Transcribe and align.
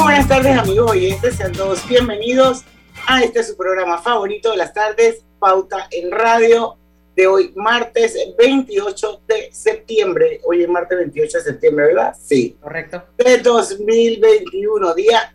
Muy 0.00 0.12
buenas 0.12 0.28
tardes 0.28 0.56
amigos 0.56 0.92
oyentes, 0.92 1.36
sean 1.36 1.52
todos 1.52 1.86
bienvenidos 1.86 2.64
a 3.06 3.22
este 3.22 3.44
su 3.44 3.54
programa 3.54 3.98
favorito 3.98 4.50
de 4.50 4.56
las 4.56 4.72
tardes, 4.72 5.22
Pauta 5.38 5.88
en 5.90 6.10
Radio, 6.10 6.76
de 7.14 7.26
hoy 7.26 7.52
martes 7.54 8.16
28 8.38 9.20
de 9.28 9.50
septiembre. 9.52 10.40
Hoy 10.44 10.62
es 10.62 10.68
martes 10.70 10.96
28 10.96 11.38
de 11.38 11.44
septiembre, 11.44 11.86
¿verdad? 11.88 12.16
Sí. 12.18 12.56
Correcto. 12.62 13.04
De 13.18 13.38
2021, 13.38 14.94
día 14.94 15.34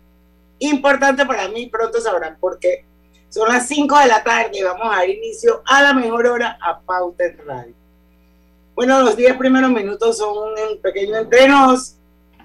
importante 0.58 1.24
para 1.24 1.46
mí, 1.48 1.66
pronto 1.66 2.00
sabrán 2.00 2.36
por 2.40 2.58
qué. 2.58 2.84
Son 3.28 3.48
las 3.48 3.68
5 3.68 4.00
de 4.00 4.06
la 4.06 4.24
tarde, 4.24 4.64
vamos 4.64 4.88
a 4.90 4.96
dar 4.96 5.08
inicio 5.08 5.62
a 5.64 5.80
la 5.80 5.94
mejor 5.94 6.26
hora 6.26 6.58
a 6.60 6.80
Pauta 6.80 7.24
en 7.24 7.38
Radio. 7.46 7.74
Bueno, 8.74 9.00
los 9.00 9.16
10 9.16 9.36
primeros 9.36 9.70
minutos 9.70 10.18
son 10.18 10.36
un 10.36 10.80
pequeño 10.82 11.18
entrenos 11.18 11.96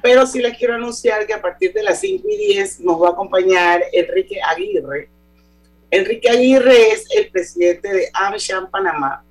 pero 0.01 0.25
sí 0.25 0.39
les 0.39 0.57
quiero 0.57 0.75
anunciar 0.75 1.25
que 1.25 1.33
a 1.33 1.41
partir 1.41 1.73
de 1.73 1.83
las 1.83 1.99
5 1.99 2.27
y 2.27 2.37
10 2.53 2.81
nos 2.81 3.01
va 3.01 3.09
a 3.09 3.11
acompañar 3.11 3.83
Enrique 3.91 4.39
Aguirre. 4.41 5.09
Enrique 5.89 6.29
Aguirre 6.29 6.91
es 6.91 7.05
el 7.15 7.29
presidente 7.29 7.91
de 7.91 8.09
AmSham 8.13 8.69
Panamá 8.69 9.23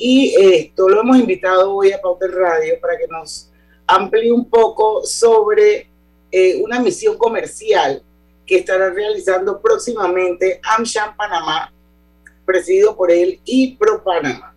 y 0.00 0.32
esto 0.40 0.88
lo 0.88 1.00
hemos 1.00 1.18
invitado 1.18 1.74
hoy 1.74 1.92
a 1.92 2.00
Pauta 2.00 2.28
Radio 2.28 2.80
para 2.80 2.96
que 2.96 3.08
nos 3.08 3.50
amplíe 3.84 4.30
un 4.30 4.48
poco 4.48 5.04
sobre 5.04 5.90
eh, 6.30 6.62
una 6.62 6.78
misión 6.78 7.18
comercial 7.18 8.02
que 8.46 8.58
estará 8.58 8.90
realizando 8.90 9.60
próximamente 9.60 10.60
AmSham 10.62 11.16
Panamá, 11.16 11.72
presidido 12.46 12.96
por 12.96 13.10
él, 13.10 13.40
y 13.44 13.76
Pro 13.76 14.02
Panamá. 14.04 14.54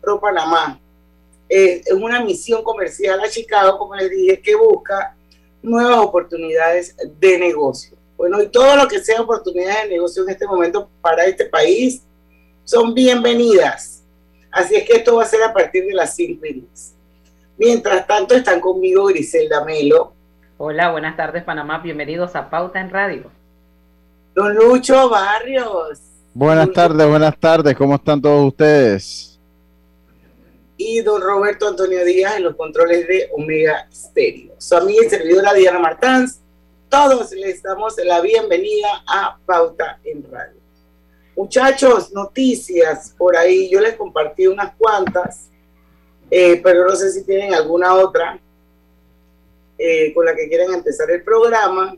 Pro 0.00 0.20
Panamá, 0.20 0.80
eh, 0.80 0.83
es 1.48 1.92
una 1.92 2.22
misión 2.22 2.62
comercial 2.62 3.20
a 3.20 3.28
Chicago, 3.28 3.78
como 3.78 3.94
les 3.94 4.10
dije, 4.10 4.40
que 4.40 4.54
busca 4.54 5.16
nuevas 5.62 5.98
oportunidades 5.98 6.96
de 7.18 7.38
negocio. 7.38 7.96
Bueno, 8.16 8.42
y 8.42 8.48
todo 8.48 8.76
lo 8.76 8.86
que 8.86 9.00
sea 9.00 9.20
oportunidades 9.20 9.84
de 9.84 9.90
negocio 9.90 10.22
en 10.22 10.30
este 10.30 10.46
momento 10.46 10.88
para 11.00 11.24
este 11.26 11.46
país 11.46 12.02
son 12.64 12.94
bienvenidas. 12.94 14.02
Así 14.50 14.76
es 14.76 14.84
que 14.84 14.98
esto 14.98 15.16
va 15.16 15.24
a 15.24 15.26
ser 15.26 15.42
a 15.42 15.52
partir 15.52 15.84
de 15.84 15.94
las 15.94 16.14
5 16.14 16.46
y 16.46 16.66
Mientras 17.56 18.06
tanto, 18.06 18.34
están 18.34 18.60
conmigo 18.60 19.06
Griselda 19.06 19.64
Melo. 19.64 20.12
Hola, 20.58 20.90
buenas 20.90 21.16
tardes, 21.16 21.44
Panamá. 21.44 21.78
Bienvenidos 21.78 22.34
a 22.36 22.50
Pauta 22.50 22.80
en 22.80 22.90
Radio. 22.90 23.30
Don 24.34 24.54
Lucho 24.54 25.08
Barrios. 25.08 26.00
Buenas 26.32 26.72
tardes, 26.72 27.06
buenas 27.06 27.38
tardes. 27.38 27.76
¿Cómo 27.76 27.94
están 27.96 28.20
todos 28.20 28.48
ustedes? 28.48 29.33
Y 30.76 31.00
don 31.02 31.22
Roberto 31.22 31.68
Antonio 31.68 32.04
Díaz 32.04 32.36
en 32.36 32.44
los 32.44 32.56
controles 32.56 33.06
de 33.06 33.28
Omega 33.32 33.88
Stereo. 33.92 34.54
Su 34.58 34.76
amiga 34.76 35.04
y 35.04 35.10
servidora 35.10 35.54
Diana 35.54 35.78
Martans, 35.78 36.40
todos 36.88 37.32
les 37.32 37.62
damos 37.62 37.96
la 37.98 38.20
bienvenida 38.20 39.04
a 39.06 39.38
Pauta 39.44 40.00
en 40.04 40.28
Radio. 40.30 40.60
Muchachos, 41.36 42.12
noticias 42.12 43.14
por 43.16 43.36
ahí, 43.36 43.68
yo 43.70 43.80
les 43.80 43.94
compartí 43.94 44.46
unas 44.46 44.74
cuantas, 44.76 45.48
eh, 46.30 46.60
pero 46.62 46.86
no 46.86 46.94
sé 46.94 47.10
si 47.10 47.24
tienen 47.24 47.54
alguna 47.54 47.94
otra 47.94 48.38
eh, 49.78 50.12
con 50.14 50.24
la 50.24 50.34
que 50.34 50.48
quieran 50.48 50.74
empezar 50.74 51.10
el 51.10 51.22
programa. 51.22 51.96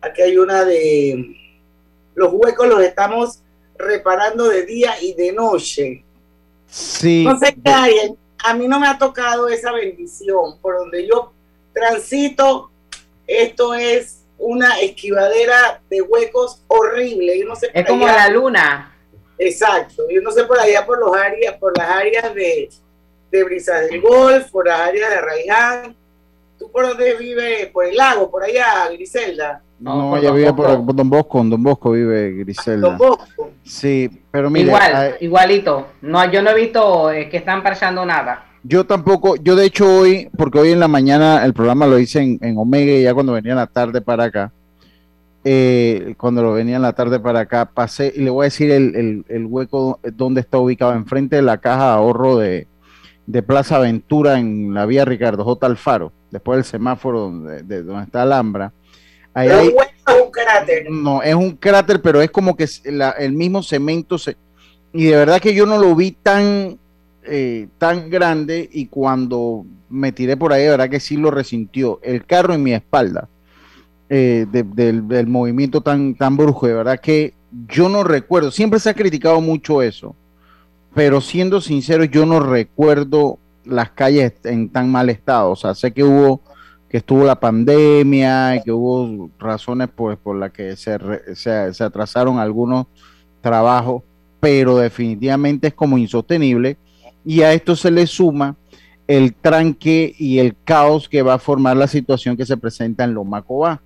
Aquí 0.00 0.22
hay 0.22 0.36
una 0.36 0.64
de 0.64 1.36
los 2.14 2.32
huecos 2.32 2.66
los 2.66 2.82
estamos 2.82 3.40
reparando 3.78 4.48
de 4.48 4.64
día 4.64 4.94
y 5.00 5.14
de 5.14 5.32
noche 5.32 6.05
Sí. 6.68 7.24
No 7.24 7.38
sé 7.38 7.56
qué 7.62 7.70
hay. 7.70 8.16
A 8.44 8.54
mí 8.54 8.68
no 8.68 8.78
me 8.78 8.86
ha 8.86 8.98
tocado 8.98 9.48
esa 9.48 9.72
bendición. 9.72 10.58
Por 10.60 10.76
donde 10.76 11.06
yo 11.06 11.32
transito, 11.72 12.70
esto 13.26 13.74
es 13.74 14.24
una 14.38 14.80
esquivadera 14.80 15.80
de 15.88 16.02
huecos 16.02 16.62
horrible. 16.68 17.38
Yo 17.38 17.46
no 17.46 17.56
sé 17.56 17.70
es 17.72 17.86
como 17.86 18.06
la 18.06 18.28
luna. 18.28 18.96
Exacto. 19.38 20.04
Yo 20.10 20.20
no 20.22 20.30
sé 20.30 20.44
por 20.44 20.58
allá 20.58 20.84
por 20.86 20.98
los 20.98 21.14
áreas, 21.14 21.56
por 21.58 21.76
las 21.76 21.88
áreas 21.88 22.34
de, 22.34 22.70
de 23.30 23.44
Brisa 23.44 23.80
del 23.80 24.00
Golf, 24.00 24.50
por 24.50 24.66
las 24.66 24.80
áreas 24.80 25.10
de 25.10 25.20
Raiján. 25.20 25.96
¿Tú 26.58 26.70
por 26.70 26.86
dónde 26.86 27.14
vives? 27.16 27.66
Por 27.66 27.86
el 27.86 27.96
lago, 27.96 28.30
por 28.30 28.42
allá, 28.42 28.88
Griselda. 28.92 29.62
No, 29.78 30.16
ella 30.16 30.30
vive 30.30 30.52
por, 30.54 30.94
Don 30.94 31.10
Bosco, 31.10 31.40
en 31.40 31.50
Don 31.50 31.62
Bosco 31.62 31.92
vive 31.92 32.32
Griselda. 32.32 32.88
Don 32.88 32.98
Bosco. 32.98 33.50
Sí, 33.62 34.10
pero 34.30 34.48
mira. 34.48 34.66
Igual, 34.66 35.16
igualito. 35.20 35.86
No, 36.02 36.30
yo 36.30 36.40
no 36.42 36.50
he 36.50 36.54
visto 36.54 37.10
eh, 37.10 37.28
que 37.28 37.36
están 37.36 37.62
parchando 37.62 38.06
nada. 38.06 38.46
Yo 38.68 38.84
tampoco, 38.84 39.36
yo 39.36 39.54
de 39.54 39.66
hecho 39.66 40.00
hoy, 40.00 40.28
porque 40.36 40.58
hoy 40.58 40.72
en 40.72 40.80
la 40.80 40.88
mañana 40.88 41.44
el 41.44 41.52
programa 41.52 41.86
lo 41.86 42.00
hice 42.00 42.38
en, 42.40 42.58
Omega 42.58 42.92
y 42.92 43.04
ya 43.04 43.14
cuando 43.14 43.32
venía 43.32 43.52
en 43.52 43.58
la 43.58 43.68
tarde 43.68 44.00
para 44.00 44.24
acá, 44.24 44.50
eh, 45.44 46.16
cuando 46.18 46.42
lo 46.42 46.54
venía 46.54 46.74
en 46.74 46.82
la 46.82 46.92
tarde 46.92 47.20
para 47.20 47.40
acá, 47.40 47.66
pasé 47.66 48.12
y 48.16 48.22
le 48.22 48.30
voy 48.30 48.42
a 48.42 48.50
decir 48.50 48.72
el, 48.72 49.24
el, 49.28 49.46
hueco 49.46 50.00
donde 50.02 50.40
está 50.40 50.58
ubicado, 50.58 50.94
enfrente 50.94 51.36
de 51.36 51.42
la 51.42 51.58
caja 51.58 51.84
de 51.84 51.92
ahorro 51.92 52.38
de, 52.38 52.66
de 53.26 53.42
Plaza 53.44 53.76
Aventura 53.76 54.40
en 54.40 54.74
la 54.74 54.84
vía 54.84 55.04
Ricardo 55.04 55.44
J. 55.44 55.64
Alfaro, 55.64 56.12
después 56.30 56.56
del 56.58 56.64
semáforo 56.64 57.20
donde, 57.20 57.62
de, 57.62 57.82
donde 57.82 58.04
está 58.04 58.22
Alhambra 58.22 58.72
es 59.44 59.74
un 60.24 60.30
cráter. 60.30 60.90
No, 60.90 61.22
es 61.22 61.34
un 61.34 61.52
cráter, 61.52 62.00
pero 62.00 62.22
es 62.22 62.30
como 62.30 62.56
que 62.56 62.66
el 63.18 63.32
mismo 63.32 63.62
cemento 63.62 64.18
se... 64.18 64.36
Y 64.92 65.04
de 65.06 65.16
verdad 65.16 65.40
que 65.40 65.54
yo 65.54 65.66
no 65.66 65.78
lo 65.78 65.94
vi 65.94 66.12
tan, 66.12 66.78
eh, 67.24 67.68
tan 67.76 68.08
grande 68.08 68.68
y 68.72 68.86
cuando 68.86 69.66
me 69.90 70.12
tiré 70.12 70.36
por 70.36 70.52
ahí, 70.52 70.62
de 70.62 70.70
verdad 70.70 70.88
que 70.88 71.00
sí 71.00 71.16
lo 71.16 71.30
resintió. 71.30 72.00
El 72.02 72.24
carro 72.24 72.54
en 72.54 72.62
mi 72.62 72.72
espalda, 72.72 73.28
eh, 74.08 74.46
del, 74.50 75.26
movimiento 75.26 75.82
tan, 75.82 76.14
tan 76.14 76.36
brujo, 76.36 76.66
de 76.66 76.74
verdad 76.74 77.00
que 77.00 77.34
yo 77.68 77.88
no 77.88 78.04
recuerdo, 78.04 78.50
siempre 78.50 78.80
se 78.80 78.90
ha 78.90 78.94
criticado 78.94 79.40
mucho 79.40 79.82
eso, 79.82 80.14
pero 80.94 81.20
siendo 81.20 81.60
sincero, 81.60 82.04
yo 82.04 82.24
no 82.24 82.40
recuerdo 82.40 83.38
las 83.66 83.90
calles 83.90 84.32
en 84.44 84.68
tan 84.68 84.90
mal 84.90 85.10
estado. 85.10 85.50
O 85.50 85.56
sea, 85.56 85.74
sé 85.74 85.92
que 85.92 86.04
hubo 86.04 86.40
que 86.88 86.98
estuvo 86.98 87.24
la 87.24 87.38
pandemia 87.38 88.56
y 88.56 88.62
que 88.62 88.72
hubo 88.72 89.30
razones 89.38 89.88
pues 89.94 90.16
por 90.18 90.36
las 90.36 90.52
que 90.52 90.76
se, 90.76 90.98
se, 91.34 91.84
atrasaron 91.84 92.38
algunos 92.38 92.86
trabajos, 93.40 94.02
pero 94.38 94.78
definitivamente 94.78 95.68
es 95.68 95.74
como 95.74 95.98
insostenible 95.98 96.76
y 97.24 97.42
a 97.42 97.52
esto 97.52 97.74
se 97.74 97.90
le 97.90 98.06
suma 98.06 98.56
el 99.08 99.34
tranque 99.34 100.14
y 100.16 100.38
el 100.38 100.56
caos 100.64 101.08
que 101.08 101.22
va 101.22 101.34
a 101.34 101.38
formar 101.38 101.76
la 101.76 101.88
situación 101.88 102.36
que 102.36 102.46
se 102.46 102.56
presenta 102.56 103.04
en 103.04 103.14
Lomacobá. 103.14 103.82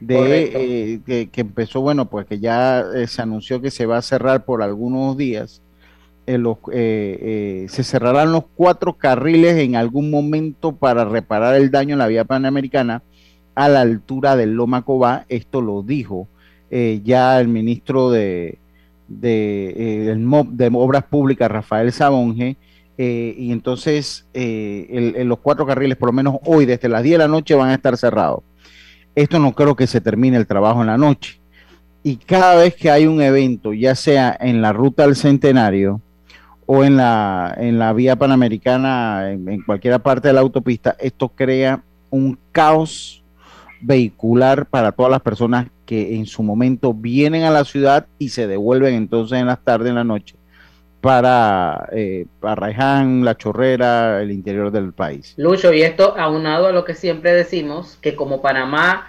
De 0.00 1.00
eh, 1.06 1.28
que, 1.32 1.40
empezó, 1.40 1.80
bueno, 1.80 2.10
pues 2.10 2.26
que 2.26 2.38
ya 2.38 2.84
eh, 2.94 3.06
se 3.06 3.22
anunció 3.22 3.62
que 3.62 3.70
se 3.70 3.86
va 3.86 3.96
a 3.96 4.02
cerrar 4.02 4.44
por 4.44 4.62
algunos 4.62 5.16
días 5.16 5.62
eh, 6.26 6.42
eh, 6.72 7.66
se 7.68 7.84
cerrarán 7.84 8.32
los 8.32 8.44
cuatro 8.54 8.94
carriles 8.94 9.58
en 9.58 9.76
algún 9.76 10.10
momento 10.10 10.72
para 10.72 11.04
reparar 11.04 11.56
el 11.56 11.70
daño 11.70 11.94
en 11.94 11.98
la 11.98 12.06
vía 12.06 12.24
panamericana 12.24 13.02
a 13.54 13.68
la 13.68 13.82
altura 13.82 14.34
del 14.34 14.54
Loma 14.54 14.82
Cobá. 14.82 15.26
Esto 15.28 15.60
lo 15.60 15.82
dijo 15.82 16.26
eh, 16.70 17.02
ya 17.04 17.38
el 17.40 17.48
ministro 17.48 18.10
de, 18.10 18.58
de, 19.06 20.16
de 20.50 20.70
Obras 20.72 21.04
Públicas, 21.04 21.50
Rafael 21.50 21.92
Sabonge. 21.92 22.56
y 22.96 23.52
entonces 23.52 24.26
los 24.32 25.38
cuatro 25.40 25.66
carriles, 25.66 25.98
por 25.98 26.08
lo 26.08 26.14
menos 26.14 26.36
hoy, 26.46 26.64
desde 26.64 26.88
las 26.88 27.02
10 27.02 27.14
de 27.14 27.18
la 27.18 27.28
noche, 27.28 27.54
van 27.54 27.70
a 27.70 27.74
estar 27.74 27.96
cerrados. 27.98 28.40
Esto 29.14 29.38
no 29.38 29.52
creo 29.52 29.76
que 29.76 29.86
se 29.86 30.00
termine 30.00 30.38
el 30.38 30.46
trabajo 30.46 30.80
en 30.80 30.86
la 30.86 30.96
noche. 30.96 31.38
Y 32.02 32.16
cada 32.16 32.56
vez 32.56 32.74
que 32.74 32.90
hay 32.90 33.06
un 33.06 33.22
evento, 33.22 33.72
ya 33.72 33.94
sea 33.94 34.36
en 34.40 34.60
la 34.60 34.72
ruta 34.72 35.04
al 35.04 35.16
centenario, 35.16 36.00
o 36.66 36.84
en 36.84 36.96
la, 36.96 37.54
en 37.58 37.78
la 37.78 37.92
vía 37.92 38.16
panamericana, 38.16 39.30
en, 39.32 39.62
cualquier 39.62 40.00
parte 40.00 40.28
de 40.28 40.34
la 40.34 40.40
autopista, 40.40 40.96
esto 40.98 41.28
crea 41.28 41.82
un 42.10 42.38
caos 42.52 43.22
vehicular 43.80 44.66
para 44.66 44.92
todas 44.92 45.10
las 45.10 45.20
personas 45.20 45.66
que 45.84 46.16
en 46.16 46.26
su 46.26 46.42
momento 46.42 46.94
vienen 46.94 47.42
a 47.42 47.50
la 47.50 47.64
ciudad 47.64 48.06
y 48.18 48.30
se 48.30 48.46
devuelven 48.46 48.94
entonces 48.94 49.38
en 49.38 49.46
las 49.46 49.62
tardes, 49.62 49.90
en 49.90 49.96
la 49.96 50.04
noche, 50.04 50.36
para, 51.02 51.90
eh, 51.92 52.26
La 52.40 53.36
Chorrera, 53.36 54.22
el 54.22 54.30
interior 54.30 54.70
del 54.70 54.94
país. 54.94 55.34
Lucho, 55.36 55.72
y 55.74 55.82
esto 55.82 56.16
aunado 56.16 56.68
a 56.68 56.72
lo 56.72 56.86
que 56.86 56.94
siempre 56.94 57.34
decimos, 57.34 57.98
que 58.00 58.14
como 58.14 58.40
Panamá 58.40 59.06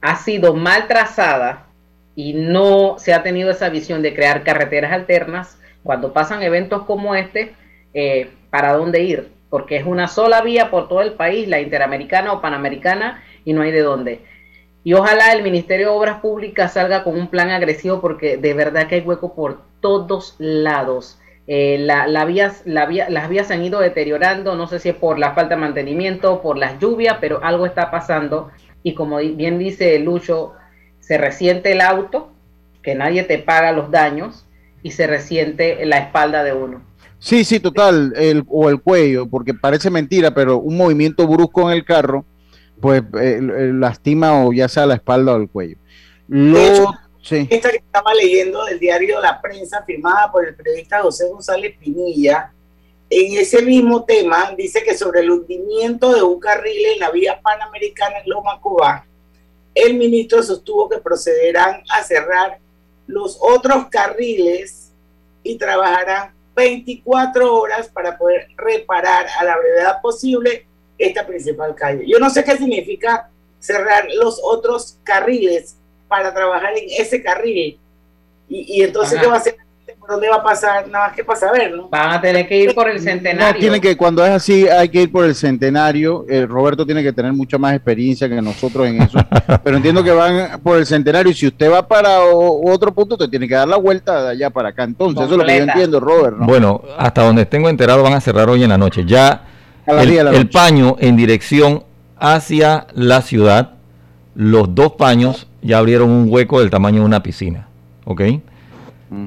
ha 0.00 0.16
sido 0.16 0.54
mal 0.54 0.86
trazada 0.86 1.66
y 2.14 2.34
no 2.34 2.96
se 2.98 3.12
ha 3.12 3.24
tenido 3.24 3.50
esa 3.50 3.68
visión 3.68 4.00
de 4.02 4.14
crear 4.14 4.44
carreteras 4.44 4.92
alternas, 4.92 5.58
cuando 5.84 6.12
pasan 6.12 6.42
eventos 6.42 6.82
como 6.82 7.14
este, 7.14 7.54
eh, 7.92 8.30
¿para 8.50 8.72
dónde 8.72 9.02
ir? 9.02 9.30
Porque 9.50 9.76
es 9.76 9.86
una 9.86 10.08
sola 10.08 10.40
vía 10.40 10.70
por 10.70 10.88
todo 10.88 11.02
el 11.02 11.12
país, 11.12 11.46
la 11.46 11.60
interamericana 11.60 12.32
o 12.32 12.40
panamericana, 12.40 13.22
y 13.44 13.52
no 13.52 13.62
hay 13.62 13.70
de 13.70 13.82
dónde. 13.82 14.20
Y 14.82 14.94
ojalá 14.94 15.32
el 15.32 15.42
Ministerio 15.42 15.90
de 15.90 15.96
Obras 15.96 16.20
Públicas 16.20 16.72
salga 16.72 17.04
con 17.04 17.16
un 17.16 17.28
plan 17.28 17.50
agresivo 17.50 18.00
porque 18.00 18.36
de 18.36 18.54
verdad 18.54 18.86
que 18.86 18.96
hay 18.96 19.00
hueco 19.02 19.34
por 19.34 19.62
todos 19.80 20.34
lados. 20.38 21.18
Eh, 21.46 21.86
vías, 22.26 22.62
la 22.64 22.86
vía, 22.86 23.08
las 23.08 23.28
vías 23.28 23.46
se 23.46 23.54
han 23.54 23.64
ido 23.64 23.80
deteriorando, 23.80 24.56
no 24.56 24.66
sé 24.66 24.78
si 24.78 24.88
es 24.88 24.94
por 24.94 25.18
la 25.18 25.32
falta 25.32 25.54
de 25.54 25.60
mantenimiento, 25.60 26.40
por 26.42 26.58
las 26.58 26.78
lluvias, 26.78 27.18
pero 27.20 27.40
algo 27.42 27.66
está 27.66 27.90
pasando. 27.90 28.50
Y 28.82 28.94
como 28.94 29.18
bien 29.18 29.58
dice 29.58 29.98
Lucho, 29.98 30.52
se 31.00 31.18
resiente 31.18 31.72
el 31.72 31.80
auto, 31.80 32.30
que 32.82 32.94
nadie 32.94 33.22
te 33.24 33.38
paga 33.38 33.72
los 33.72 33.90
daños, 33.90 34.46
y 34.84 34.90
se 34.90 35.06
resiente 35.06 35.84
la 35.86 35.98
espalda 35.98 36.44
de 36.44 36.52
uno. 36.52 36.84
Sí, 37.18 37.42
sí, 37.42 37.58
total, 37.58 38.12
el, 38.16 38.44
o 38.48 38.68
el 38.68 38.82
cuello, 38.82 39.26
porque 39.26 39.54
parece 39.54 39.88
mentira, 39.88 40.34
pero 40.34 40.58
un 40.58 40.76
movimiento 40.76 41.26
brusco 41.26 41.68
en 41.68 41.78
el 41.78 41.86
carro, 41.86 42.26
pues 42.82 43.02
eh, 43.18 43.40
lastima 43.40 44.44
o 44.44 44.52
ya 44.52 44.68
sea 44.68 44.84
la 44.84 44.96
espalda 44.96 45.32
o 45.32 45.36
el 45.36 45.48
cuello. 45.48 45.78
Lo, 46.28 46.60
Esta 46.60 47.70
que 47.70 47.76
estaba 47.78 48.12
leyendo 48.12 48.62
del 48.66 48.78
diario 48.78 49.22
La 49.22 49.40
Prensa, 49.40 49.82
firmada 49.86 50.30
por 50.30 50.46
el 50.46 50.54
periodista 50.54 51.00
José 51.00 51.28
González 51.30 51.78
Pinilla, 51.78 52.52
en 53.08 53.38
ese 53.38 53.62
mismo 53.62 54.04
tema 54.04 54.52
dice 54.54 54.82
que 54.82 54.94
sobre 54.94 55.20
el 55.20 55.30
hundimiento 55.30 56.14
de 56.14 56.22
un 56.22 56.38
carril 56.38 56.84
en 56.92 57.00
la 57.00 57.10
vía 57.10 57.40
panamericana 57.42 58.18
en 58.18 58.28
Loma 58.28 58.60
Cubá, 58.60 59.06
el 59.74 59.94
ministro 59.94 60.42
sostuvo 60.42 60.90
que 60.90 60.98
procederán 60.98 61.82
a 61.88 62.02
cerrar 62.02 62.58
los 63.06 63.38
otros 63.40 63.88
carriles 63.88 64.92
y 65.42 65.56
trabajarán 65.56 66.32
24 66.54 67.54
horas 67.54 67.88
para 67.88 68.16
poder 68.16 68.48
reparar 68.56 69.26
a 69.38 69.44
la 69.44 69.56
brevedad 69.56 70.00
posible 70.00 70.66
esta 70.98 71.26
principal 71.26 71.74
calle. 71.74 72.04
Yo 72.06 72.18
no 72.18 72.30
sé 72.30 72.44
qué 72.44 72.56
significa 72.56 73.30
cerrar 73.58 74.06
los 74.14 74.40
otros 74.42 74.98
carriles 75.02 75.76
para 76.08 76.32
trabajar 76.32 76.76
en 76.76 76.84
ese 76.90 77.22
carril. 77.22 77.78
Y, 78.48 78.82
entonces, 78.82 79.18
¿qué 79.20 79.26
va 79.26 79.34
a 79.34 79.38
hacer? 79.38 79.56
¿Por 80.04 80.16
dónde 80.16 80.28
va 80.28 80.36
a 80.36 80.42
pasar? 80.42 80.86
Nada 80.86 81.06
más 81.06 81.16
que 81.16 81.24
para 81.24 81.40
saber, 81.40 81.74
¿no? 81.74 81.88
Van 81.88 82.10
a 82.10 82.20
tener 82.20 82.46
que 82.46 82.58
ir 82.58 82.74
por 82.74 82.90
el 82.90 83.00
centenario. 83.00 83.54
No, 83.54 83.58
tienen 83.58 83.80
que, 83.80 83.96
cuando 83.96 84.22
es 84.22 84.32
así, 84.32 84.68
hay 84.68 84.90
que 84.90 85.00
ir 85.00 85.10
por 85.10 85.24
el 85.24 85.34
centenario. 85.34 86.26
Eh, 86.28 86.44
Roberto 86.44 86.84
tiene 86.84 87.02
que 87.02 87.10
tener 87.10 87.32
mucha 87.32 87.56
más 87.56 87.74
experiencia 87.74 88.28
que 88.28 88.42
nosotros 88.42 88.86
en 88.86 89.00
eso. 89.00 89.18
pero 89.64 89.78
entiendo 89.78 90.04
que 90.04 90.10
van 90.10 90.60
por 90.60 90.76
el 90.76 90.84
centenario 90.84 91.32
y 91.32 91.34
si 91.34 91.46
usted 91.46 91.72
va 91.72 91.88
para 91.88 92.20
otro 92.20 92.92
punto, 92.92 93.16
te 93.16 93.28
tiene 93.28 93.48
que 93.48 93.54
dar 93.54 93.66
la 93.66 93.78
vuelta 93.78 94.24
de 94.24 94.30
allá 94.32 94.50
para 94.50 94.68
acá. 94.68 94.84
Entonces, 94.84 95.24
eso 95.24 95.32
es 95.32 95.38
lo 95.38 95.46
que 95.46 95.56
yo 95.56 95.64
entiendo, 95.64 96.00
Robert. 96.00 96.36
Bueno, 96.40 96.82
hasta 96.98 97.22
donde 97.22 97.46
tengo 97.46 97.70
enterado, 97.70 98.02
van 98.02 98.12
a 98.12 98.20
cerrar 98.20 98.50
hoy 98.50 98.62
en 98.62 98.68
la 98.68 98.78
noche. 98.78 99.06
Ya 99.06 99.46
el, 99.86 100.18
el 100.18 100.50
paño 100.50 100.96
en 100.98 101.16
dirección 101.16 101.82
hacia 102.18 102.88
la 102.92 103.22
ciudad, 103.22 103.70
los 104.34 104.74
dos 104.74 104.92
paños 104.92 105.46
ya 105.62 105.78
abrieron 105.78 106.10
un 106.10 106.26
hueco 106.28 106.60
del 106.60 106.68
tamaño 106.68 107.00
de 107.00 107.06
una 107.06 107.22
piscina. 107.22 107.68
¿Ok? 108.04 108.20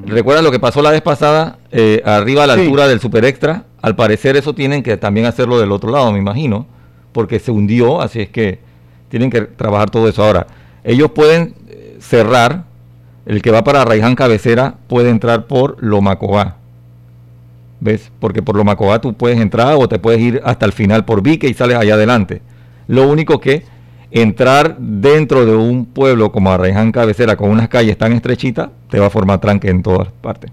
¿Recuerdan 0.05 0.43
lo 0.43 0.51
que 0.51 0.59
pasó 0.59 0.81
la 0.81 0.91
vez 0.91 1.01
pasada 1.01 1.59
eh, 1.71 2.01
arriba 2.05 2.43
a 2.43 2.47
la 2.47 2.53
altura 2.53 2.87
del 2.87 2.99
Super 2.99 3.25
Extra? 3.25 3.65
Al 3.81 3.95
parecer 3.95 4.35
eso 4.37 4.53
tienen 4.53 4.83
que 4.83 4.97
también 4.97 5.25
hacerlo 5.25 5.59
del 5.59 5.71
otro 5.71 5.91
lado, 5.91 6.11
me 6.11 6.19
imagino, 6.19 6.65
porque 7.11 7.39
se 7.39 7.51
hundió, 7.51 8.01
así 8.01 8.21
es 8.21 8.29
que 8.29 8.59
tienen 9.09 9.29
que 9.29 9.41
trabajar 9.41 9.89
todo 9.89 10.07
eso. 10.07 10.23
Ahora, 10.23 10.47
ellos 10.83 11.11
pueden 11.11 11.55
eh, 11.67 11.97
cerrar, 11.99 12.63
el 13.25 13.41
que 13.41 13.51
va 13.51 13.63
para 13.63 13.85
Raiján 13.85 14.15
Cabecera 14.15 14.75
puede 14.87 15.09
entrar 15.09 15.47
por 15.47 15.77
Lomacobá. 15.81 16.57
¿Ves? 17.79 18.11
Porque 18.19 18.41
por 18.41 18.55
Lomacobá 18.55 18.99
tú 18.99 19.13
puedes 19.13 19.39
entrar 19.39 19.75
o 19.77 19.87
te 19.87 19.99
puedes 19.99 20.19
ir 20.19 20.41
hasta 20.43 20.65
el 20.65 20.71
final 20.71 21.05
por 21.05 21.21
Vique 21.21 21.47
y 21.47 21.53
sales 21.53 21.77
allá 21.77 21.93
adelante. 21.93 22.41
Lo 22.87 23.07
único 23.07 23.39
que 23.39 23.63
entrar 24.21 24.77
dentro 24.77 25.45
de 25.45 25.55
un 25.55 25.85
pueblo 25.85 26.31
como 26.31 26.51
Arreján 26.51 26.91
Cabecera 26.91 27.35
con 27.35 27.49
unas 27.49 27.67
calles 27.67 27.97
tan 27.97 28.13
estrechitas 28.13 28.69
te 28.89 28.99
va 28.99 29.07
a 29.07 29.09
formar 29.09 29.39
tranque 29.39 29.69
en 29.69 29.83
todas 29.83 30.11
partes. 30.11 30.51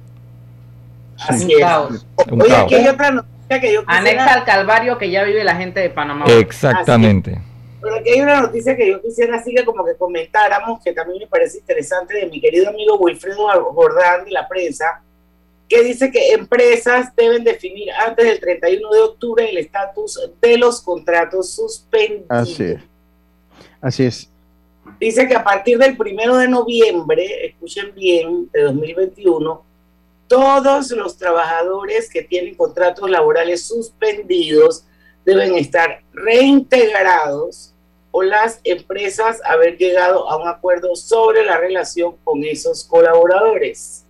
Así 1.18 1.52
es. 1.52 2.06
Oye, 2.30 2.56
aquí 2.56 2.74
hay 2.74 2.88
otra 2.88 3.10
noticia 3.10 3.60
que 3.60 3.72
yo 3.72 3.84
quisiera... 3.84 3.98
Anexa 3.98 4.34
al 4.34 4.44
Calvario 4.44 4.98
que 4.98 5.10
ya 5.10 5.24
vive 5.24 5.44
la 5.44 5.56
gente 5.56 5.80
de 5.80 5.90
Panamá. 5.90 6.24
Exactamente. 6.26 7.40
Pero 7.80 7.96
aquí 7.96 8.10
hay 8.10 8.20
una 8.22 8.40
noticia 8.40 8.76
que 8.76 8.90
yo 8.90 9.02
quisiera 9.02 9.36
así 9.36 9.54
que 9.54 9.64
como 9.64 9.84
que 9.84 9.94
comentáramos, 9.96 10.82
que 10.82 10.92
también 10.92 11.20
me 11.20 11.26
parece 11.26 11.58
interesante, 11.58 12.14
de 12.14 12.26
mi 12.26 12.40
querido 12.40 12.70
amigo 12.70 12.96
Wilfredo 12.96 13.46
Jordán 13.74 14.24
de 14.24 14.30
la 14.30 14.48
prensa, 14.48 15.02
que 15.68 15.82
dice 15.82 16.10
que 16.10 16.32
empresas 16.32 17.14
deben 17.16 17.44
definir 17.44 17.90
antes 17.92 18.24
del 18.24 18.40
31 18.40 18.90
de 18.90 19.00
octubre 19.00 19.48
el 19.48 19.58
estatus 19.58 20.18
de 20.40 20.58
los 20.58 20.80
contratos 20.80 21.54
suspendidos. 21.54 22.26
Así 22.30 22.64
es. 22.64 22.80
Así 23.80 24.04
es. 24.04 24.30
Dice 25.00 25.26
que 25.26 25.34
a 25.34 25.44
partir 25.44 25.78
del 25.78 25.96
primero 25.96 26.36
de 26.36 26.48
noviembre, 26.48 27.46
escuchen 27.46 27.94
bien, 27.94 28.48
de 28.52 28.62
2021, 28.62 29.64
todos 30.28 30.90
los 30.92 31.16
trabajadores 31.16 32.10
que 32.10 32.22
tienen 32.22 32.54
contratos 32.54 33.10
laborales 33.10 33.66
suspendidos 33.66 34.84
deben 35.24 35.54
estar 35.54 36.02
reintegrados 36.12 37.74
o 38.10 38.22
las 38.22 38.60
empresas 38.64 39.40
haber 39.44 39.76
llegado 39.76 40.28
a 40.30 40.36
un 40.36 40.48
acuerdo 40.48 40.94
sobre 40.94 41.44
la 41.44 41.58
relación 41.58 42.16
con 42.22 42.44
esos 42.44 42.84
colaboradores. 42.84 44.04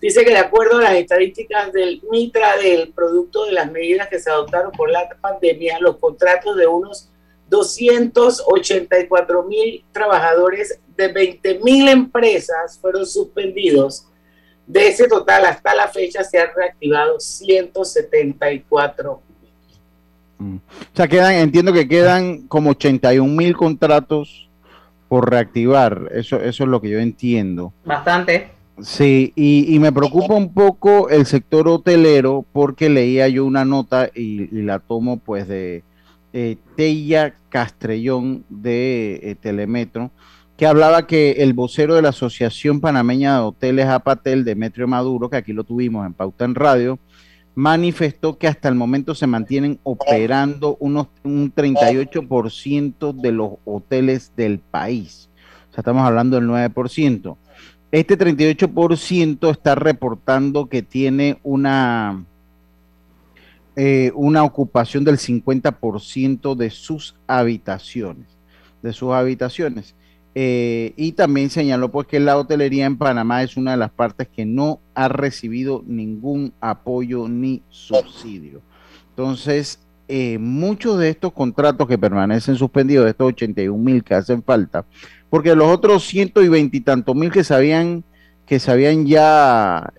Dice 0.00 0.24
que 0.24 0.30
de 0.30 0.38
acuerdo 0.38 0.78
a 0.78 0.82
las 0.82 0.94
estadísticas 0.94 1.72
del 1.72 2.02
MITRA 2.10 2.56
del 2.56 2.92
producto 2.92 3.44
de 3.44 3.52
las 3.52 3.70
medidas 3.70 4.08
que 4.08 4.20
se 4.20 4.30
adoptaron 4.30 4.72
por 4.72 4.90
la 4.90 5.08
pandemia, 5.20 5.78
los 5.80 5.98
contratos 5.98 6.56
de 6.56 6.66
unos 6.66 7.10
284 7.48 9.42
mil 9.44 9.84
trabajadores 9.92 10.80
de 10.96 11.12
20 11.12 11.60
mil 11.60 11.88
empresas 11.88 12.78
fueron 12.80 13.06
suspendidos. 13.06 14.06
De 14.66 14.88
ese 14.88 15.06
total, 15.08 15.44
hasta 15.44 15.74
la 15.74 15.88
fecha 15.88 16.24
se 16.24 16.38
han 16.38 16.48
reactivado 16.56 17.20
174 17.20 19.20
mm. 20.38 20.56
O 20.56 20.60
sea, 20.94 21.06
quedan, 21.06 21.34
entiendo 21.34 21.70
que 21.72 21.86
quedan 21.86 22.48
como 22.48 22.70
81 22.70 23.30
mil 23.30 23.54
contratos 23.56 24.48
por 25.08 25.30
reactivar. 25.30 26.08
Eso, 26.12 26.36
eso 26.36 26.64
es 26.64 26.70
lo 26.70 26.80
que 26.80 26.90
yo 26.90 26.98
entiendo. 26.98 27.72
Bastante. 27.84 28.50
Sí, 28.80 29.32
y, 29.36 29.78
me 29.78 29.92
preocupa 29.92 30.34
un 30.34 30.52
poco 30.52 31.08
el 31.08 31.26
sector 31.26 31.68
hotelero 31.68 32.44
porque 32.52 32.88
leía 32.88 33.28
yo 33.28 33.44
una 33.44 33.64
nota 33.64 34.10
y 34.12 34.48
la 34.62 34.80
tomo 34.80 35.18
pues 35.18 35.46
de, 35.46 35.84
eh, 36.36 36.56
Teya 36.76 37.36
Castrellón 37.48 38.44
de 38.48 39.20
eh, 39.22 39.36
Telemetro, 39.36 40.10
que 40.56 40.66
hablaba 40.66 41.06
que 41.06 41.30
el 41.38 41.52
vocero 41.52 41.94
de 41.94 42.02
la 42.02 42.08
Asociación 42.08 42.80
Panameña 42.80 43.34
de 43.34 43.44
Hoteles 43.44 43.86
Apatel, 43.86 44.44
Demetrio 44.44 44.88
Maduro, 44.88 45.30
que 45.30 45.36
aquí 45.36 45.52
lo 45.52 45.62
tuvimos 45.62 46.04
en 46.04 46.12
Pauta 46.12 46.44
en 46.44 46.56
Radio, 46.56 46.98
manifestó 47.54 48.36
que 48.36 48.48
hasta 48.48 48.68
el 48.68 48.74
momento 48.74 49.14
se 49.14 49.28
mantienen 49.28 49.78
operando 49.84 50.76
unos, 50.80 51.06
un 51.22 51.54
38% 51.54 53.12
de 53.14 53.30
los 53.30 53.52
hoteles 53.64 54.32
del 54.34 54.58
país. 54.58 55.30
O 55.70 55.74
sea, 55.74 55.82
estamos 55.82 56.04
hablando 56.04 56.34
del 56.34 56.48
9%. 56.48 57.36
Este 57.92 58.18
38% 58.18 59.52
está 59.52 59.76
reportando 59.76 60.66
que 60.68 60.82
tiene 60.82 61.38
una 61.44 62.24
eh, 63.76 64.12
una 64.14 64.44
ocupación 64.44 65.02
del 65.02 65.18
50% 65.18 66.54
de 66.54 66.70
sus 66.70 67.16
habitaciones, 67.26 68.28
de 68.82 68.92
sus 68.92 69.12
habitaciones. 69.12 69.96
Eh, 70.36 70.94
y 70.96 71.12
también 71.12 71.50
señaló 71.50 71.90
pues 71.90 72.06
que 72.06 72.20
la 72.20 72.36
hotelería 72.36 72.86
en 72.86 72.98
Panamá 72.98 73.42
es 73.42 73.56
una 73.56 73.72
de 73.72 73.76
las 73.76 73.90
partes 73.90 74.28
que 74.28 74.44
no 74.44 74.80
ha 74.94 75.08
recibido 75.08 75.82
ningún 75.86 76.52
apoyo 76.60 77.28
ni 77.28 77.62
subsidio. 77.68 78.62
Entonces, 79.10 79.80
eh, 80.06 80.38
muchos 80.38 80.98
de 80.98 81.08
estos 81.08 81.32
contratos 81.32 81.88
que 81.88 81.98
permanecen 81.98 82.54
suspendidos, 82.54 83.04
de 83.04 83.10
estos 83.10 83.28
81 83.28 83.76
mil 83.76 84.04
que 84.04 84.14
hacen 84.14 84.42
falta, 84.42 84.84
porque 85.30 85.56
los 85.56 85.68
otros 85.68 86.04
ciento 86.04 86.42
y 86.42 86.48
veintitantos 86.48 87.16
mil 87.16 87.32
que 87.32 87.42
sabían 87.42 88.04
que 88.46 88.60
se 88.60 88.70
habían 88.70 89.06
ya 89.06 89.92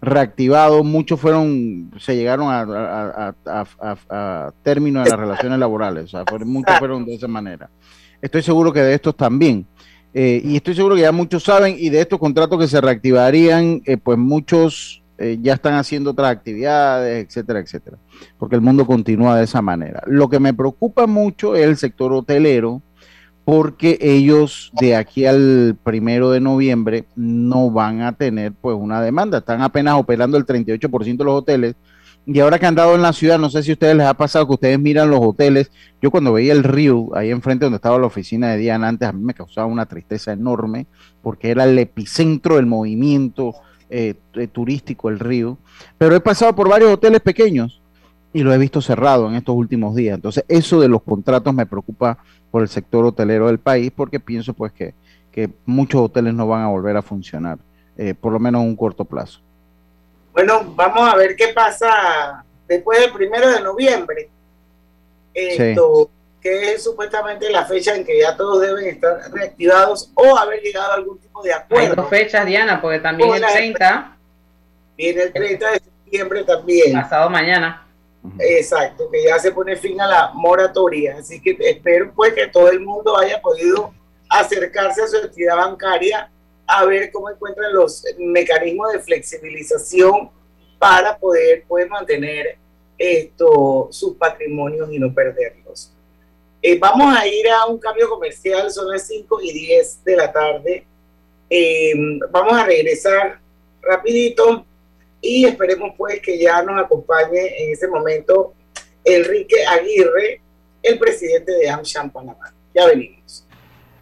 reactivado, 0.00 0.82
muchos 0.82 1.20
fueron, 1.20 1.90
se 1.98 2.16
llegaron 2.16 2.48
a, 2.50 3.34
término 4.62 5.02
de 5.02 5.10
las 5.10 5.18
relaciones 5.18 5.58
laborales, 5.58 6.04
o 6.04 6.08
sea, 6.08 6.24
muchos 6.44 6.78
fueron 6.78 7.04
de 7.04 7.14
esa 7.14 7.28
manera. 7.28 7.70
estoy 8.20 8.42
seguro 8.42 8.72
que 8.72 8.80
de 8.80 8.94
estos 8.94 9.16
también. 9.16 9.66
Eh, 10.12 10.42
y 10.44 10.56
estoy 10.56 10.74
seguro 10.74 10.96
que 10.96 11.02
ya 11.02 11.12
muchos 11.12 11.44
saben 11.44 11.76
y 11.78 11.88
de 11.88 12.00
estos 12.00 12.18
contratos 12.18 12.58
que 12.58 12.66
se 12.66 12.80
reactivarían, 12.80 13.80
eh, 13.84 13.96
pues 13.96 14.18
muchos 14.18 15.04
eh, 15.18 15.38
ya 15.40 15.54
están 15.54 15.74
haciendo 15.74 16.10
otras 16.10 16.30
actividades, 16.32 17.26
etcétera, 17.26 17.60
etcétera, 17.60 17.96
porque 18.36 18.56
el 18.56 18.60
mundo 18.60 18.86
continúa 18.86 19.36
de 19.36 19.44
esa 19.44 19.62
manera. 19.62 20.02
Lo 20.06 20.28
que 20.28 20.40
me 20.40 20.52
preocupa 20.52 21.06
mucho 21.06 21.54
es 21.54 21.64
el 21.64 21.76
sector 21.76 22.12
hotelero, 22.12 22.82
porque 23.50 23.98
ellos 24.00 24.70
de 24.80 24.94
aquí 24.94 25.26
al 25.26 25.76
primero 25.82 26.30
de 26.30 26.38
noviembre 26.38 27.06
no 27.16 27.68
van 27.72 28.00
a 28.00 28.12
tener 28.12 28.52
pues 28.52 28.76
una 28.78 29.02
demanda, 29.02 29.38
están 29.38 29.60
apenas 29.60 29.96
operando 29.96 30.38
el 30.38 30.46
38% 30.46 31.16
de 31.16 31.24
los 31.24 31.34
hoteles 31.34 31.74
y 32.26 32.38
ahora 32.38 32.60
que 32.60 32.66
han 32.66 32.76
dado 32.76 32.94
en 32.94 33.02
la 33.02 33.12
ciudad, 33.12 33.40
no 33.40 33.50
sé 33.50 33.64
si 33.64 33.72
a 33.72 33.72
ustedes 33.72 33.96
les 33.96 34.06
ha 34.06 34.14
pasado 34.14 34.46
que 34.46 34.52
ustedes 34.52 34.78
miran 34.78 35.10
los 35.10 35.18
hoteles. 35.20 35.72
Yo 36.00 36.12
cuando 36.12 36.32
veía 36.32 36.52
el 36.52 36.62
río 36.62 37.08
ahí 37.16 37.30
enfrente 37.30 37.64
donde 37.64 37.78
estaba 37.78 37.98
la 37.98 38.06
oficina 38.06 38.52
de 38.52 38.58
Diana 38.58 38.86
antes, 38.86 39.08
a 39.08 39.12
mí 39.12 39.20
me 39.20 39.34
causaba 39.34 39.66
una 39.66 39.86
tristeza 39.86 40.32
enorme 40.32 40.86
porque 41.20 41.50
era 41.50 41.64
el 41.64 41.76
epicentro 41.76 42.54
del 42.54 42.66
movimiento 42.66 43.54
eh, 43.88 44.14
eh, 44.34 44.46
turístico 44.46 45.08
el 45.08 45.18
río. 45.18 45.58
Pero 45.98 46.14
he 46.14 46.20
pasado 46.20 46.54
por 46.54 46.68
varios 46.68 46.92
hoteles 46.92 47.20
pequeños 47.20 47.79
y 48.32 48.42
lo 48.42 48.52
he 48.52 48.58
visto 48.58 48.80
cerrado 48.80 49.28
en 49.28 49.34
estos 49.34 49.54
últimos 49.54 49.94
días. 49.94 50.14
Entonces 50.14 50.44
eso 50.48 50.80
de 50.80 50.88
los 50.88 51.02
contratos 51.02 51.52
me 51.54 51.66
preocupa 51.66 52.18
por 52.50 52.62
el 52.62 52.68
sector 52.68 53.04
hotelero 53.04 53.46
del 53.46 53.58
país 53.58 53.92
porque 53.94 54.20
pienso 54.20 54.54
pues 54.54 54.72
que, 54.72 54.94
muchos 55.64 56.02
hoteles 56.02 56.34
no 56.34 56.46
van 56.46 56.62
a 56.62 56.68
volver 56.68 56.98
a 56.98 57.02
funcionar, 57.02 57.56
eh, 57.96 58.12
por 58.12 58.30
lo 58.30 58.38
menos 58.38 58.60
en 58.60 58.68
un 58.68 58.76
corto 58.76 59.06
plazo. 59.06 59.40
Bueno, 60.34 60.74
vamos 60.76 61.10
a 61.10 61.16
ver 61.16 61.34
qué 61.34 61.48
pasa 61.48 62.44
después 62.68 63.00
del 63.00 63.10
primero 63.12 63.48
de 63.48 63.62
noviembre. 63.62 64.28
Esto, 65.32 66.10
que 66.42 66.74
es 66.74 66.84
supuestamente 66.84 67.50
la 67.50 67.64
fecha 67.64 67.94
en 67.94 68.04
que 68.04 68.20
ya 68.20 68.36
todos 68.36 68.60
deben 68.60 68.86
estar 68.86 69.18
reactivados 69.32 70.10
o 70.14 70.36
haber 70.36 70.60
llegado 70.60 70.92
a 70.92 70.94
algún 70.96 71.18
tipo 71.18 71.42
de 71.42 71.54
acuerdo. 71.54 71.90
Hay 71.90 71.96
dos 71.96 72.08
fechas, 72.08 72.44
Diana, 72.44 72.80
porque 72.82 72.98
también 72.98 73.32
el 73.32 73.42
30. 73.42 74.16
Viene 74.96 75.22
el 75.22 75.32
30 75.32 75.70
de 75.70 75.80
septiembre 75.80 76.44
también. 76.44 76.92
Pasado 76.92 77.30
mañana. 77.30 77.86
Exacto, 78.38 79.10
que 79.10 79.24
ya 79.24 79.38
se 79.38 79.50
pone 79.50 79.76
fin 79.76 80.00
a 80.00 80.06
la 80.06 80.30
moratoria. 80.34 81.16
Así 81.18 81.40
que 81.40 81.56
espero 81.58 82.12
pues 82.14 82.34
que 82.34 82.46
todo 82.48 82.70
el 82.70 82.80
mundo 82.80 83.16
haya 83.16 83.40
podido 83.40 83.94
acercarse 84.28 85.02
a 85.02 85.08
su 85.08 85.16
entidad 85.16 85.56
bancaria 85.56 86.30
a 86.66 86.84
ver 86.84 87.10
cómo 87.10 87.30
encuentran 87.30 87.72
los 87.72 88.04
mecanismos 88.18 88.92
de 88.92 89.00
flexibilización 89.00 90.30
para 90.78 91.18
poder 91.18 91.64
pues, 91.66 91.88
mantener 91.88 92.58
esto, 92.96 93.88
sus 93.90 94.16
patrimonios 94.16 94.92
y 94.92 94.98
no 94.98 95.12
perderlos. 95.12 95.92
Eh, 96.62 96.78
vamos 96.78 97.16
a 97.18 97.26
ir 97.26 97.48
a 97.48 97.66
un 97.66 97.78
cambio 97.78 98.08
comercial, 98.08 98.70
son 98.70 98.90
las 98.90 99.06
5 99.06 99.40
y 99.42 99.52
10 99.52 100.04
de 100.04 100.16
la 100.16 100.30
tarde. 100.30 100.86
Eh, 101.48 101.94
vamos 102.30 102.52
a 102.52 102.64
regresar 102.64 103.40
rapidito 103.82 104.66
y 105.20 105.44
esperemos 105.44 105.92
pues 105.96 106.20
que 106.20 106.38
ya 106.38 106.62
nos 106.62 106.82
acompañe 106.82 107.40
en 107.58 107.72
ese 107.72 107.88
momento 107.88 108.54
Enrique 109.04 109.56
Aguirre, 109.66 110.40
el 110.82 110.98
presidente 110.98 111.52
de 111.52 111.68
AmSham 111.68 112.10
Panamá. 112.10 112.54
Ya 112.74 112.86
venimos. 112.86 113.46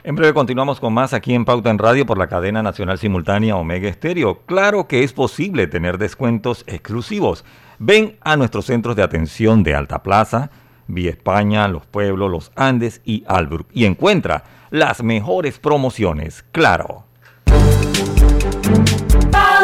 En 0.04 0.14
breve 0.14 0.32
continuamos 0.32 0.80
con 0.80 0.94
más 0.94 1.12
aquí 1.12 1.34
en 1.34 1.44
Pauta 1.44 1.70
en 1.70 1.78
Radio 1.78 2.06
por 2.06 2.18
la 2.18 2.28
cadena 2.28 2.62
nacional 2.62 2.98
simultánea 2.98 3.56
Omega 3.56 3.88
Estéreo. 3.88 4.40
Claro 4.46 4.86
que 4.86 5.02
es 5.02 5.12
posible 5.12 5.66
tener 5.66 5.98
descuentos 5.98 6.64
exclusivos. 6.66 7.44
Ven 7.78 8.16
a 8.22 8.36
nuestros 8.36 8.66
centros 8.66 8.96
de 8.96 9.02
atención 9.02 9.62
de 9.62 9.74
Alta 9.74 10.02
Plaza, 10.02 10.50
Vía 10.86 11.10
España, 11.10 11.68
Los 11.68 11.84
Pueblos, 11.86 12.30
Los 12.30 12.52
Andes 12.56 13.00
y 13.04 13.24
Albrook 13.26 13.68
y 13.72 13.84
encuentra 13.84 14.44
las 14.70 15.02
mejores 15.02 15.58
promociones. 15.58 16.44
Claro. 16.52 17.04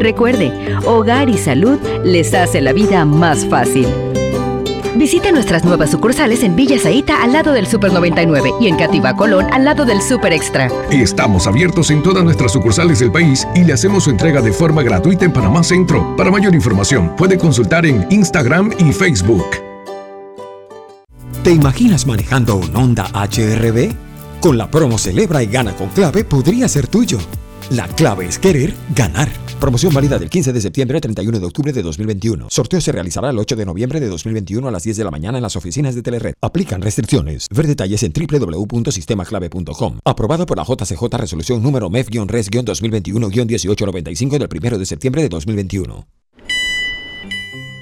Recuerde, 0.00 0.52
Hogar 0.84 1.28
y 1.28 1.38
Salud 1.38 1.78
les 2.04 2.34
hace 2.34 2.60
la 2.60 2.72
vida 2.72 3.04
más 3.04 3.46
fácil. 3.46 3.86
Visite 4.96 5.32
nuestras 5.32 5.64
nuevas 5.64 5.90
sucursales 5.90 6.44
en 6.44 6.54
Villa 6.54 6.78
Zaita 6.78 7.22
al 7.22 7.32
lado 7.32 7.52
del 7.52 7.66
Super 7.66 7.92
99 7.92 8.52
y 8.60 8.68
en 8.68 8.76
Cativa 8.76 9.16
Colón 9.16 9.46
al 9.52 9.64
lado 9.64 9.84
del 9.84 10.00
Super 10.00 10.32
Extra. 10.32 10.70
Estamos 10.90 11.48
abiertos 11.48 11.90
en 11.90 12.00
todas 12.02 12.22
nuestras 12.22 12.52
sucursales 12.52 13.00
del 13.00 13.10
país 13.10 13.46
y 13.56 13.64
le 13.64 13.72
hacemos 13.72 14.04
su 14.04 14.10
entrega 14.10 14.40
de 14.40 14.52
forma 14.52 14.82
gratuita 14.82 15.24
en 15.24 15.32
Panamá 15.32 15.64
Centro. 15.64 16.14
Para 16.16 16.30
mayor 16.30 16.54
información, 16.54 17.14
puede 17.16 17.36
consultar 17.36 17.86
en 17.86 18.06
Instagram 18.10 18.72
y 18.78 18.92
Facebook. 18.92 19.46
¿Te 21.42 21.50
imaginas 21.50 22.06
manejando 22.06 22.56
un 22.56 22.74
Honda 22.74 23.10
HRB? 23.12 23.92
Con 24.40 24.56
la 24.56 24.70
promo 24.70 24.96
Celebra 24.96 25.42
y 25.42 25.46
Gana 25.46 25.74
con 25.74 25.88
Clave 25.88 26.24
podría 26.24 26.68
ser 26.68 26.86
tuyo. 26.86 27.18
La 27.70 27.88
clave 27.88 28.26
es 28.26 28.38
querer 28.38 28.74
ganar. 28.94 29.43
Promoción 29.64 29.94
válida 29.94 30.18
del 30.18 30.28
15 30.28 30.52
de 30.52 30.60
septiembre 30.60 30.98
al 30.98 31.00
31 31.00 31.40
de 31.40 31.46
octubre 31.46 31.72
de 31.72 31.82
2021. 31.82 32.48
Sorteo 32.50 32.82
se 32.82 32.92
realizará 32.92 33.30
el 33.30 33.38
8 33.38 33.56
de 33.56 33.64
noviembre 33.64 33.98
de 33.98 34.08
2021 34.08 34.68
a 34.68 34.70
las 34.70 34.82
10 34.82 34.98
de 34.98 35.04
la 35.04 35.10
mañana 35.10 35.38
en 35.38 35.42
las 35.42 35.56
oficinas 35.56 35.94
de 35.94 36.02
Telered. 36.02 36.34
Aplican 36.42 36.82
restricciones. 36.82 37.48
Ver 37.48 37.66
detalles 37.66 38.02
en 38.02 38.12
www.sistemaclave.com. 38.12 40.00
Aprobado 40.04 40.44
por 40.44 40.58
la 40.58 40.64
JCJ 40.64 41.04
Resolución 41.16 41.62
número 41.62 41.88
MEF-RES-2021-1895 41.88 44.36
del 44.36 44.50
1 44.52 44.76
de 44.76 44.84
septiembre 44.84 45.22
de 45.22 45.30
2021. 45.30 46.08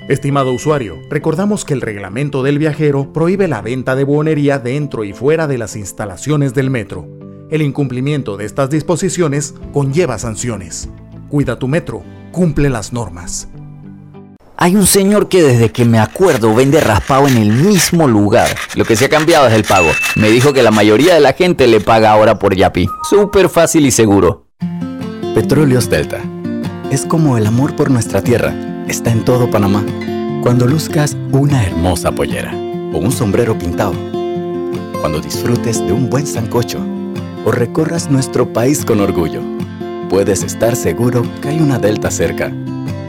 Estimado 0.08 0.52
usuario, 0.52 1.02
recordamos 1.10 1.64
que 1.64 1.74
el 1.74 1.80
reglamento 1.80 2.44
del 2.44 2.60
viajero 2.60 3.12
prohíbe 3.12 3.48
la 3.48 3.60
venta 3.60 3.96
de 3.96 4.04
buonería 4.04 4.60
dentro 4.60 5.02
y 5.02 5.14
fuera 5.14 5.48
de 5.48 5.58
las 5.58 5.74
instalaciones 5.74 6.54
del 6.54 6.70
metro. 6.70 7.08
El 7.50 7.60
incumplimiento 7.60 8.36
de 8.36 8.44
estas 8.44 8.70
disposiciones 8.70 9.56
conlleva 9.72 10.20
sanciones. 10.20 10.88
Cuida 11.32 11.58
tu 11.58 11.66
metro, 11.66 12.02
cumple 12.30 12.68
las 12.68 12.92
normas. 12.92 13.48
Hay 14.58 14.76
un 14.76 14.86
señor 14.86 15.30
que 15.30 15.42
desde 15.42 15.72
que 15.72 15.86
me 15.86 15.98
acuerdo 15.98 16.54
vende 16.54 16.78
raspado 16.78 17.26
en 17.26 17.38
el 17.38 17.50
mismo 17.50 18.06
lugar. 18.06 18.54
Lo 18.74 18.84
que 18.84 18.96
se 18.96 19.06
ha 19.06 19.08
cambiado 19.08 19.46
es 19.46 19.54
el 19.54 19.64
pago. 19.64 19.88
Me 20.14 20.28
dijo 20.28 20.52
que 20.52 20.62
la 20.62 20.70
mayoría 20.70 21.14
de 21.14 21.20
la 21.20 21.32
gente 21.32 21.66
le 21.68 21.80
paga 21.80 22.10
ahora 22.10 22.38
por 22.38 22.54
Yapi. 22.54 22.86
Súper 23.08 23.48
fácil 23.48 23.86
y 23.86 23.90
seguro. 23.90 24.48
Petróleos 25.34 25.88
Delta. 25.88 26.20
Es 26.90 27.06
como 27.06 27.38
el 27.38 27.46
amor 27.46 27.76
por 27.76 27.90
nuestra 27.90 28.20
tierra. 28.20 28.54
Está 28.86 29.10
en 29.10 29.24
todo 29.24 29.50
Panamá. 29.50 29.82
Cuando 30.42 30.66
luzcas 30.66 31.16
una 31.30 31.64
hermosa 31.64 32.12
pollera 32.12 32.52
o 32.92 32.98
un 32.98 33.10
sombrero 33.10 33.58
pintado. 33.58 33.94
Cuando 35.00 35.18
disfrutes 35.18 35.78
de 35.78 35.94
un 35.94 36.10
buen 36.10 36.26
sancocho 36.26 36.78
o 37.46 37.52
recorras 37.52 38.10
nuestro 38.10 38.52
país 38.52 38.84
con 38.84 39.00
orgullo, 39.00 39.40
puedes 40.12 40.42
estar 40.42 40.76
seguro 40.76 41.22
que 41.40 41.48
hay 41.48 41.58
una 41.58 41.78
Delta 41.78 42.10
cerca, 42.10 42.52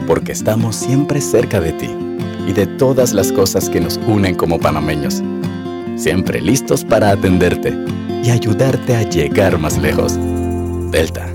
porque 0.06 0.32
estamos 0.32 0.74
siempre 0.74 1.20
cerca 1.20 1.60
de 1.60 1.72
ti 1.72 1.94
y 2.48 2.54
de 2.54 2.66
todas 2.66 3.12
las 3.12 3.30
cosas 3.30 3.68
que 3.68 3.78
nos 3.78 4.00
unen 4.06 4.34
como 4.34 4.58
panameños, 4.58 5.22
siempre 5.96 6.40
listos 6.40 6.82
para 6.82 7.10
atenderte 7.10 7.76
y 8.22 8.30
ayudarte 8.30 8.96
a 8.96 9.02
llegar 9.02 9.58
más 9.58 9.76
lejos. 9.76 10.18
Delta. 10.90 11.28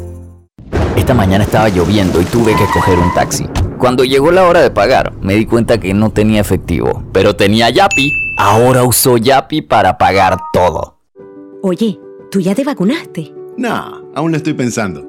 Esta 0.95 1.13
mañana 1.13 1.43
estaba 1.43 1.69
lloviendo 1.69 2.19
y 2.19 2.25
tuve 2.25 2.55
que 2.55 2.65
coger 2.73 2.97
un 2.97 3.13
taxi. 3.13 3.45
Cuando 3.77 4.03
llegó 4.03 4.31
la 4.31 4.47
hora 4.47 4.61
de 4.61 4.71
pagar, 4.71 5.13
me 5.21 5.35
di 5.35 5.45
cuenta 5.45 5.79
que 5.79 5.93
no 5.93 6.09
tenía 6.09 6.41
efectivo, 6.41 7.03
pero 7.13 7.35
tenía 7.35 7.69
Yapi. 7.69 8.11
Ahora 8.39 8.83
uso 8.85 9.17
Yapi 9.17 9.61
para 9.61 9.99
pagar 9.99 10.35
todo. 10.51 10.97
Oye, 11.61 11.99
¿tú 12.31 12.39
ya 12.39 12.55
te 12.55 12.63
vacunaste? 12.63 13.35
Nah, 13.55 13.99
aún 14.15 14.31
lo 14.31 14.37
estoy 14.37 14.55
pensando. 14.55 15.08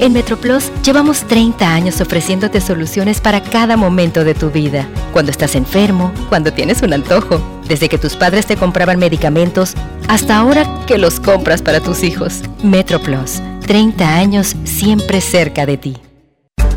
En 0.00 0.12
MetroPlus 0.12 0.70
llevamos 0.84 1.22
30 1.24 1.74
años 1.74 2.00
ofreciéndote 2.00 2.60
soluciones 2.60 3.20
para 3.20 3.42
cada 3.42 3.76
momento 3.76 4.22
de 4.22 4.34
tu 4.34 4.50
vida. 4.50 4.86
Cuando 5.12 5.32
estás 5.32 5.56
enfermo, 5.56 6.12
cuando 6.28 6.52
tienes 6.52 6.82
un 6.82 6.92
antojo, 6.92 7.40
desde 7.66 7.88
que 7.88 7.98
tus 7.98 8.14
padres 8.14 8.46
te 8.46 8.56
compraban 8.56 9.00
medicamentos 9.00 9.74
hasta 10.08 10.36
ahora 10.36 10.64
que 10.86 10.98
los 10.98 11.18
compras 11.18 11.62
para 11.62 11.80
tus 11.80 12.04
hijos. 12.04 12.42
MetroPlus, 12.62 13.42
30 13.66 14.14
años 14.14 14.54
siempre 14.64 15.20
cerca 15.20 15.66
de 15.66 15.76
ti. 15.76 15.96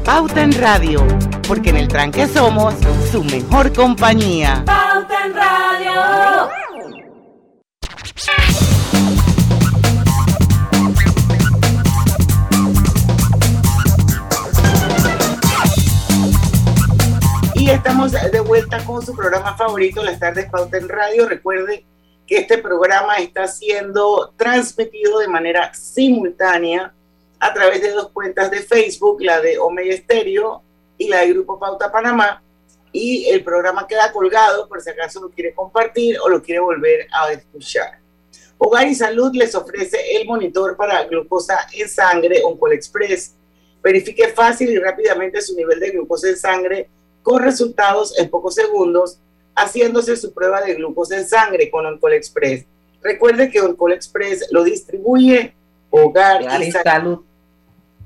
Pauta 0.03 0.41
en 0.41 0.53
Radio, 0.53 1.05
porque 1.47 1.69
en 1.69 1.77
el 1.77 1.87
tranque 1.87 2.27
somos 2.27 2.73
su 3.11 3.23
mejor 3.23 3.71
compañía. 3.71 4.63
Pauta 4.65 5.25
en 5.25 5.33
Radio. 5.35 6.60
Y 17.61 17.69
estamos 17.69 18.11
de 18.11 18.39
vuelta 18.39 18.83
con 18.83 19.05
su 19.05 19.15
programa 19.15 19.55
favorito, 19.55 20.03
Las 20.03 20.19
Tardes 20.19 20.49
Pauta 20.49 20.79
en 20.79 20.89
Radio. 20.89 21.29
Recuerde 21.29 21.85
que 22.25 22.37
este 22.39 22.57
programa 22.57 23.17
está 23.17 23.45
siendo 23.45 24.33
transmitido 24.35 25.19
de 25.19 25.27
manera 25.27 25.71
simultánea 25.71 26.91
a 27.39 27.53
través 27.53 27.83
de 27.83 27.91
dos 27.91 28.09
cuentas 28.09 28.49
de 28.49 28.61
Facebook, 28.63 29.21
la 29.21 29.39
de 29.41 29.59
Omega 29.59 29.93
Estéreo 29.93 30.63
y 30.97 31.07
la 31.07 31.19
de 31.19 31.33
Grupo 31.33 31.59
Pauta 31.59 31.91
Panamá. 31.91 32.41
Y 32.91 33.29
el 33.29 33.43
programa 33.43 33.85
queda 33.85 34.11
colgado 34.11 34.67
por 34.67 34.81
si 34.81 34.89
acaso 34.89 35.21
lo 35.21 35.29
quiere 35.29 35.53
compartir 35.53 36.17
o 36.19 36.29
lo 36.29 36.41
quiere 36.41 36.61
volver 36.61 37.05
a 37.13 37.31
escuchar. 37.31 37.99
Hogar 38.57 38.87
y 38.87 38.95
Salud 38.95 39.35
les 39.35 39.53
ofrece 39.53 39.99
el 40.17 40.25
monitor 40.25 40.75
para 40.75 41.03
glucosa 41.03 41.59
en 41.73 41.87
sangre 41.87 42.41
Oncol 42.43 42.73
Express. 42.73 43.35
Verifique 43.83 44.29
fácil 44.29 44.71
y 44.71 44.79
rápidamente 44.79 45.39
su 45.43 45.55
nivel 45.55 45.79
de 45.79 45.91
glucosa 45.91 46.27
en 46.27 46.37
sangre 46.37 46.89
con 47.23 47.41
resultados 47.41 48.17
en 48.17 48.29
pocos 48.29 48.55
segundos, 48.55 49.19
haciéndose 49.55 50.15
su 50.17 50.33
prueba 50.33 50.61
de 50.61 50.75
glucosa 50.75 51.17
en 51.17 51.27
sangre 51.27 51.69
con 51.69 51.85
Oncol 51.85 52.13
Express. 52.13 52.65
Recuerde 53.01 53.49
que 53.49 53.61
Oncol 53.61 53.93
Express 53.93 54.47
lo 54.51 54.63
distribuye 54.63 55.53
Hogar 55.89 56.41
y 56.61 56.71
Salud. 56.71 57.19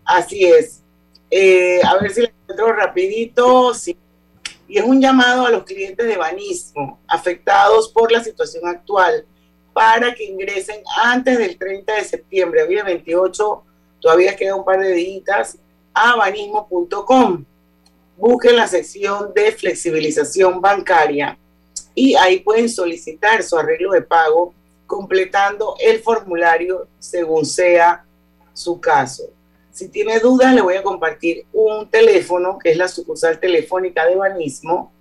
Así 0.03 0.45
es. 0.45 0.81
Eh, 1.29 1.81
a 1.83 1.97
ver 1.97 2.11
si 2.11 2.21
le 2.21 2.27
encuentro 2.27 2.73
rapidito. 2.73 3.73
Sí. 3.73 3.97
Y 4.67 4.77
es 4.77 4.83
un 4.83 5.01
llamado 5.01 5.45
a 5.45 5.51
los 5.51 5.63
clientes 5.63 6.05
de 6.05 6.17
Banismo 6.17 6.99
afectados 7.07 7.89
por 7.89 8.11
la 8.11 8.23
situación 8.23 8.67
actual 8.67 9.25
para 9.73 10.15
que 10.15 10.23
ingresen 10.23 10.81
antes 11.03 11.37
del 11.37 11.57
30 11.57 11.95
de 11.95 12.03
septiembre. 12.03 12.63
Hoy 12.63 12.81
28, 12.81 13.63
todavía 13.99 14.35
queda 14.35 14.55
un 14.55 14.65
par 14.65 14.79
de 14.79 14.93
días 14.93 15.57
a 15.93 16.15
banismo.com 16.15 17.45
busquen 18.17 18.55
la 18.55 18.67
sección 18.67 19.33
de 19.33 19.51
flexibilización 19.51 20.61
bancaria 20.61 21.37
y 21.93 22.15
ahí 22.15 22.39
pueden 22.39 22.69
solicitar 22.69 23.43
su 23.43 23.57
arreglo 23.57 23.91
de 23.91 24.01
pago 24.01 24.53
completando 24.85 25.75
el 25.79 26.01
formulario 26.01 26.87
según 26.99 27.45
sea 27.45 28.05
su 28.53 28.79
caso. 28.79 29.25
Si 29.71 29.89
tiene 29.89 30.19
dudas, 30.19 30.55
le 30.55 30.61
voy 30.61 30.75
a 30.75 30.83
compartir 30.83 31.45
un 31.51 31.89
teléfono, 31.89 32.57
que 32.57 32.71
es 32.71 32.77
la 32.77 32.87
sucursal 32.87 33.37
telefónica 33.39 34.05
de 34.05 34.15
Banismo, 34.15 34.93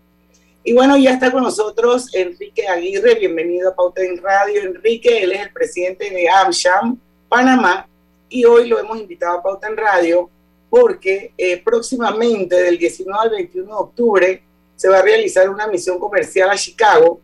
Y 0.64 0.72
bueno, 0.72 0.96
ya 0.96 1.12
está 1.12 1.30
con 1.30 1.44
nosotros 1.44 2.12
Enrique 2.14 2.66
Aguirre. 2.66 3.16
Bienvenido 3.16 3.70
a 3.70 3.76
Pauta 3.76 4.02
en 4.02 4.18
Radio. 4.18 4.62
Enrique, 4.62 5.22
él 5.22 5.30
es 5.32 5.42
el 5.42 5.52
presidente 5.52 6.10
de 6.10 6.28
AmSham 6.28 6.98
Panamá 7.32 7.88
y 8.28 8.44
hoy 8.44 8.68
lo 8.68 8.78
hemos 8.78 8.98
invitado 8.98 9.38
a 9.38 9.42
Pauta 9.42 9.66
en 9.66 9.74
Radio 9.78 10.28
porque 10.68 11.32
eh, 11.38 11.62
próximamente 11.64 12.56
del 12.56 12.76
19 12.76 13.18
al 13.22 13.30
21 13.30 13.66
de 13.66 13.72
octubre 13.72 14.42
se 14.76 14.86
va 14.90 14.98
a 14.98 15.02
realizar 15.02 15.48
una 15.48 15.66
misión 15.66 15.98
comercial 15.98 16.50
a 16.50 16.56
Chicago 16.56 17.22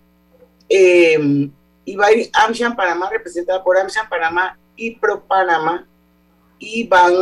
eh, 0.66 1.50
y 1.84 1.94
va 1.94 2.06
a 2.06 2.12
ir 2.12 2.30
AmSham 2.32 2.74
Panamá 2.74 3.10
representada 3.10 3.62
por 3.62 3.76
AmSham 3.76 4.08
Panamá 4.08 4.58
y 4.76 4.92
Pro 4.92 5.22
Panamá 5.24 5.86
y 6.58 6.88
van 6.88 7.12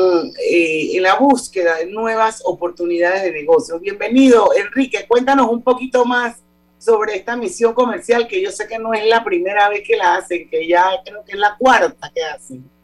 eh, 0.48 0.96
en 0.96 1.02
la 1.02 1.16
búsqueda 1.16 1.78
de 1.78 1.86
nuevas 1.86 2.40
oportunidades 2.44 3.24
de 3.24 3.32
negocio. 3.32 3.80
Bienvenido, 3.80 4.50
Enrique. 4.54 5.06
Cuéntanos 5.08 5.48
un 5.48 5.60
poquito 5.60 6.04
más 6.04 6.36
sobre 6.78 7.16
esta 7.16 7.36
misión 7.36 7.74
comercial 7.74 8.28
que 8.28 8.40
yo 8.40 8.52
sé 8.52 8.68
que 8.68 8.78
no 8.78 8.94
es 8.94 9.04
la 9.06 9.24
primera 9.24 9.68
vez 9.68 9.82
que 9.84 9.96
la 9.96 10.14
hacen, 10.14 10.48
que 10.48 10.68
ya 10.68 10.88
creo 11.04 11.24
que 11.24 11.32
es 11.32 11.38
la 11.38 11.56
cuarta 11.58 12.12
que 12.14 12.22
hacen. 12.22 12.75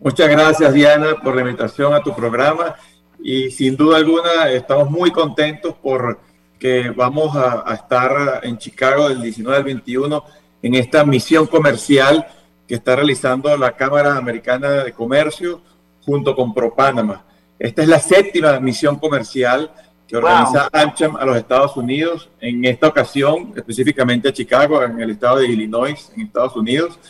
Muchas 0.00 0.28
gracias 0.28 0.72
Diana 0.72 1.16
por 1.20 1.34
la 1.34 1.40
invitación 1.40 1.92
a 1.92 2.00
tu 2.00 2.14
programa 2.14 2.76
y 3.18 3.50
sin 3.50 3.76
duda 3.76 3.96
alguna 3.96 4.48
estamos 4.48 4.88
muy 4.88 5.10
contentos 5.10 5.74
por 5.74 6.20
que 6.56 6.90
vamos 6.90 7.36
a, 7.36 7.74
estar 7.74 8.40
en 8.44 8.58
Chicago 8.58 9.08
del 9.08 9.20
19 9.20 9.56
al 9.56 9.64
21 9.64 10.24
en 10.62 10.74
esta 10.76 11.04
misión 11.04 11.48
comercial 11.48 12.28
que 12.68 12.76
está 12.76 12.94
realizando 12.94 13.56
la 13.56 13.72
Cámara 13.72 14.16
Americana 14.16 14.84
de 14.84 14.92
Comercio 14.92 15.62
junto 16.04 16.36
con 16.36 16.54
ProPanama. 16.54 17.24
Esta 17.58 17.82
es 17.82 17.88
la 17.88 17.98
séptima 17.98 18.60
misión 18.60 19.00
comercial 19.00 19.72
que 20.06 20.16
organiza 20.16 20.68
AmCham 20.72 21.16
a 21.16 21.24
los 21.24 21.36
Estados 21.36 21.76
Unidos, 21.76 22.30
en 22.40 22.64
esta 22.64 22.86
ocasión 22.86 23.52
específicamente 23.56 24.28
a 24.28 24.32
Chicago, 24.32 24.80
en 24.84 25.00
el 25.00 25.10
estado 25.10 25.38
de 25.38 25.48
Illinois, 25.48 26.12
en 26.14 26.22
Estados 26.22 26.54
Unidos, 26.54 27.00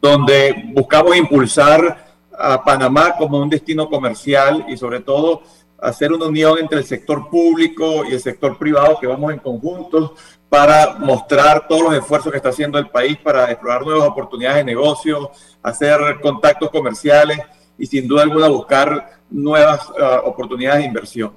donde 0.00 0.70
buscamos 0.74 1.16
impulsar 1.16 2.05
a 2.38 2.62
Panamá 2.62 3.14
como 3.16 3.38
un 3.40 3.48
destino 3.48 3.88
comercial 3.88 4.64
y 4.68 4.76
sobre 4.76 5.00
todo 5.00 5.42
hacer 5.78 6.12
una 6.12 6.26
unión 6.26 6.58
entre 6.58 6.78
el 6.78 6.84
sector 6.84 7.28
público 7.28 8.04
y 8.04 8.12
el 8.14 8.20
sector 8.20 8.56
privado 8.58 8.98
que 8.98 9.06
vamos 9.06 9.32
en 9.32 9.38
conjunto 9.38 10.14
para 10.48 10.96
mostrar 10.98 11.66
todos 11.68 11.82
los 11.82 11.94
esfuerzos 11.94 12.30
que 12.30 12.38
está 12.38 12.50
haciendo 12.50 12.78
el 12.78 12.88
país 12.88 13.18
para 13.18 13.50
explorar 13.50 13.82
nuevas 13.82 14.08
oportunidades 14.08 14.58
de 14.58 14.64
negocio, 14.64 15.30
hacer 15.62 15.98
contactos 16.22 16.70
comerciales 16.70 17.38
y 17.78 17.86
sin 17.86 18.06
duda 18.08 18.22
alguna 18.22 18.48
buscar 18.48 19.10
nuevas 19.30 19.88
uh, 19.90 20.26
oportunidades 20.26 20.80
de 20.80 20.86
inversión. 20.86 21.32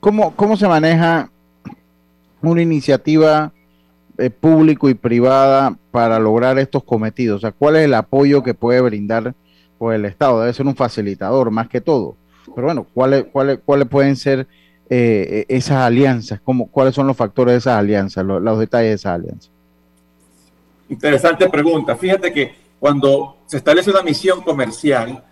¿Cómo, 0.00 0.34
¿Cómo 0.36 0.56
se 0.56 0.68
maneja 0.68 1.30
una 2.42 2.62
iniciativa 2.62 3.52
eh, 4.18 4.30
público 4.30 4.88
y 4.88 4.94
privada 4.94 5.76
para 5.90 6.18
lograr 6.18 6.58
estos 6.58 6.84
cometidos? 6.84 7.38
O 7.38 7.40
sea, 7.40 7.52
¿cuál 7.52 7.76
es 7.76 7.84
el 7.84 7.94
apoyo 7.94 8.42
que 8.42 8.54
puede 8.54 8.80
brindar 8.82 9.34
pues 9.78 9.96
el 9.96 10.04
Estado 10.04 10.40
debe 10.40 10.52
ser 10.52 10.66
un 10.66 10.76
facilitador 10.76 11.50
más 11.50 11.68
que 11.68 11.80
todo. 11.80 12.16
Pero 12.54 12.66
bueno, 12.66 12.86
¿cuáles, 12.94 13.24
cuáles, 13.32 13.58
cuáles 13.64 13.88
pueden 13.88 14.16
ser 14.16 14.46
eh, 14.88 15.44
esas 15.48 15.78
alianzas? 15.78 16.40
¿Cómo, 16.42 16.68
¿Cuáles 16.70 16.94
son 16.94 17.06
los 17.06 17.16
factores 17.16 17.54
de 17.54 17.58
esas 17.58 17.78
alianzas, 17.78 18.24
los, 18.24 18.58
detalles 18.58 18.90
de 18.90 18.94
esas 18.94 19.14
alianzas? 19.14 19.50
Interesante 20.88 21.48
pregunta. 21.48 21.96
Fíjate 21.96 22.32
que 22.32 22.54
cuando 22.78 23.38
se 23.46 23.56
establece 23.56 23.90
una 23.90 24.02
misión 24.02 24.42
comercial, 24.42 25.22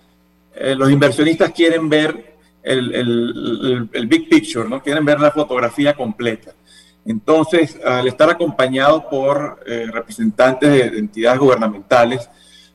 eh, 0.54 0.74
los 0.74 0.90
inversionistas 0.90 1.52
quieren 1.52 1.88
ver 1.88 2.34
el, 2.62 3.88
el, 3.92 4.06
big 4.06 4.28
picture, 4.28 4.68
¿no? 4.68 4.82
Quieren 4.82 5.04
ver 5.04 5.20
la 5.20 5.30
fotografía 5.30 5.94
completa. 5.94 6.52
Entonces, 7.04 7.78
al 7.84 8.08
estar 8.08 8.30
acompañado 8.30 9.08
por 9.08 9.60
eh, 9.66 9.86
representantes 9.92 10.70
de 10.70 10.98
entidades 10.98 11.38
gubernamentales, 11.38 12.30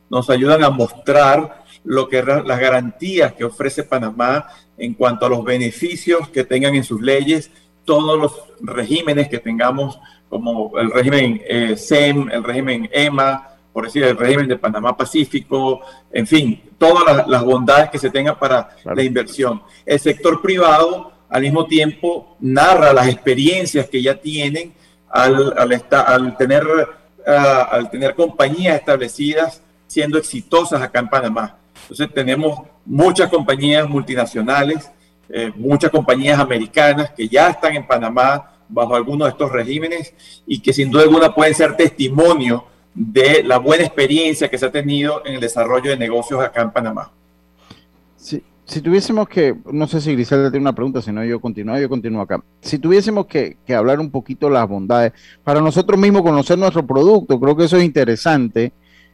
nos 0.10 0.30
ayudan 0.30 0.64
a 0.64 0.70
mostrar 0.70 1.64
lo 1.84 2.10
que 2.10 2.22
las 2.22 2.60
garantías 2.60 3.34
que 3.34 3.46
ofrece 3.46 3.84
Panamá 3.84 4.48
en 4.78 4.94
cuanto 4.94 5.26
a 5.26 5.30
los 5.30 5.44
beneficios 5.44 6.30
que 6.30 6.44
tengan 6.44 6.76
en 6.76 6.84
sus 6.84 7.02
leyes 7.02 7.52
todos 7.86 8.20
los 8.20 8.34
regímenes 8.62 9.30
que 9.30 9.40
tengamos, 9.40 10.00
como 10.30 10.78
el 10.78 10.92
régimen 10.92 11.42
eh, 11.48 11.76
SEM, 11.76 12.30
el 12.30 12.44
régimen 12.44 12.88
EMA, 12.92 13.48
por 13.74 13.86
decir, 13.86 14.04
el 14.04 14.18
régimen 14.18 14.48
de 14.48 14.58
Panamá 14.58 14.96
Pacífico, 14.96 15.82
en 16.12 16.28
fin, 16.28 16.62
todas 16.78 17.28
las, 17.28 17.44
bondades 17.44 17.90
que 17.90 17.98
se 17.98 18.12
tengan 18.12 18.38
para 18.38 18.76
la 18.86 19.02
inversión. 19.02 19.64
El 19.86 20.00
sector 20.00 20.42
privado, 20.42 21.14
al 21.30 21.42
mismo 21.42 21.66
tiempo, 21.66 22.36
narra 22.40 22.94
las 22.94 23.08
experiencias 23.08 23.90
que 23.90 24.02
ya 24.04 24.16
tienen 24.16 24.74
al, 25.10 25.58
al, 25.58 25.84
al 25.92 26.38
tener 26.38 26.64
ah, 27.26 27.70
al 27.72 27.90
tener 27.90 28.14
compañías 28.14 28.76
establecidas 28.76 29.64
siendo 29.90 30.18
exitosas 30.18 30.82
acá 30.82 31.00
en 31.00 31.10
Panamá. 31.10 31.58
Entonces 31.82 32.14
tenemos 32.14 32.60
muchas 32.86 33.30
compañías 33.30 33.90
multinacionales, 33.90 34.90
eh, 35.28 35.52
muchas 35.56 35.90
compañías 35.90 36.40
americanas 36.40 37.12
que 37.12 37.28
ya 37.28 37.50
están 37.50 37.76
en 37.76 37.88
Panamá 37.88 38.52
bajo 38.70 38.96
algunos 38.96 39.28
de 39.28 39.32
estos 39.32 39.52
regímenes 39.52 40.14
y 40.46 40.60
que 40.60 40.72
sin 40.72 40.92
duda 40.92 41.04
alguna 41.04 41.34
pueden 41.34 41.56
ser 41.56 41.76
testimonio 41.76 42.66
de 42.94 43.44
la 43.44 43.58
buena 43.58 43.84
experiencia 43.84 44.48
que 44.48 44.58
se 44.58 44.68
ha 44.68 44.72
tenido 44.72 45.26
en 45.26 45.36
el 45.36 45.42
desarrollo 45.42 45.90
de 45.90 45.98
negocios 45.98 46.40
acá 46.42 46.62
en 46.62 46.72
Panamá. 46.72 47.12
Si, 48.16 48.44
si 48.66 48.82
tuviésemos 48.82 49.28
que, 49.28 49.56
no 49.72 49.88
sé 49.88 50.02
si 50.02 50.14
Griselda 50.14 50.52
tiene 50.52 50.64
una 50.64 50.76
pregunta, 50.76 51.02
si 51.02 51.12
no 51.12 51.26
yo 51.26 51.40
continúo, 51.40 51.80
yo 51.80 51.90
continúo 51.90 52.22
acá. 52.22 52.44
Si 52.62 52.78
tuviésemos 52.78 53.26
que, 53.26 53.58
hablar 53.76 54.00
un 54.00 54.12
poquito 54.12 54.48
las 54.52 54.70
bondades, 54.70 55.14
para 55.44 55.60
nosotros 55.60 56.00
mismos 56.00 56.22
conocer 56.22 56.60
nuestro 56.60 56.86
producto, 56.86 57.40
creo 57.40 57.58
que 57.58 57.64
eso 57.64 57.78
es 57.78 57.84
interesante. 57.84 58.72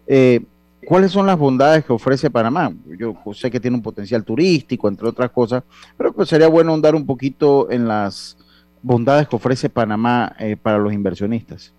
Eh, 0.07 0.41
¿Cuáles 0.86 1.12
son 1.12 1.26
las 1.26 1.38
bondades 1.38 1.84
que 1.84 1.93
ofrece 1.93 2.30
Panamá? 2.30 2.71
Yo 2.98 3.15
sé 3.34 3.50
que 3.50 3.60
tiene 3.60 3.78
un 3.78 3.84
potencial 3.84 4.24
turístico, 4.24 4.88
entre 4.88 5.08
otras 5.08 5.32
cosas, 5.32 5.63
pero 5.98 6.13
pues 6.13 6.30
sería 6.30 6.48
bueno 6.48 6.74
andar 6.74 6.95
un 6.95 7.06
poquito 7.06 7.69
en 7.71 7.88
las 7.88 8.38
bondades 8.82 9.28
que 9.28 9.36
ofrece 9.36 9.69
Panamá 9.69 10.36
eh, 10.39 10.56
para 10.56 10.78
los 10.78 10.93
inversionistas. 10.93 11.74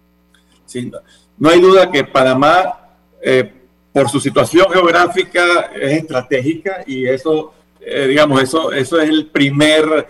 Sí, 0.65 0.91
no 1.39 1.49
hay 1.49 1.61
duda 1.61 1.91
que 1.91 2.05
Panamá, 2.05 2.81
eh, 3.23 3.53
por 3.93 4.09
su 4.11 4.19
situación 4.19 4.67
geográfica, 4.73 5.71
es 5.81 5.99
estratégica 5.99 6.83
y 6.87 7.07
eso, 7.07 7.55
eh, 7.81 8.09
digamos, 8.09 8.43
eso, 8.43 8.73
eso 8.73 9.01
es 9.01 9.09
el 9.09 9.27
primer 9.27 10.07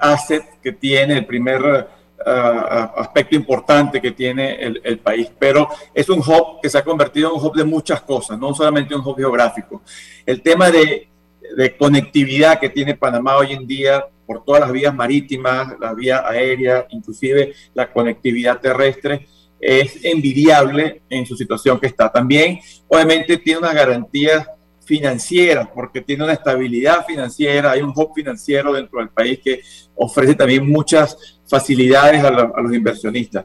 asset 0.00 0.60
que 0.60 0.72
tiene, 0.72 1.18
el 1.18 1.26
primer 1.26 1.86
aspecto 2.24 3.36
importante 3.36 4.00
que 4.00 4.12
tiene 4.12 4.56
el, 4.60 4.98
país. 4.98 5.30
Pero 5.38 5.68
es 5.94 6.08
un 6.08 6.18
hub 6.18 6.60
que 6.62 6.68
se 6.68 6.78
ha 6.78 6.84
convertido 6.84 7.30
en 7.30 7.40
un 7.40 7.46
hub 7.46 7.56
de 7.56 7.64
muchas 7.64 8.02
cosas, 8.02 8.38
no 8.38 8.54
solamente 8.54 8.94
un 8.94 9.06
hub 9.06 9.16
geográfico. 9.16 9.82
El 10.24 10.42
tema 10.42 10.70
de, 10.70 11.08
de 11.56 11.76
conectividad 11.76 12.58
que 12.58 12.68
tiene 12.68 12.96
Panamá 12.96 13.36
hoy 13.36 13.52
en 13.52 13.66
día 13.66 14.04
por 14.26 14.44
todas 14.44 14.60
las 14.62 14.72
vías 14.72 14.94
marítimas, 14.94 15.74
la 15.80 15.94
vía 15.94 16.26
aérea, 16.26 16.86
inclusive 16.90 17.54
la 17.74 17.92
conectividad 17.92 18.60
terrestre, 18.60 19.26
es 19.60 20.04
envidiable 20.04 21.02
en 21.08 21.24
su 21.24 21.36
situación 21.36 21.78
que 21.78 21.86
está. 21.86 22.10
También, 22.10 22.58
obviamente, 22.88 23.36
tiene 23.38 23.60
unas 23.60 23.74
garantías 23.74 24.48
financieras, 24.84 25.68
porque 25.74 26.00
tiene 26.00 26.24
una 26.24 26.32
estabilidad 26.32 27.04
financiera, 27.06 27.72
hay 27.72 27.82
un 27.82 27.92
hub 27.94 28.12
financiero 28.14 28.72
dentro 28.72 28.98
del 28.98 29.10
país 29.10 29.40
que 29.42 29.60
ofrece 29.94 30.34
también 30.34 30.68
muchas 30.68 31.40
facilidades 31.46 32.24
a, 32.24 32.30
los 32.30 32.72
inversionistas. 32.72 33.44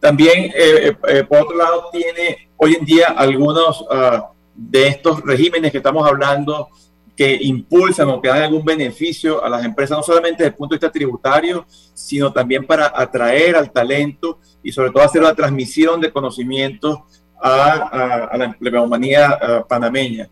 También, 0.00 0.44
eh, 0.44 0.52
eh, 0.54 0.96
eh, 1.08 1.24
por 1.24 1.42
otro 1.42 1.56
lado, 1.56 1.84
tiene 1.90 2.50
hoy 2.56 2.76
en 2.78 2.84
día 2.84 3.08
algunos 3.08 3.84
ah, 3.90 4.30
de 4.54 4.88
estos 4.88 5.20
regímenes 5.22 5.72
que 5.72 5.78
estamos 5.78 6.06
hablando, 6.06 6.68
que 7.16 7.38
impulsan 7.42 8.08
o 8.08 8.20
que 8.20 8.28
dan 8.28 8.42
algún 8.42 8.64
beneficio 8.64 9.44
a 9.44 9.48
las 9.48 9.64
empresas, 9.64 9.96
no 9.96 10.02
solamente 10.02 10.42
desde 10.42 10.48
el 10.48 10.56
punto 10.56 10.74
de 10.74 10.78
vista 10.78 10.90
tributario, 10.92 11.64
sino 11.68 12.32
también 12.32 12.66
para 12.66 12.92
atraer 12.94 13.54
al 13.56 13.70
talento 13.70 14.40
y 14.62 14.72
sobre 14.72 14.90
todo 14.90 15.04
hacer 15.04 15.22
la 15.22 15.34
transmisión 15.34 16.00
de 16.00 16.12
conocimientos 16.12 16.98
a, 17.40 18.30
la 18.36 18.44
empleomanía 18.46 19.64
panameña. 19.68 20.28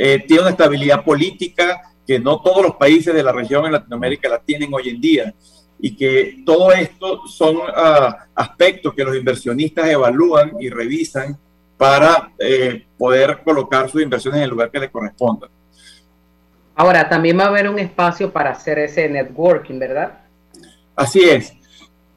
Eh, 0.00 0.22
tiene 0.28 0.42
una 0.42 0.50
estabilidad 0.52 1.02
política 1.02 1.82
que 2.06 2.20
no 2.20 2.40
todos 2.40 2.62
los 2.62 2.76
países 2.76 3.12
de 3.12 3.20
la 3.20 3.32
región 3.32 3.66
en 3.66 3.72
Latinoamérica 3.72 4.28
la 4.28 4.38
tienen 4.38 4.72
hoy 4.72 4.90
en 4.90 5.00
día 5.00 5.34
y 5.80 5.96
que 5.96 6.44
todo 6.46 6.70
esto 6.70 7.26
son 7.26 7.56
ah, 7.74 8.26
aspectos 8.32 8.94
que 8.94 9.02
los 9.02 9.16
inversionistas 9.16 9.88
evalúan 9.88 10.52
y 10.60 10.70
revisan 10.70 11.36
para 11.76 12.30
eh, 12.38 12.86
poder 12.96 13.40
colocar 13.42 13.90
sus 13.90 14.00
inversiones 14.00 14.38
en 14.38 14.44
el 14.44 14.50
lugar 14.50 14.70
que 14.70 14.78
les 14.78 14.90
corresponda. 14.90 15.48
Ahora, 16.76 17.08
también 17.08 17.36
va 17.36 17.46
a 17.46 17.48
haber 17.48 17.68
un 17.68 17.80
espacio 17.80 18.32
para 18.32 18.50
hacer 18.50 18.78
ese 18.78 19.08
networking, 19.08 19.80
¿verdad? 19.80 20.20
Así 20.94 21.28
es. 21.28 21.52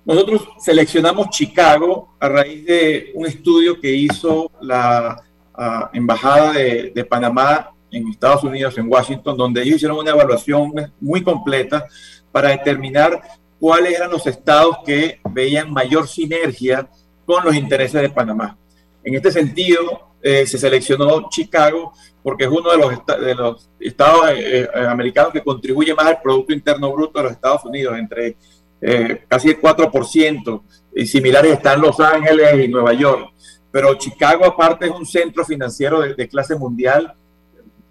Nosotros 0.05 0.47
seleccionamos 0.59 1.31
Chicago 1.31 2.15
a 2.19 2.29
raíz 2.29 2.63
de 2.63 3.11
un 3.15 3.25
estudio 3.25 3.81
que 3.81 3.91
hizo 3.91 4.51
la 4.61 5.19
ah, 5.53 5.89
Embajada 5.93 6.53
de, 6.53 7.05
Panamá 7.09 7.71
en 7.91 8.07
Estados 8.07 8.43
Unidos, 8.43 8.77
en 8.77 8.87
Washington, 8.89 9.35
donde 9.35 9.61
ellos 9.61 9.75
hicieron 9.75 9.97
una 9.97 10.11
evaluación 10.11 10.71
muy 10.99 11.23
completa 11.23 11.85
para 12.31 12.49
determinar 12.49 13.21
cuáles 13.59 13.95
eran 13.95 14.11
los 14.11 14.25
estados 14.25 14.77
que 14.85 15.19
veían 15.29 15.71
mayor 15.71 16.07
sinergia 16.07 16.89
con 17.25 17.43
los 17.43 17.55
intereses 17.55 18.01
de 18.01 18.09
Panamá. 18.09 18.57
En 19.03 19.15
este 19.15 19.31
sentido, 19.31 20.11
eh, 20.21 20.45
se 20.45 20.57
seleccionó 20.57 21.27
Chicago 21.29 21.93
porque 22.21 22.43
es 22.43 22.49
uno 22.51 22.71
de 22.71 22.77
los, 22.77 23.05
de 23.05 23.33
los 23.33 23.69
estados 23.79 24.29
eh, 24.29 24.69
eh, 24.71 24.85
americanos 24.87 25.33
que 25.33 25.41
contribuye 25.41 25.95
más 25.95 26.05
al 26.05 26.21
Producto 26.21 26.53
Interno 26.53 26.91
Bruto 26.91 27.17
de 27.17 27.23
los 27.23 27.31
Estados 27.33 27.65
Unidos, 27.65 27.97
entre 27.97 28.37
casi 29.27 29.49
el 29.49 29.61
4%, 29.61 30.61
y 30.95 31.05
similares 31.05 31.53
están 31.53 31.81
Los 31.81 31.99
Ángeles 31.99 32.65
y 32.65 32.67
Nueva 32.67 32.93
York. 32.93 33.31
Pero 33.71 33.95
Chicago 33.95 34.45
aparte 34.45 34.85
es 34.85 34.91
un 34.91 35.05
centro 35.05 35.45
financiero 35.45 36.01
de, 36.01 36.27
clase 36.27 36.55
mundial 36.55 37.13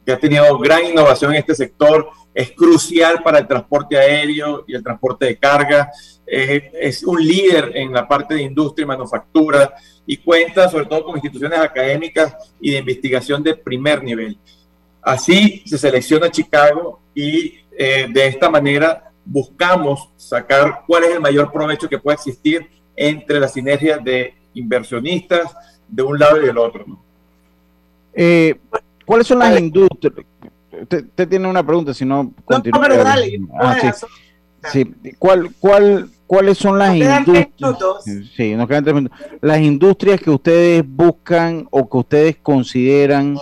que 0.05 0.13
ha 0.13 0.19
tenido 0.19 0.59
gran 0.59 0.85
innovación 0.85 1.33
en 1.33 1.39
este 1.39 1.55
sector, 1.55 2.11
es 2.35 2.53
crucial 2.53 3.23
para 3.23 3.39
el 3.39 3.47
transporte 3.47 3.99
aéreo 3.99 4.65
y 4.67 4.75
el 4.75 4.83
transporte 4.83 5.27
de 5.27 5.37
carga, 5.37 5.91
es 6.27 7.03
un 7.03 7.25
líder 7.25 7.73
en 7.75 7.93
la 7.93 8.07
parte 8.07 8.35
de 8.35 8.43
industria 8.43 8.85
y 8.85 8.87
manufactura, 8.87 9.75
y 10.07 10.17
cuenta 10.17 10.69
sobre 10.69 10.87
todo 10.87 11.05
con 11.05 11.17
instituciones 11.17 11.59
académicas 11.59 12.35
y 12.61 12.73
de 12.73 12.79
investigación 12.79 13.43
de 13.43 13.55
primer 13.55 14.03
nivel. 14.03 14.39
Así 15.03 15.63
se 15.67 15.79
selecciona 15.79 16.31
Chicago 16.31 17.01
y 17.15 17.55
eh, 17.79 18.09
de 18.13 18.27
esta 18.27 18.51
manera 18.51 19.13
buscamos 19.25 20.11
sacar 20.17 20.83
cuál 20.87 21.05
es 21.05 21.15
el 21.15 21.21
mayor 21.21 21.53
provecho 21.53 21.89
que 21.89 21.99
puede 21.99 22.17
existir 22.17 22.69
entre 22.97 23.39
la 23.39 23.49
sinergia 23.49 23.99
de 23.99 24.35
inversionistas 24.55 25.55
de 25.89 26.03
un 26.03 26.19
lado 26.19 26.43
y 26.43 26.47
del 26.47 26.59
otro. 26.59 26.85
Eh, 28.13 28.59
¿Cuáles 29.05 29.27
son 29.27 29.39
las 29.41 29.59
industrias? 29.59 30.15
Usted, 30.83 31.29
tiene 31.29 31.49
una 31.49 31.65
pregunta, 31.65 31.93
si 31.93 32.05
no, 32.05 32.33
continúa. 32.45 32.89
No, 32.89 32.97
dale. 32.97 33.41
Ah, 33.61 33.77
sí. 33.81 34.85
sí. 35.03 35.15
¿Cuál, 35.19 35.55
cuál, 35.59 36.11
¿Cuáles 36.31 36.59
son 36.59 36.79
las 36.79 36.95
industrias? 36.95 37.49
Sí, 38.37 38.55
nos 38.55 38.69
quedan 38.69 38.85
tres 38.85 38.95
minutos. 38.95 39.19
Las 39.41 39.61
industrias 39.61 40.21
que 40.21 40.31
ustedes 40.31 40.85
buscan 40.87 41.67
o 41.73 41.91
que 41.91 41.97
ustedes 41.97 42.37
consideran 42.41 43.37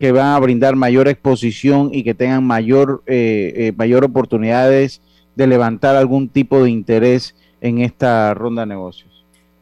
que 0.00 0.10
van 0.10 0.34
a 0.34 0.40
brindar 0.40 0.74
mayor 0.74 1.06
exposición 1.06 1.90
y 1.92 2.02
que 2.02 2.14
tengan 2.14 2.44
mayor, 2.44 3.04
eh, 3.06 3.52
eh, 3.54 3.72
mayor 3.76 4.04
oportunidades 4.04 5.00
de 5.36 5.46
levantar 5.46 5.94
algún 5.94 6.28
tipo 6.28 6.64
de 6.64 6.70
interés 6.70 7.36
en 7.60 7.78
esta 7.78 8.34
ronda 8.34 8.62
de 8.62 8.66
negocios. 8.66 9.11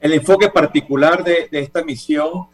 El 0.01 0.13
enfoque 0.15 0.49
particular 0.49 1.23
de, 1.23 1.49
de 1.51 1.61
esta 1.61 1.85
misión 1.85 2.47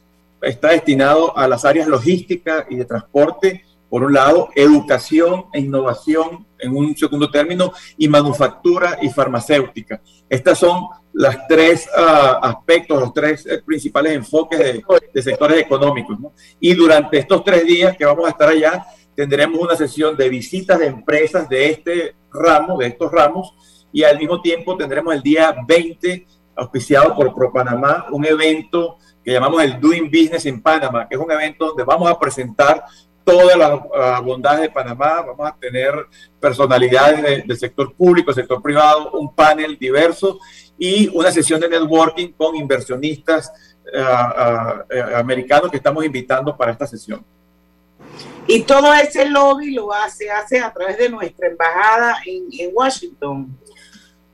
está 0.43 0.69
destinado 0.71 1.37
a 1.37 1.49
las 1.49 1.65
áreas 1.65 1.89
logísticas 1.89 2.67
y 2.69 2.77
de 2.77 2.85
transporte 2.85 3.65
por 3.89 4.03
un 4.03 4.13
lado, 4.13 4.51
educación 4.55 5.47
e 5.53 5.61
innovación 5.61 6.47
en 6.59 6.77
un 6.77 6.97
segundo 6.97 7.31
término, 7.31 7.73
y 7.97 8.09
manufactura 8.09 8.99
y 9.01 9.11
farmacéutica. 9.11 10.01
Estas 10.29 10.59
son 10.59 10.87
las 11.13 11.47
tres 11.47 11.89
ah, 11.97 12.41
aspectos, 12.43 12.99
los 12.99 13.13
tres 13.15 13.47
eh, 13.47 13.63
principales 13.65 14.13
enfoques 14.13 14.59
de, 14.59 15.23
sectores 15.23 15.59
económicos. 15.59 16.19
Y 16.61 16.75
durante 16.75 17.19
estos 17.19 17.45
tres 17.45 17.65
días 17.65 17.97
que 17.97 18.05
vamos 18.05 18.27
a 18.27 18.31
estar 18.31 18.49
allá, 18.49 18.85
tendremos 19.15 19.61
una 19.61 19.77
sesión 19.77 20.17
de 20.17 20.29
visitas 20.29 20.79
de 20.79 20.87
empresas 20.87 21.49
de 21.49 21.71
este 21.71 22.15
ramo, 22.33 22.79
de 22.79 22.89
estos 22.89 23.11
ramos, 23.13 23.55
y 23.93 24.03
al 24.03 24.19
mismo 24.19 24.43
tiempo 24.43 24.77
tendremos 24.77 25.15
el 25.15 25.23
día 25.23 25.55
20, 25.67 26.27
auspiciado 26.57 27.15
por 27.15 27.35
ProPanamá, 27.35 28.07
un 28.11 28.25
evento 28.25 28.99
que 29.25 29.33
llamamos 29.33 29.63
el 29.63 29.81
Doing 29.81 30.07
Business 30.07 30.47
en 30.47 30.63
Panamá, 30.63 31.09
que 31.09 31.17
es 31.17 31.21
un 31.21 31.31
evento 31.31 31.67
donde 31.67 31.85
vamos 31.85 32.11
a 32.11 32.19
presentar 32.19 32.85
todas 33.25 33.59
las 33.59 34.23
bondades 34.23 34.63
de 34.63 34.71
Panamá, 34.71 35.21
vamos 35.23 35.49
a 35.49 35.57
tener 35.57 35.93
personalidades 36.41 37.45
del 37.45 37.59
sector 37.59 37.93
público, 37.93 38.33
sector 38.33 38.63
privado, 38.63 39.11
un 39.13 39.35
panel 39.35 39.77
diverso 39.77 40.39
y 40.79 41.09
una 41.09 41.33
sesión 41.33 41.61
de 41.61 41.69
networking 41.69 42.33
con 42.33 42.55
inversionistas 42.55 43.51
eh, 43.93 44.05
eh, 44.91 45.03
americanos 45.17 45.71
que 45.71 45.79
estamos 45.79 46.05
invitando 46.05 46.57
para 46.57 46.71
esta 46.73 46.87
sesión. 46.87 47.25
Y 48.47 48.63
todo 48.63 48.95
ese 48.95 49.29
lobby 49.29 49.73
lo 49.73 49.93
hace, 49.93 50.31
hace 50.31 50.61
a 50.61 50.73
través 50.73 50.97
de 50.97 51.09
nuestra 51.09 51.49
embajada 51.49 52.19
en, 52.25 52.47
en 52.53 52.71
Washington. 52.73 53.59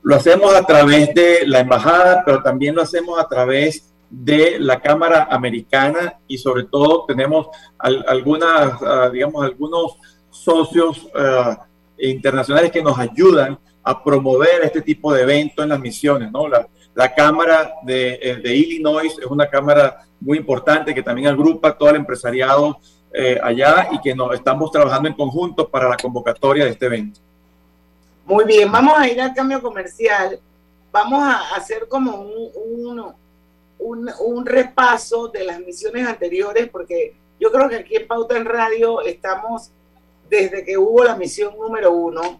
Lo 0.03 0.15
hacemos 0.15 0.53
a 0.53 0.63
través 0.63 1.13
de 1.13 1.47
la 1.47 1.61
embajada, 1.61 2.23
pero 2.25 2.43
también 2.43 2.75
lo 2.75 2.81
hacemos 2.81 3.19
a 3.19 3.27
través 3.27 3.93
de 4.09 4.59
la 4.59 4.79
Cámara 4.79 5.27
Americana 5.31 6.19
y 6.27 6.37
sobre 6.37 6.65
todo 6.65 7.05
tenemos 7.05 7.47
algunas, 7.79 8.81
ah, 8.81 9.09
digamos, 9.11 9.43
algunos 9.43 9.97
socios 10.29 11.07
ah, 11.15 11.65
internacionales 11.97 12.71
que 12.71 12.83
nos 12.83 12.99
ayudan 12.99 13.57
a 13.81 14.03
promover 14.03 14.63
este 14.63 14.81
tipo 14.81 15.13
de 15.13 15.23
eventos 15.23 15.63
en 15.63 15.69
las 15.69 15.79
misiones, 15.79 16.31
¿no? 16.31 16.47
La, 16.47 16.67
Cámara 17.15 17.73
de, 17.83 18.19
eh, 18.21 18.35
de 18.35 18.55
Illinois 18.55 19.17
es 19.19 19.25
una 19.25 19.49
cámara 19.49 20.05
muy 20.19 20.37
importante 20.37 20.93
que 20.93 21.01
también 21.01 21.27
agrupa 21.27 21.75
todo 21.75 21.89
el 21.89 21.95
empresariado 21.95 22.77
eh, 23.11 23.39
allá 23.41 23.89
y 23.91 23.99
que 23.99 24.15
nos 24.15 24.33
estamos 24.33 24.71
trabajando 24.71 25.07
en 25.07 25.15
conjunto 25.15 25.69
para 25.69 25.89
la 25.89 25.97
convocatoria 25.97 26.65
de 26.65 26.71
este 26.71 26.85
evento. 26.85 27.19
Muy 28.25 28.45
bien, 28.45 28.71
vamos 28.71 28.97
a 28.97 29.07
ir 29.07 29.19
al 29.19 29.33
cambio 29.33 29.61
comercial. 29.61 30.39
Vamos 30.91 31.23
a 31.23 31.55
hacer 31.55 31.87
como 31.87 32.21
un, 32.21 33.13
un, 33.79 34.09
un, 34.19 34.45
repaso 34.45 35.27
de 35.27 35.43
las 35.43 35.59
misiones 35.59 36.07
anteriores, 36.07 36.69
porque 36.69 37.15
yo 37.39 37.51
creo 37.51 37.67
que 37.67 37.77
aquí 37.77 37.95
en 37.95 38.07
Pauta 38.07 38.37
en 38.37 38.45
Radio 38.45 39.01
estamos 39.01 39.71
desde 40.29 40.63
que 40.63 40.77
hubo 40.77 41.03
la 41.03 41.15
misión 41.15 41.57
número 41.57 41.91
uno, 41.91 42.39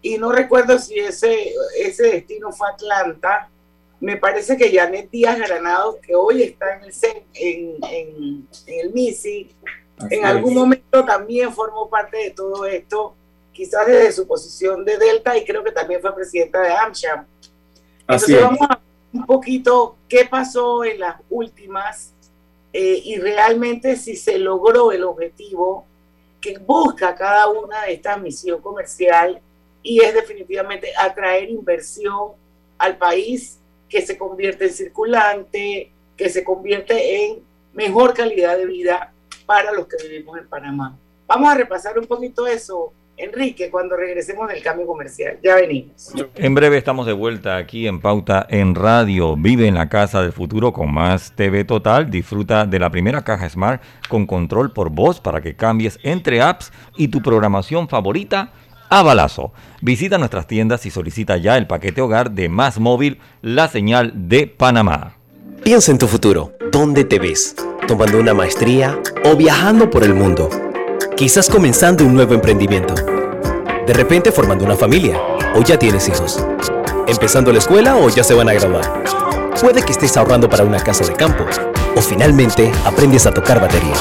y 0.00 0.16
no 0.16 0.32
recuerdo 0.32 0.78
si 0.78 0.98
ese, 0.98 1.52
ese 1.78 2.04
destino 2.04 2.52
fue 2.52 2.68
Atlanta. 2.68 3.50
Me 4.00 4.16
parece 4.16 4.56
que 4.56 4.72
Janet 4.74 5.10
Díaz 5.10 5.38
Granado, 5.38 5.98
que 6.00 6.14
hoy 6.14 6.42
está 6.42 6.76
en 6.76 6.84
el, 6.84 6.92
en, 7.34 7.76
en, 7.90 8.48
en 8.66 8.80
el 8.80 8.92
MISI, 8.92 9.50
en 10.10 10.24
algún 10.24 10.54
momento 10.54 11.04
también 11.04 11.52
formó 11.52 11.90
parte 11.90 12.16
de 12.18 12.30
todo 12.30 12.64
esto, 12.64 13.14
quizás 13.58 13.88
desde 13.88 14.12
su 14.12 14.24
posición 14.24 14.84
de 14.84 14.96
Delta 14.96 15.36
y 15.36 15.44
creo 15.44 15.64
que 15.64 15.72
también 15.72 16.00
fue 16.00 16.14
presidenta 16.14 16.62
de 16.62 16.70
AmSham. 16.70 17.26
Entonces 18.02 18.40
vamos 18.40 18.60
a 18.62 18.76
ver 18.76 18.78
un 19.12 19.26
poquito 19.26 19.96
qué 20.08 20.28
pasó 20.30 20.84
en 20.84 21.00
las 21.00 21.16
últimas 21.28 22.12
eh, 22.72 23.02
y 23.04 23.16
realmente 23.16 23.96
si 23.96 24.14
se 24.14 24.38
logró 24.38 24.92
el 24.92 25.02
objetivo 25.02 25.84
que 26.40 26.56
busca 26.58 27.16
cada 27.16 27.48
una 27.48 27.82
de 27.82 27.94
estas 27.94 28.20
misiones 28.20 28.62
comercial 28.62 29.40
y 29.82 30.04
es 30.04 30.14
definitivamente 30.14 30.92
atraer 30.96 31.50
inversión 31.50 32.34
al 32.78 32.96
país 32.96 33.58
que 33.88 34.02
se 34.02 34.16
convierte 34.16 34.66
en 34.66 34.72
circulante, 34.72 35.90
que 36.16 36.28
se 36.28 36.44
convierte 36.44 37.24
en 37.24 37.42
mejor 37.72 38.14
calidad 38.14 38.56
de 38.56 38.66
vida 38.66 39.12
para 39.46 39.72
los 39.72 39.88
que 39.88 39.96
vivimos 40.00 40.38
en 40.38 40.46
Panamá. 40.46 40.96
Vamos 41.26 41.50
a 41.50 41.56
repasar 41.56 41.98
un 41.98 42.06
poquito 42.06 42.46
eso, 42.46 42.92
Enrique, 43.18 43.70
cuando 43.70 43.96
regresemos 43.96 44.48
del 44.48 44.62
cambio 44.62 44.86
comercial. 44.86 45.38
Ya 45.42 45.56
venimos. 45.56 46.12
En 46.36 46.54
breve 46.54 46.78
estamos 46.78 47.06
de 47.06 47.12
vuelta 47.12 47.56
aquí 47.56 47.86
en 47.86 48.00
Pauta 48.00 48.46
en 48.48 48.74
Radio. 48.74 49.36
Vive 49.36 49.66
en 49.66 49.74
la 49.74 49.88
casa 49.88 50.22
del 50.22 50.32
futuro 50.32 50.72
con 50.72 50.92
más 50.92 51.32
TV 51.34 51.64
Total. 51.64 52.10
Disfruta 52.10 52.66
de 52.66 52.78
la 52.78 52.90
primera 52.90 53.22
caja 53.22 53.48
Smart 53.48 53.82
con 54.08 54.26
control 54.26 54.72
por 54.72 54.90
voz 54.90 55.20
para 55.20 55.40
que 55.40 55.56
cambies 55.56 55.98
entre 56.02 56.40
apps 56.40 56.72
y 56.96 57.08
tu 57.08 57.20
programación 57.20 57.88
favorita 57.88 58.52
a 58.88 59.02
balazo. 59.02 59.52
Visita 59.82 60.18
nuestras 60.18 60.46
tiendas 60.46 60.86
y 60.86 60.90
solicita 60.90 61.36
ya 61.36 61.56
el 61.56 61.66
paquete 61.66 62.00
hogar 62.00 62.30
de 62.30 62.48
Más 62.48 62.78
Móvil, 62.78 63.18
la 63.42 63.68
señal 63.68 64.12
de 64.14 64.46
Panamá. 64.46 65.16
Piensa 65.62 65.90
en 65.90 65.98
tu 65.98 66.06
futuro. 66.06 66.52
¿Dónde 66.70 67.04
te 67.04 67.18
ves? 67.18 67.54
tomando 67.88 68.20
una 68.20 68.34
maestría 68.34 69.00
o 69.24 69.34
viajando 69.34 69.88
por 69.88 70.04
el 70.04 70.14
mundo. 70.14 70.50
Quizás 71.16 71.48
comenzando 71.48 72.04
un 72.04 72.14
nuevo 72.14 72.34
emprendimiento. 72.34 72.94
De 73.86 73.92
repente 73.92 74.30
formando 74.32 74.64
una 74.64 74.76
familia 74.76 75.20
o 75.54 75.62
ya 75.62 75.78
tienes 75.78 76.08
hijos. 76.08 76.44
Empezando 77.06 77.52
la 77.52 77.58
escuela 77.58 77.96
o 77.96 78.08
ya 78.08 78.22
se 78.22 78.34
van 78.34 78.48
a 78.48 78.52
graduar. 78.52 79.02
Puede 79.60 79.82
que 79.82 79.92
estés 79.92 80.16
ahorrando 80.16 80.48
para 80.48 80.64
una 80.64 80.78
casa 80.78 81.04
de 81.04 81.14
campo 81.14 81.44
o 81.96 82.00
finalmente 82.00 82.70
aprendes 82.84 83.26
a 83.26 83.32
tocar 83.32 83.60
batería. 83.60 83.94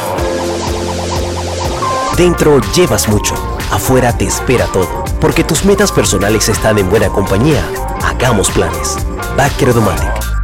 Dentro 2.16 2.62
llevas 2.76 3.08
mucho, 3.08 3.36
afuera 3.72 4.16
te 4.16 4.26
espera 4.26 4.66
todo, 4.74 5.04
porque 5.20 5.44
tus 5.44 5.66
metas 5.66 5.92
personales 5.92 6.50
están 6.50 6.78
en 6.78 6.90
buena 6.90 7.10
compañía. 7.10 7.64
Hagamos 8.04 8.52
planes. 8.52 8.98
Backcredomatic 9.36 10.37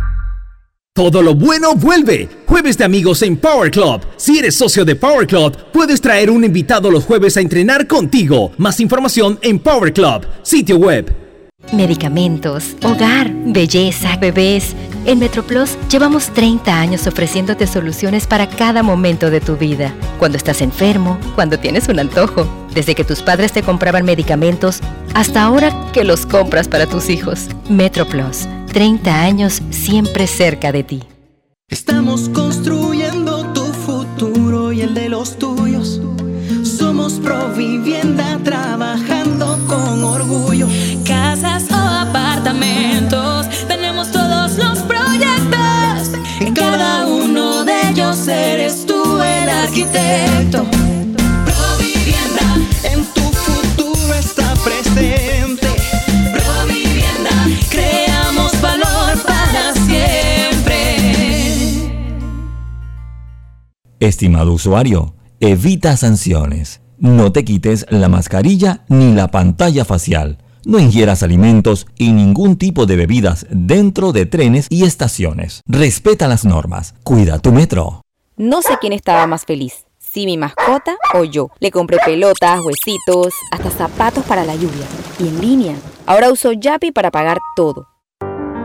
todo 0.93 1.23
lo 1.23 1.33
bueno 1.33 1.73
vuelve. 1.73 2.29
Jueves 2.45 2.77
de 2.77 2.85
amigos 2.85 3.23
en 3.23 3.35
Power 3.35 3.71
Club. 3.71 4.01
Si 4.15 4.37
eres 4.37 4.53
socio 4.53 4.85
de 4.85 4.95
Power 4.95 5.25
Club, 5.25 5.57
puedes 5.73 5.99
traer 5.99 6.29
un 6.29 6.43
invitado 6.43 6.91
los 6.91 7.03
jueves 7.03 7.35
a 7.35 7.41
entrenar 7.41 7.87
contigo. 7.87 8.51
Más 8.59 8.79
información 8.79 9.39
en 9.41 9.57
Power 9.57 9.91
Club, 9.91 10.27
sitio 10.43 10.77
web. 10.77 11.11
Medicamentos, 11.71 12.75
hogar, 12.83 13.31
belleza, 13.33 14.17
bebés. 14.17 14.75
En 15.07 15.17
MetroPlus 15.17 15.77
llevamos 15.89 16.27
30 16.27 16.79
años 16.79 17.07
ofreciéndote 17.07 17.65
soluciones 17.65 18.27
para 18.27 18.47
cada 18.47 18.83
momento 18.83 19.31
de 19.31 19.41
tu 19.41 19.57
vida. 19.57 19.95
Cuando 20.19 20.37
estás 20.37 20.61
enfermo, 20.61 21.17
cuando 21.33 21.57
tienes 21.57 21.87
un 21.87 21.97
antojo, 21.97 22.47
desde 22.75 22.93
que 22.93 23.03
tus 23.03 23.23
padres 23.23 23.51
te 23.51 23.63
compraban 23.63 24.05
medicamentos 24.05 24.81
hasta 25.15 25.41
ahora 25.41 25.73
que 25.91 26.03
los 26.03 26.27
compras 26.27 26.67
para 26.67 26.85
tus 26.85 27.09
hijos. 27.09 27.47
MetroPlus 27.67 28.47
30 28.73 29.21
años 29.21 29.61
siempre 29.69 30.25
cerca 30.25 30.71
de 30.71 30.83
ti. 30.83 31.03
Estamos 31.69 32.27
construyendo 32.29 33.45
tu 33.53 33.61
futuro 33.61 34.71
y 34.71 34.81
el 34.81 34.95
de 34.95 35.09
los 35.09 35.37
tuyos. 35.37 36.01
Somos 36.63 37.13
Provivienda 37.13 38.39
trabajando 38.43 39.59
con 39.67 40.03
orgullo. 40.03 40.67
Casas 41.05 41.65
o 41.71 41.75
apartamentos, 41.75 43.47
tenemos 43.67 44.11
todos 44.11 44.57
los 44.57 44.79
proyectos. 44.79 46.19
En 46.39 46.55
cada 46.55 47.05
uno 47.05 47.63
de 47.63 47.89
ellos 47.91 48.27
eres 48.27 48.87
tú 48.87 49.19
el 49.21 49.49
arquitecto. 49.49 50.72
Estimado 64.03 64.51
usuario, 64.51 65.13
evita 65.39 65.95
sanciones. 65.95 66.81
No 66.97 67.31
te 67.31 67.45
quites 67.45 67.85
la 67.89 68.09
mascarilla 68.09 68.83
ni 68.89 69.13
la 69.13 69.31
pantalla 69.31 69.85
facial. 69.85 70.39
No 70.65 70.77
ingieras 70.77 71.23
alimentos 71.23 71.87
y 71.97 72.11
ningún 72.11 72.57
tipo 72.57 72.85
de 72.85 72.97
bebidas 72.97 73.45
dentro 73.49 74.11
de 74.11 74.25
trenes 74.25 74.67
y 74.69 74.83
estaciones. 74.83 75.61
Respeta 75.67 76.27
las 76.27 76.43
normas. 76.43 76.95
Cuida 77.05 77.39
tu 77.39 77.53
metro. 77.53 78.01
No 78.35 78.61
sé 78.61 78.73
quién 78.81 78.91
estaba 78.91 79.25
más 79.25 79.45
feliz, 79.45 79.85
si 79.99 80.25
mi 80.25 80.37
mascota 80.37 80.97
o 81.13 81.23
yo. 81.23 81.51
Le 81.61 81.71
compré 81.71 81.97
pelotas, 82.05 82.59
huesitos, 82.59 83.33
hasta 83.51 83.69
zapatos 83.69 84.25
para 84.25 84.43
la 84.43 84.55
lluvia. 84.55 84.85
Y 85.17 85.29
en 85.29 85.39
línea. 85.39 85.75
Ahora 86.05 86.29
uso 86.29 86.51
Yapi 86.51 86.91
para 86.91 87.09
pagar 87.09 87.37
todo. 87.55 87.87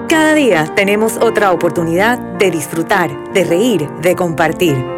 Cada 0.09 0.35
día 0.35 0.75
tenemos 0.75 1.17
otra 1.19 1.53
oportunidad 1.53 2.19
de 2.39 2.51
disfrutar, 2.51 3.33
de 3.33 3.45
reír, 3.45 3.89
de 4.03 4.17
compartir. 4.17 4.98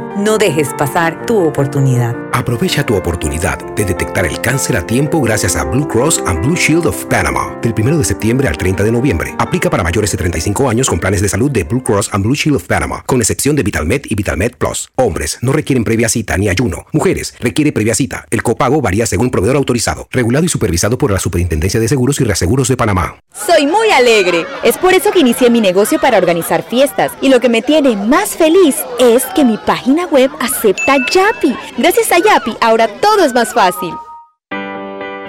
No 0.17 0.37
dejes 0.37 0.73
pasar 0.77 1.25
tu 1.25 1.37
oportunidad. 1.37 2.13
Aprovecha 2.33 2.85
tu 2.85 2.95
oportunidad 2.95 3.59
de 3.75 3.85
detectar 3.85 4.25
el 4.25 4.41
cáncer 4.41 4.75
a 4.75 4.85
tiempo 4.85 5.21
gracias 5.21 5.55
a 5.55 5.63
Blue 5.63 5.87
Cross 5.87 6.21
and 6.25 6.45
Blue 6.45 6.55
Shield 6.55 6.85
of 6.85 7.05
Panama. 7.05 7.57
Del 7.61 7.73
1 7.77 7.97
de 7.97 8.03
septiembre 8.03 8.49
al 8.49 8.57
30 8.57 8.83
de 8.83 8.91
noviembre. 8.91 9.33
Aplica 9.37 9.69
para 9.69 9.83
mayores 9.83 10.11
de 10.11 10.17
35 10.17 10.69
años 10.69 10.89
con 10.89 10.99
planes 10.99 11.21
de 11.21 11.29
salud 11.29 11.49
de 11.49 11.63
Blue 11.63 11.81
Cross 11.81 12.09
and 12.11 12.25
Blue 12.25 12.35
Shield 12.35 12.57
of 12.57 12.63
Panama, 12.65 13.03
con 13.05 13.21
excepción 13.21 13.55
de 13.55 13.63
VitalMed 13.63 14.01
y 14.03 14.15
VitalMed 14.15 14.57
Plus. 14.57 14.89
Hombres 14.95 15.37
no 15.41 15.53
requieren 15.53 15.85
previa 15.85 16.09
cita 16.09 16.37
ni 16.37 16.49
ayuno. 16.49 16.85
Mujeres 16.91 17.33
requiere 17.39 17.71
previa 17.71 17.95
cita. 17.95 18.25
El 18.31 18.43
copago 18.43 18.81
varía 18.81 19.05
según 19.05 19.31
proveedor 19.31 19.55
autorizado, 19.55 20.09
regulado 20.11 20.45
y 20.45 20.49
supervisado 20.49 20.97
por 20.97 21.11
la 21.11 21.19
Superintendencia 21.19 21.79
de 21.79 21.87
Seguros 21.87 22.19
y 22.19 22.25
Reaseguros 22.25 22.67
de 22.67 22.75
Panamá. 22.75 23.15
Soy 23.33 23.65
muy 23.65 23.91
alegre. 23.91 24.45
Es 24.63 24.77
por 24.77 24.93
eso 24.93 25.11
que 25.11 25.19
inicié 25.19 25.49
mi 25.49 25.61
negocio 25.61 25.99
para 26.01 26.17
organizar 26.17 26.63
fiestas. 26.63 27.13
Y 27.21 27.29
lo 27.29 27.39
que 27.39 27.47
me 27.47 27.61
tiene 27.61 27.95
más 27.95 28.31
feliz 28.31 28.75
es 28.99 29.23
que 29.35 29.45
mi 29.45 29.57
página 29.57 30.00
web 30.05 30.31
acepta 30.39 30.97
Yapi. 31.11 31.55
Gracias 31.77 32.11
a 32.11 32.19
Yapi, 32.19 32.57
ahora 32.61 32.87
todo 32.87 33.23
es 33.23 33.33
más 33.33 33.53
fácil. 33.53 33.93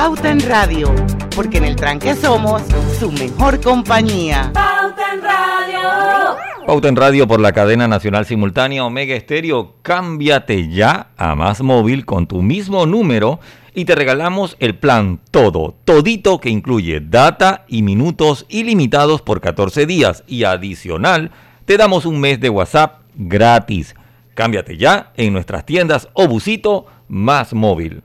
Pauta 0.00 0.30
en 0.30 0.38
Radio, 0.48 0.94
porque 1.34 1.58
en 1.58 1.64
el 1.64 1.74
tranque 1.74 2.14
somos 2.14 2.62
su 3.00 3.10
mejor 3.10 3.60
compañía. 3.60 4.52
Pauta 4.54 5.12
en 5.12 5.20
Radio. 5.20 6.36
Pauta 6.68 6.86
en 6.86 6.94
Radio 6.94 7.26
por 7.26 7.40
la 7.40 7.50
cadena 7.50 7.88
nacional 7.88 8.24
simultánea 8.24 8.84
Omega 8.84 9.16
Estéreo. 9.16 9.74
Cámbiate 9.82 10.68
ya 10.68 11.08
a 11.16 11.34
Más 11.34 11.62
Móvil 11.62 12.06
con 12.06 12.28
tu 12.28 12.42
mismo 12.42 12.86
número 12.86 13.40
y 13.74 13.86
te 13.86 13.96
regalamos 13.96 14.56
el 14.60 14.76
plan 14.76 15.18
todo, 15.32 15.74
todito 15.84 16.38
que 16.38 16.50
incluye 16.50 17.00
data 17.00 17.64
y 17.66 17.82
minutos 17.82 18.46
ilimitados 18.48 19.20
por 19.20 19.40
14 19.40 19.84
días 19.84 20.22
y 20.28 20.44
adicional 20.44 21.32
te 21.64 21.76
damos 21.76 22.06
un 22.06 22.20
mes 22.20 22.38
de 22.38 22.50
WhatsApp 22.50 23.00
gratis. 23.16 23.96
Cámbiate 24.34 24.76
ya 24.76 25.10
en 25.16 25.32
nuestras 25.32 25.66
tiendas 25.66 26.08
o 26.12 26.28
busito 26.28 26.86
Más 27.08 27.52
Móvil. 27.52 28.04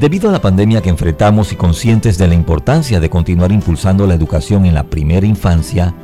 Debido 0.00 0.28
a 0.28 0.32
la 0.32 0.42
pandemia 0.42 0.82
que 0.82 0.90
enfrentamos 0.90 1.52
y 1.52 1.56
conscientes 1.56 2.18
de 2.18 2.28
la 2.28 2.34
importancia 2.34 3.00
de 3.00 3.08
continuar 3.08 3.50
impulsando 3.50 4.06
la 4.06 4.12
educación 4.12 4.66
en 4.66 4.74
la 4.74 4.84
primera 4.84 5.26
infancia, 5.26 5.94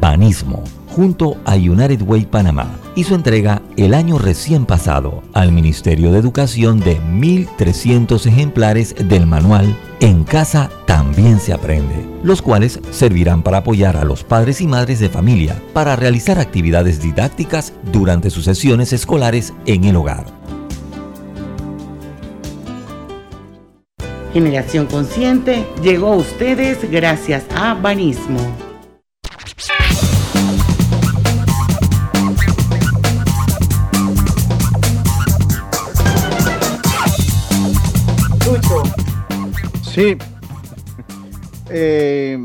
Banismo, 0.00 0.64
junto 0.88 1.36
a 1.44 1.56
United 1.56 2.00
Way 2.00 2.24
Panamá, 2.26 2.70
hizo 2.96 3.14
entrega 3.14 3.60
el 3.76 3.92
año 3.92 4.16
recién 4.16 4.64
pasado 4.64 5.22
al 5.34 5.52
Ministerio 5.52 6.12
de 6.12 6.18
Educación 6.18 6.80
de 6.80 6.98
1.300 7.02 8.24
ejemplares 8.26 8.94
del 9.06 9.26
manual 9.26 9.76
En 10.00 10.24
casa 10.24 10.70
también 10.86 11.38
se 11.38 11.52
aprende, 11.52 12.06
los 12.22 12.40
cuales 12.40 12.80
servirán 12.90 13.42
para 13.42 13.58
apoyar 13.58 13.98
a 13.98 14.04
los 14.04 14.24
padres 14.24 14.62
y 14.62 14.66
madres 14.66 14.98
de 14.98 15.10
familia 15.10 15.62
para 15.74 15.94
realizar 15.94 16.38
actividades 16.38 17.02
didácticas 17.02 17.74
durante 17.92 18.30
sus 18.30 18.46
sesiones 18.46 18.94
escolares 18.94 19.52
en 19.66 19.84
el 19.84 19.96
hogar. 19.96 20.41
Generación 24.32 24.86
Consciente 24.86 25.66
llegó 25.82 26.14
a 26.14 26.16
ustedes 26.16 26.90
gracias 26.90 27.44
a 27.54 27.74
Banismo. 27.74 28.38
Sí. 39.94 40.16
Eh, 41.68 42.38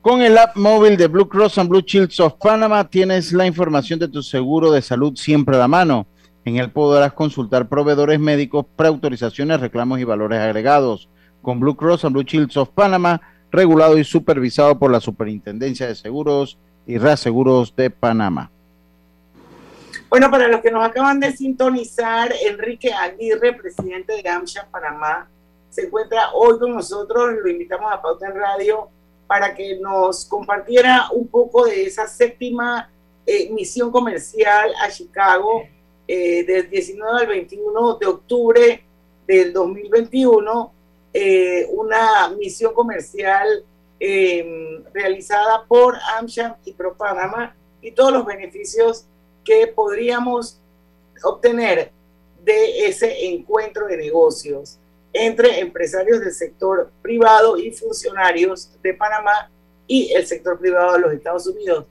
con 0.00 0.20
el 0.20 0.36
app 0.36 0.56
móvil 0.56 0.96
de 0.96 1.06
Blue 1.06 1.28
Cross 1.28 1.58
and 1.58 1.70
Blue 1.70 1.82
Shields 1.86 2.18
of 2.18 2.34
Panama 2.42 2.88
tienes 2.88 3.32
la 3.32 3.46
información 3.46 4.00
de 4.00 4.08
tu 4.08 4.20
seguro 4.20 4.72
de 4.72 4.82
salud 4.82 5.14
siempre 5.14 5.54
a 5.54 5.60
la 5.60 5.68
mano. 5.68 6.08
En 6.44 6.56
él 6.58 6.70
podrás 6.70 7.14
consultar 7.14 7.68
proveedores 7.68 8.20
médicos, 8.20 8.66
preautorizaciones, 8.76 9.60
reclamos 9.60 9.98
y 9.98 10.04
valores 10.04 10.40
agregados. 10.40 11.08
Con 11.40 11.58
Blue 11.58 11.76
Cross 11.76 12.04
and 12.04 12.12
Blue 12.12 12.22
Shields 12.22 12.56
of 12.56 12.70
Panama, 12.70 13.20
regulado 13.50 13.96
y 13.96 14.04
supervisado 14.04 14.78
por 14.78 14.90
la 14.90 15.00
Superintendencia 15.00 15.86
de 15.86 15.94
Seguros 15.94 16.58
y 16.86 16.98
Reaseguros 16.98 17.74
de 17.74 17.88
Panamá. 17.88 18.50
Bueno, 20.10 20.30
para 20.30 20.48
los 20.48 20.60
que 20.60 20.70
nos 20.70 20.84
acaban 20.84 21.18
de 21.18 21.32
sintonizar, 21.32 22.32
Enrique 22.46 22.92
Aguirre, 22.92 23.54
presidente 23.54 24.22
de 24.22 24.28
AMSHA 24.28 24.68
Panamá, 24.70 25.28
se 25.70 25.86
encuentra 25.86 26.30
hoy 26.34 26.58
con 26.58 26.74
nosotros. 26.74 27.34
Lo 27.42 27.48
invitamos 27.48 27.90
a 27.92 28.00
Pauta 28.00 28.28
en 28.28 28.34
Radio 28.34 28.88
para 29.26 29.54
que 29.54 29.78
nos 29.80 30.26
compartiera 30.26 31.08
un 31.12 31.26
poco 31.26 31.64
de 31.64 31.84
esa 31.84 32.06
séptima 32.06 32.90
eh, 33.26 33.50
misión 33.50 33.90
comercial 33.90 34.72
a 34.82 34.90
Chicago 34.90 35.64
eh, 36.06 36.44
del 36.44 36.70
19 36.70 37.20
al 37.20 37.26
21 37.26 37.98
de 37.98 38.06
octubre 38.06 38.84
del 39.26 39.52
2021, 39.52 40.72
eh, 41.12 41.66
una 41.70 42.28
misión 42.28 42.74
comercial 42.74 43.64
em, 44.00 44.82
realizada 44.92 45.64
por 45.66 45.96
AmSham 46.18 46.54
y 46.64 46.72
Pro 46.72 46.94
Panama 46.94 47.54
y 47.80 47.92
todos 47.92 48.12
los 48.12 48.26
beneficios 48.26 49.06
que 49.44 49.66
podríamos 49.66 50.60
obtener 51.22 51.90
de 52.44 52.86
ese 52.86 53.26
encuentro 53.26 53.86
de 53.86 53.96
negocios 53.96 54.78
entre 55.12 55.60
empresarios 55.60 56.20
del 56.20 56.32
sector 56.32 56.90
privado 57.00 57.56
y 57.56 57.70
funcionarios 57.70 58.70
de 58.82 58.94
Panamá 58.94 59.50
y 59.86 60.12
el 60.12 60.26
sector 60.26 60.58
privado 60.58 60.94
de 60.94 60.98
los 60.98 61.12
Estados 61.12 61.46
Unidos. 61.46 61.86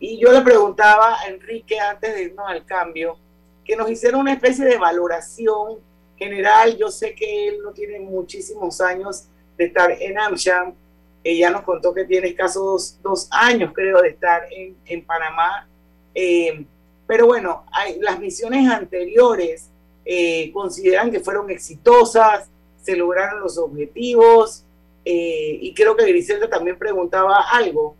Y 0.00 0.18
yo 0.18 0.32
le 0.32 0.40
preguntaba 0.40 1.20
a 1.20 1.28
Enrique 1.28 1.78
antes 1.78 2.14
de 2.14 2.24
irnos 2.24 2.46
al 2.48 2.66
cambio, 2.66 3.16
que 3.64 3.76
nos 3.76 3.90
hicieron 3.90 4.20
una 4.20 4.32
especie 4.32 4.64
de 4.64 4.78
valoración 4.78 5.78
general. 6.16 6.76
Yo 6.76 6.90
sé 6.90 7.14
que 7.14 7.48
él 7.48 7.58
no 7.62 7.72
tiene 7.72 8.00
muchísimos 8.00 8.80
años 8.80 9.24
de 9.56 9.66
estar 9.66 9.90
en 9.90 10.18
AmSham. 10.18 10.74
Ella 11.22 11.50
nos 11.50 11.62
contó 11.62 11.94
que 11.94 12.04
tiene 12.04 12.28
escasos 12.28 12.98
dos, 13.02 13.28
años, 13.30 13.72
creo, 13.74 14.02
de 14.02 14.08
estar 14.10 14.46
en, 14.52 14.76
en 14.84 15.04
Panamá. 15.04 15.66
Eh, 16.14 16.64
pero 17.06 17.26
bueno, 17.26 17.64
hay, 17.72 17.98
las 18.00 18.18
misiones 18.18 18.68
anteriores 18.70 19.70
eh, 20.04 20.50
consideran 20.52 21.10
que 21.10 21.20
fueron 21.20 21.50
exitosas, 21.50 22.48
se 22.82 22.96
lograron 22.96 23.40
los 23.40 23.58
objetivos. 23.58 24.64
Eh, 25.04 25.58
y 25.60 25.74
creo 25.74 25.96
que 25.96 26.06
Griselda 26.06 26.48
también 26.48 26.78
preguntaba 26.78 27.42
algo. 27.50 27.96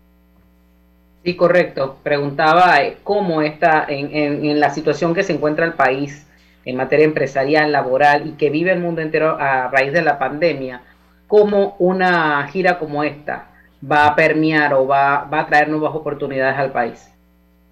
Sí, 1.24 1.36
correcto. 1.36 1.96
Preguntaba 2.02 2.82
eh, 2.82 2.98
cómo 3.02 3.40
está 3.40 3.86
en, 3.88 4.60
la 4.60 4.68
situación 4.68 5.14
que 5.14 5.22
se 5.22 5.32
encuentra 5.32 5.64
el 5.64 5.72
país 5.72 6.26
en 6.66 6.76
materia 6.76 7.06
empresarial, 7.06 7.72
laboral 7.72 8.26
y 8.26 8.32
que 8.32 8.50
vive 8.50 8.72
el 8.72 8.80
mundo 8.80 9.00
entero 9.00 9.38
a 9.40 9.68
raíz 9.68 9.92
de 9.94 10.02
la 10.02 10.18
pandemia, 10.18 10.82
cómo 11.26 11.76
una 11.78 12.46
gira 12.48 12.78
como 12.78 13.02
esta 13.02 13.48
va 13.90 14.06
a 14.06 14.14
permear 14.14 14.74
o 14.74 14.86
va, 14.86 15.24
va 15.24 15.40
a 15.40 15.46
traer 15.46 15.68
nuevas 15.70 15.94
oportunidades 15.94 16.58
al 16.58 16.72
país. 16.72 17.10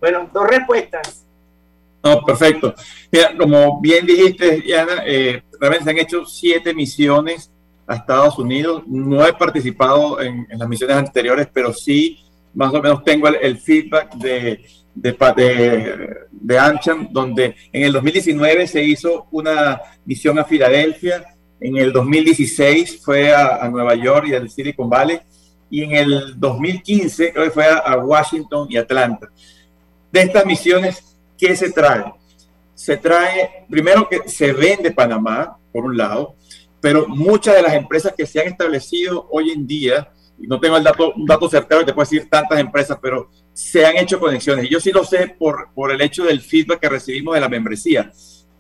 Bueno, 0.01 0.31
dos 0.33 0.49
respuestas. 0.49 1.27
No, 2.03 2.23
perfecto. 2.25 2.75
Mira, 3.11 3.37
como 3.39 3.81
bien 3.83 4.07
dijiste, 4.07 4.63
Diana, 4.63 5.03
eh, 5.05 5.43
realmente 5.61 5.85
se 5.85 5.91
han 5.91 5.99
hecho 5.99 6.25
siete 6.25 6.75
misiones 6.75 7.51
a 7.87 7.97
Estados 7.97 8.39
Unidos. 8.39 8.83
No 8.87 9.27
he 9.27 9.33
participado 9.35 10.21
en, 10.23 10.47
en 10.49 10.59
las 10.59 10.69
misiones 10.69 10.97
anteriores, 10.97 11.49
pero 11.53 11.73
sí 11.75 12.19
más 12.55 12.73
o 12.73 12.83
menos 12.83 13.05
tengo 13.05 13.29
el, 13.29 13.59
feedback 13.59 14.15
de, 14.15 14.65
de, 14.95 15.13
de, 15.13 16.09
de 16.31 17.07
donde 17.11 17.55
en 17.73 17.83
el 17.85 17.93
2019 17.93 18.67
se 18.67 18.83
hizo 18.85 19.27
una 19.31 19.81
misión 20.05 20.39
a 20.39 20.45
Filadelfia, 20.45 21.25
en 21.63 21.77
el 21.77 21.93
2016 21.93 23.01
fue 23.05 23.33
a, 23.33 23.69
Nueva 23.69 23.95
York 23.95 24.27
y 24.29 24.35
al 24.35 24.51
Silicon 24.51 24.91
Valley, 24.91 25.21
y 25.71 25.85
en 25.85 25.93
el 25.93 26.39
2015 26.39 27.33
creo 27.33 27.45
que 27.45 27.51
fue 27.53 27.67
a, 27.67 27.97
Washington 27.99 28.67
y 28.69 28.77
Atlanta. 28.77 29.29
De 30.11 30.23
estas 30.23 30.45
misiones, 30.45 31.17
¿qué 31.39 31.55
se 31.55 31.71
trae? 31.71 32.13
Se 32.75 32.97
trae, 32.97 33.65
primero 33.71 34.09
que 34.09 34.29
se 34.29 34.53
vende 34.53 34.91
Panamá, 34.91 35.57
por 35.73 35.85
un 35.85 35.97
lado, 35.97 36.35
pero 36.81 37.07
muchas 37.07 37.55
de 37.55 37.63
las 37.63 37.75
empresas 37.75 38.13
que 38.17 38.27
se 38.27 38.41
han 38.41 38.49
establecido 38.49 39.29
hoy 39.31 39.53
en 39.53 39.65
día, 39.65 40.11
no 40.47 40.61
tengo 40.61 40.77
el 40.77 40.85
dato, 40.85 41.13
un 41.15 41.27
dato 41.27 41.49
certero 41.49 41.81
que 41.81 41.87
te 41.87 41.95
puedo 41.95 42.09
decir 42.09 42.29
tantas 42.29 42.59
empresas, 42.59 42.99
pero 43.01 43.31
se 43.53 43.85
han 43.85 43.97
hecho 43.97 44.19
conexiones. 44.19 44.69
Yo 44.69 44.81
sí 44.81 44.91
lo 44.91 45.05
sé 45.05 45.35
por, 45.39 45.71
por 45.75 45.93
el 45.93 46.01
hecho 46.01 46.25
del 46.25 46.41
feedback 46.41 46.81
que 46.81 46.89
recibimos 46.89 47.35
de 47.35 47.41
la 47.41 47.49
membresía. 47.49 48.11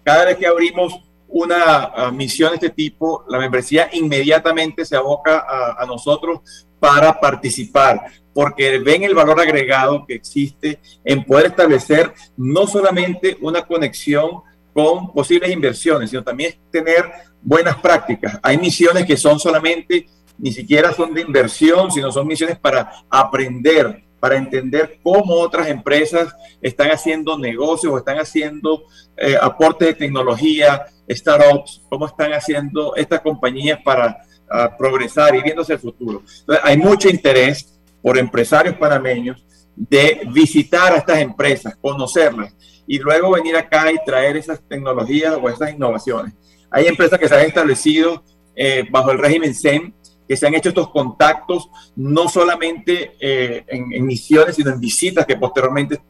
Cada 0.05 0.25
vez 0.25 0.37
que 0.37 0.47
abrimos 0.47 1.01
una 1.33 1.85
ah, 1.85 2.11
misión 2.13 2.51
de 2.51 2.57
este 2.57 2.71
tipo, 2.71 3.25
la 3.29 3.39
membresía 3.39 3.89
inmediatamente 3.93 4.85
se 4.85 4.97
aboca 4.97 5.47
a, 5.79 5.85
nosotros 5.87 6.67
para 6.79 7.19
participar, 7.19 8.01
porque 8.35 8.79
ven 8.79 9.03
el 9.05 9.15
valor 9.15 9.41
agregado 9.41 10.05
que 10.07 10.15
existe 10.15 10.79
en 11.05 11.25
poder 11.25 11.47
establecer 11.47 12.13
no 12.37 12.67
solamente 12.67 13.39
una 13.41 13.63
conexión 13.63 14.43
con 14.75 15.13
posibles 15.13 15.51
inversiones, 15.51 16.11
sino 16.11 16.23
también 16.23 16.55
tener 16.71 17.11
buenas 17.41 17.77
prácticas. 17.77 18.39
Hay 18.43 18.59
misiones 18.59 19.07
que 19.07 19.17
son 19.17 19.39
solamente 19.39 20.07
ni 20.39 20.53
siquiera 20.53 20.93
son 20.93 21.15
de 21.15 21.21
inversión, 21.21 21.91
sino 21.91 22.11
son 22.11 22.27
misiones 22.27 22.59
para 22.59 22.91
aprender, 23.09 24.05
para 24.19 24.37
entender 24.37 24.99
cómo 25.03 25.35
otras 25.35 25.69
empresas 25.69 26.35
están 26.61 26.91
haciendo 26.91 27.39
negocios 27.39 27.99
están 27.99 28.19
haciendo 28.19 28.85
eh, 29.17 29.37
aportes 29.41 29.89
de 29.89 29.95
tecnología, 29.95 30.87
startups, 31.09 31.83
cómo 31.89 32.07
están 32.07 32.33
haciendo 32.33 32.95
estas 32.97 33.21
compañías 33.21 33.81
para 33.83 34.19
ah, 34.51 34.77
progresar 34.77 35.35
y 35.35 35.43
viéndose 35.43 35.75
el 35.75 35.79
futuro. 35.81 36.23
hay 36.63 36.77
mucho 36.77 37.09
interés 37.09 37.81
por 38.01 38.19
empresarios 38.19 38.77
panameños 38.77 39.45
de 39.75 40.21
visitar 40.33 40.93
a 40.93 40.99
estas 40.99 41.19
empresas, 41.19 41.77
conocerlas 41.81 42.55
y 42.87 42.99
luego 42.99 43.31
venir 43.31 43.57
acá 43.57 43.91
y 43.93 43.97
traer 44.05 44.37
esas 44.37 44.61
tecnologías 44.69 45.37
o 45.41 45.49
esas 45.49 45.73
innovaciones. 45.73 46.35
Hay 46.71 46.87
empresas 46.87 47.19
que 47.19 47.29
se 47.29 47.35
han 47.35 47.47
establecido 47.47 48.23
eh, 48.55 48.85
bajo 48.91 49.13
el 49.13 49.19
régimen 49.19 49.55
SEM, 49.55 49.93
que 50.33 50.37
se 50.39 50.47
han 50.47 50.55
hecho 50.55 50.71
estos 50.71 50.89
contactos 50.89 51.69
no 51.95 52.27
solamente 52.27 53.17
eh, 53.21 53.67
en, 53.69 54.07
misiones, 54.07 54.57
sino 54.57 54.71
en 54.71 54.81
visitas 54.81 55.27
que 55.27 55.37
posteriormente 55.37 56.01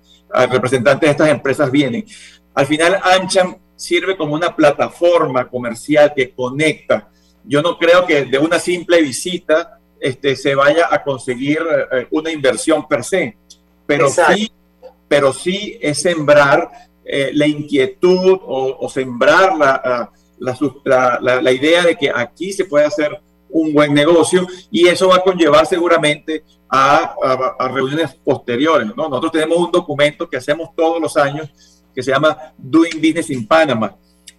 representantes 0.48 1.08
de 1.08 1.10
estas 1.10 1.28
empresas 1.28 1.68
vienen. 1.72 2.06
Al 2.54 2.64
final, 2.66 3.00
Ancham 3.02 3.56
sirve 3.74 4.16
como 4.16 4.34
una 4.34 4.54
plataforma 4.54 5.48
comercial 5.48 6.12
que 6.14 6.30
conecta. 6.30 7.10
Yo 7.42 7.62
no 7.62 7.76
creo 7.76 8.06
que 8.06 8.26
de 8.26 8.38
una 8.38 8.60
simple 8.60 9.02
visita 9.02 9.80
este, 10.00 10.36
se 10.36 10.54
vaya 10.54 10.86
a 10.88 11.02
conseguir 11.02 11.58
eh, 11.90 12.06
una 12.12 12.30
inversión 12.30 12.86
per 12.86 13.02
se, 13.02 13.36
pero 13.84 14.08
sí, 14.08 14.52
pero 15.08 15.32
sí 15.32 15.76
es 15.82 16.00
sembrar 16.00 16.70
la 17.04 17.48
inquietud 17.48 18.38
o, 18.40 18.88
sembrar 18.88 19.56
la, 19.58 20.12
la, 21.20 21.52
idea 21.52 21.82
de 21.82 21.96
que 21.96 22.08
aquí 22.14 22.52
se 22.52 22.66
puede 22.66 22.86
hacer 22.86 23.20
un 23.52 23.72
buen 23.72 23.94
negocio 23.94 24.46
y 24.70 24.88
eso 24.88 25.08
va 25.08 25.16
a 25.16 25.22
conllevar 25.22 25.66
seguramente 25.66 26.44
a, 26.68 27.14
reuniones 27.72 28.14
posteriores. 28.14 28.88
¿no? 28.96 29.08
Nosotros 29.08 29.32
tenemos 29.32 29.58
un 29.58 29.70
documento 29.70 30.28
que 30.28 30.38
hacemos 30.38 30.70
todos 30.74 31.00
los 31.00 31.16
años 31.16 31.50
que 31.94 32.02
se 32.02 32.10
llama 32.10 32.36
Doing 32.56 32.96
Business 32.96 33.30
in 33.30 33.46
Panama. 33.46 33.96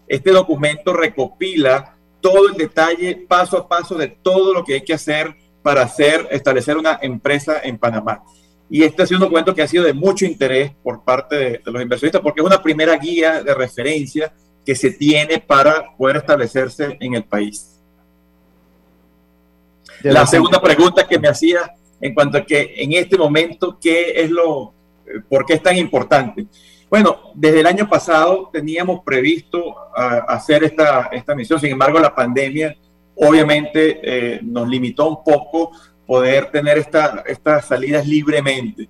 Este 0.08 0.32
documento 0.32 0.94
recopila 0.94 1.96
todo 2.20 2.50
el 2.50 2.56
detalle 2.56 3.16
paso 3.28 3.58
a 3.58 3.68
paso 3.68 3.96
de 3.96 4.08
todo 4.08 4.54
lo 4.54 4.64
que 4.64 4.76
hay 4.76 4.82
que 4.82 4.94
hacer 4.94 5.36
para 5.62 5.84
hacer, 5.84 6.28
establecer 6.32 6.78
una 6.78 7.00
empresa 7.02 7.62
en 7.64 7.78
Panamá. 7.78 8.24
Y 8.70 8.84
este 8.84 9.04
ha 9.04 9.06
sido 9.06 9.18
un 9.18 9.24
documento 9.26 9.54
que 9.54 9.62
ha 9.62 9.68
sido 9.68 9.84
de 9.84 9.94
mucho 9.94 10.26
interés 10.26 10.72
por 10.82 11.04
parte 11.04 11.36
de 11.36 11.62
los 11.66 11.82
inversionistas 11.82 12.22
porque 12.22 12.42
es 12.42 12.48
una 12.48 12.62
primera 12.62 12.98
guía 12.98 13.44
de 13.44 13.54
referencia 13.54 14.34
que 14.66 14.76
se 14.76 14.92
tiene 14.92 15.40
para 15.40 15.96
poder 15.96 16.18
establecerse 16.18 16.98
en 17.00 17.14
el 17.14 17.24
país. 17.24 17.73
La 20.04 20.28
segunda 20.28 20.62
pregunta 20.62 21.08
que 21.08 21.18
me 21.18 21.28
hacía 21.28 21.74
en 22.02 22.14
cuanto 22.14 22.38
a 22.38 22.46
que 22.46 22.74
en 22.78 22.94
este 22.94 23.18
momento, 23.18 23.78
¿qué 23.82 24.22
es 24.22 24.30
lo, 24.30 24.74
eh, 25.06 25.22
por 25.30 25.46
qué 25.46 25.54
es 25.54 25.64
tan 25.64 25.78
importante? 25.78 26.46
Bueno, 26.90 27.32
desde 27.34 27.62
el 27.62 27.66
año 27.66 27.90
pasado 27.90 28.50
teníamos 28.52 29.02
previsto 29.04 29.76
ah, 29.96 30.26
hacer 30.28 30.64
esta, 30.64 31.10
esta 31.14 31.34
misión, 31.34 31.60
sin 31.60 31.72
embargo 31.72 32.00
la 32.00 32.14
pandemia 32.14 32.76
obviamente 33.16 34.00
eh, 34.04 34.40
nos 34.44 34.68
limitó 34.68 35.08
un 35.08 35.24
poco 35.24 35.72
poder 36.06 36.52
tener 36.52 36.78
esta, 36.78 37.24
estas 37.26 37.66
salidas 37.66 38.06
libremente. 38.06 38.90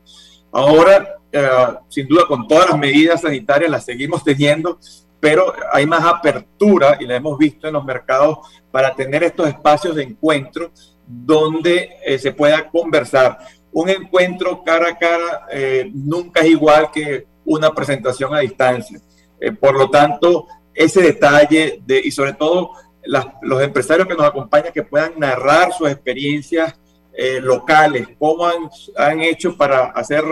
Ahora, 0.51 1.18
eh, 1.32 1.49
sin 1.89 2.07
duda, 2.07 2.24
con 2.28 2.47
todas 2.47 2.70
las 2.70 2.80
medidas 2.80 3.22
sanitarias 3.22 3.70
las 3.70 3.86
seguimos 3.86 4.24
teniendo, 4.24 4.80
pero 5.20 5.53
hay 5.72 5.86
más 5.86 6.03
apertura, 6.03 6.97
y 6.99 7.05
la 7.05 7.16
hemos 7.16 7.38
visto 7.38 7.68
en 7.68 7.74
los 7.74 7.86
mercados, 7.86 8.39
para 8.72 8.93
tener 8.93 9.24
estos 9.24 9.47
espacios 9.47 9.95
de 9.95 10.03
encuentro 10.03 10.72
donde 11.05 11.97
eh, 12.05 12.17
se 12.17 12.31
pueda 12.31 12.69
conversar. 12.69 13.37
Un 13.71 13.89
encuentro 13.89 14.63
cara 14.63 14.89
a 14.89 14.97
cara 14.97 15.47
eh, 15.51 15.89
nunca 15.93 16.41
es 16.41 16.47
igual 16.47 16.91
que 16.91 17.25
una 17.45 17.73
presentación 17.73 18.33
a 18.33 18.39
distancia. 18.39 18.99
Eh, 19.39 19.51
por 19.51 19.77
lo 19.77 19.89
tanto, 19.89 20.47
ese 20.73 21.01
detalle 21.01 21.81
de, 21.85 22.01
y 22.03 22.11
sobre 22.11 22.33
todo 22.33 22.71
los 23.41 23.61
empresarios 23.61 24.07
que 24.07 24.15
nos 24.15 24.25
acompañan 24.25 24.71
que 24.71 24.83
puedan 24.83 25.19
narrar 25.19 25.73
sus 25.73 25.89
experiencias 25.89 26.73
locales, 27.41 28.07
cómo 28.17 28.47
han, 28.47 28.69
han 28.95 29.21
hecho 29.21 29.55
para 29.57 29.87
hacer 29.87 30.23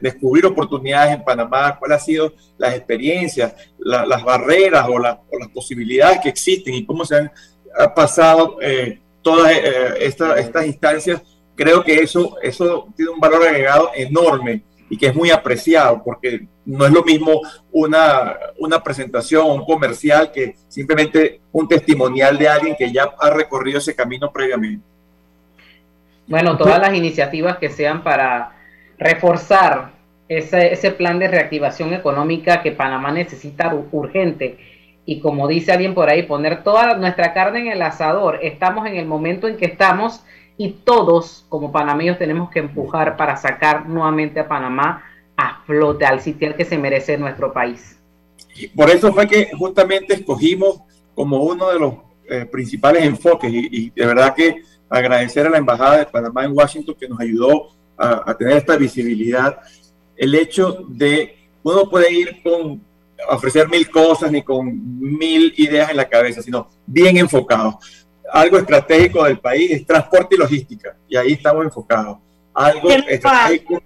descubrir 0.00 0.46
oportunidades 0.46 1.14
en 1.14 1.22
Panamá, 1.22 1.78
cuáles 1.78 1.98
han 1.98 2.04
sido 2.06 2.32
las 2.56 2.74
experiencias, 2.74 3.54
las 3.78 4.24
barreras 4.24 4.88
o, 4.88 4.98
las 4.98 5.18
posibilidades 5.52 6.20
que 6.20 6.30
existen 6.30 6.72
y 6.72 6.86
cómo 6.86 7.04
se 7.04 7.16
han 7.16 7.32
pasado 7.94 8.56
eh, 8.60 9.00
todas 9.22 9.52
estas 9.98 10.66
instancias, 10.66 11.22
creo 11.54 11.82
que 11.82 11.94
eso, 11.94 12.36
eso 12.42 12.88
tiene 12.96 13.12
un 13.12 13.20
valor 13.20 13.42
agregado 13.42 13.90
enorme 13.94 14.62
y 14.90 14.96
que 14.96 15.06
es 15.06 15.14
muy 15.14 15.30
apreciado 15.30 16.02
porque 16.04 16.46
no 16.66 16.84
es 16.84 16.92
lo 16.92 17.02
mismo 17.02 17.40
una, 17.70 18.36
una 18.58 18.82
presentación, 18.82 19.50
un 19.50 19.64
comercial 19.64 20.30
que 20.30 20.56
simplemente 20.68 21.40
un 21.50 21.66
testimonial 21.66 22.38
de 22.38 22.48
alguien 22.48 22.76
que 22.76 22.92
ya 22.92 23.14
ha 23.18 23.30
recorrido 23.30 23.78
ese 23.78 23.94
camino 23.94 24.30
previamente. 24.30 24.84
Bueno, 26.26 26.56
todas 26.56 26.78
las 26.78 26.94
iniciativas 26.94 27.58
que 27.58 27.68
sean 27.68 28.04
para 28.04 28.56
reforzar 28.98 29.92
ese, 30.28 30.72
ese 30.72 30.92
plan 30.92 31.18
de 31.18 31.28
reactivación 31.28 31.92
económica 31.92 32.62
que 32.62 32.72
Panamá 32.72 33.12
necesita 33.12 33.74
urgente. 33.92 34.58
Y 35.04 35.20
como 35.20 35.48
dice 35.48 35.72
alguien 35.72 35.94
por 35.94 36.08
ahí, 36.08 36.22
poner 36.22 36.62
toda 36.62 36.96
nuestra 36.96 37.32
carne 37.32 37.60
en 37.60 37.68
el 37.68 37.82
asador. 37.82 38.38
Estamos 38.42 38.86
en 38.86 38.96
el 38.96 39.06
momento 39.06 39.48
en 39.48 39.56
que 39.56 39.66
estamos 39.66 40.22
y 40.56 40.70
todos 40.84 41.44
como 41.48 41.72
panameños 41.72 42.18
tenemos 42.18 42.50
que 42.50 42.60
empujar 42.60 43.16
para 43.16 43.36
sacar 43.36 43.88
nuevamente 43.88 44.40
a 44.40 44.48
Panamá 44.48 45.04
a 45.36 45.62
flote, 45.64 46.04
al 46.04 46.20
sitio 46.20 46.48
al 46.48 46.56
que 46.56 46.64
se 46.64 46.78
merece 46.78 47.16
nuestro 47.16 47.52
país. 47.52 47.98
por 48.76 48.90
eso 48.90 49.12
fue 49.12 49.26
que 49.26 49.50
justamente 49.56 50.14
escogimos 50.14 50.82
como 51.14 51.42
uno 51.42 51.70
de 51.70 51.78
los 51.78 51.94
eh, 52.28 52.44
principales 52.44 53.02
enfoques 53.04 53.50
y, 53.52 53.68
y, 53.70 53.90
de 53.90 54.06
verdad 54.06 54.34
que 54.34 54.62
agradecer 54.88 55.46
a 55.46 55.50
la 55.50 55.58
Embajada 55.58 55.98
de 55.98 56.06
Panamá 56.06 56.44
en 56.44 56.56
Washington 56.56 56.94
que 57.00 57.08
nos 57.08 57.18
ayudó 57.18 57.70
a, 57.96 58.34
tener 58.34 58.56
esta 58.56 58.76
visibilidad, 58.76 59.58
el 60.16 60.34
hecho 60.34 60.84
de 60.88 61.36
uno 61.62 61.88
puede 61.88 62.12
ir 62.12 62.42
con 62.42 62.82
ofrecer 63.28 63.68
mil 63.68 63.90
cosas 63.90 64.30
ni 64.30 64.42
con 64.42 64.70
mil 65.00 65.52
ideas 65.56 65.90
en 65.90 65.96
la 65.96 66.08
cabeza, 66.08 66.42
sino 66.42 66.68
bien 66.86 67.16
enfocado. 67.16 67.78
Algo 68.32 68.58
estratégico 68.58 69.24
del 69.24 69.38
país 69.38 69.70
es 69.70 69.86
transporte 69.86 70.34
y 70.34 70.38
logística, 70.38 70.96
y 71.08 71.16
ahí 71.16 71.32
estamos 71.32 71.64
enfocados. 71.64 72.18
Algo 72.54 72.90
estratégico 72.90 73.82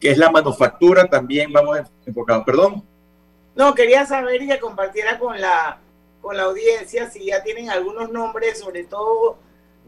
que 0.00 0.10
es 0.10 0.18
la 0.18 0.30
manufactura, 0.30 1.06
también 1.06 1.52
vamos 1.52 1.80
enfocados. 2.06 2.44
Perdón. 2.44 2.84
No, 3.54 3.74
quería 3.74 4.06
saber 4.06 4.42
y 4.42 4.48
que 4.48 4.60
compartiera 4.60 5.18
con 5.18 5.40
la, 5.40 5.78
con 6.20 6.36
la 6.36 6.44
audiencia 6.44 7.10
si 7.10 7.26
ya 7.26 7.42
tienen 7.42 7.70
algunos 7.70 8.10
nombres, 8.10 8.60
sobre 8.60 8.84
todo 8.84 9.38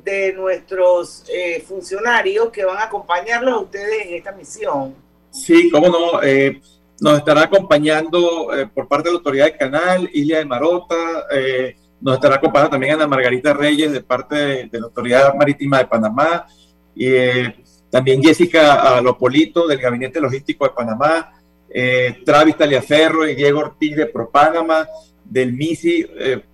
de 0.03 0.33
nuestros 0.33 1.25
eh, 1.29 1.61
funcionarios 1.61 2.51
que 2.51 2.65
van 2.65 2.79
a 2.79 2.85
acompañarlos 2.85 3.55
a 3.55 3.59
ustedes 3.59 4.07
en 4.07 4.15
esta 4.15 4.33
misión. 4.33 4.95
Sí, 5.31 5.71
cómo 5.71 5.89
no. 5.89 6.23
Eh, 6.23 6.61
nos 7.01 7.19
estará 7.19 7.43
acompañando 7.45 8.55
eh, 8.55 8.67
por 8.67 8.89
parte 8.89 9.09
de 9.09 9.15
la 9.15 9.19
autoridad 9.19 9.47
del 9.47 9.57
canal, 9.57 10.11
Isla 10.13 10.39
de 10.39 10.45
Marota. 10.45 10.95
nos 12.01 12.15
estará 12.15 12.37
acompañando 12.37 12.71
también 12.71 12.95
Ana 12.95 13.07
Margarita 13.07 13.53
Reyes 13.53 13.93
de 13.93 14.03
parte 14.03 14.37
de, 14.37 14.81
la 14.81 14.87
Autoridad 14.87 15.35
Marítima 15.35 15.79
de 15.79 15.87
Panamá. 15.87 16.47
Y 16.95 17.11
también 17.91 18.23
Jessica 18.23 19.01
Lopolito 19.01 19.67
del 19.67 19.79
Gabinete 19.79 20.21
Logístico 20.21 20.65
de 20.65 20.71
Panamá. 20.71 21.33
Travis 22.25 22.57
Taliaferro 22.57 23.29
y 23.29 23.35
Diego 23.35 23.61
Ortiz 23.61 23.97
de 23.97 24.07
ProPanamá, 24.07 24.87
del 25.25 25.53
MISI, 25.53 26.07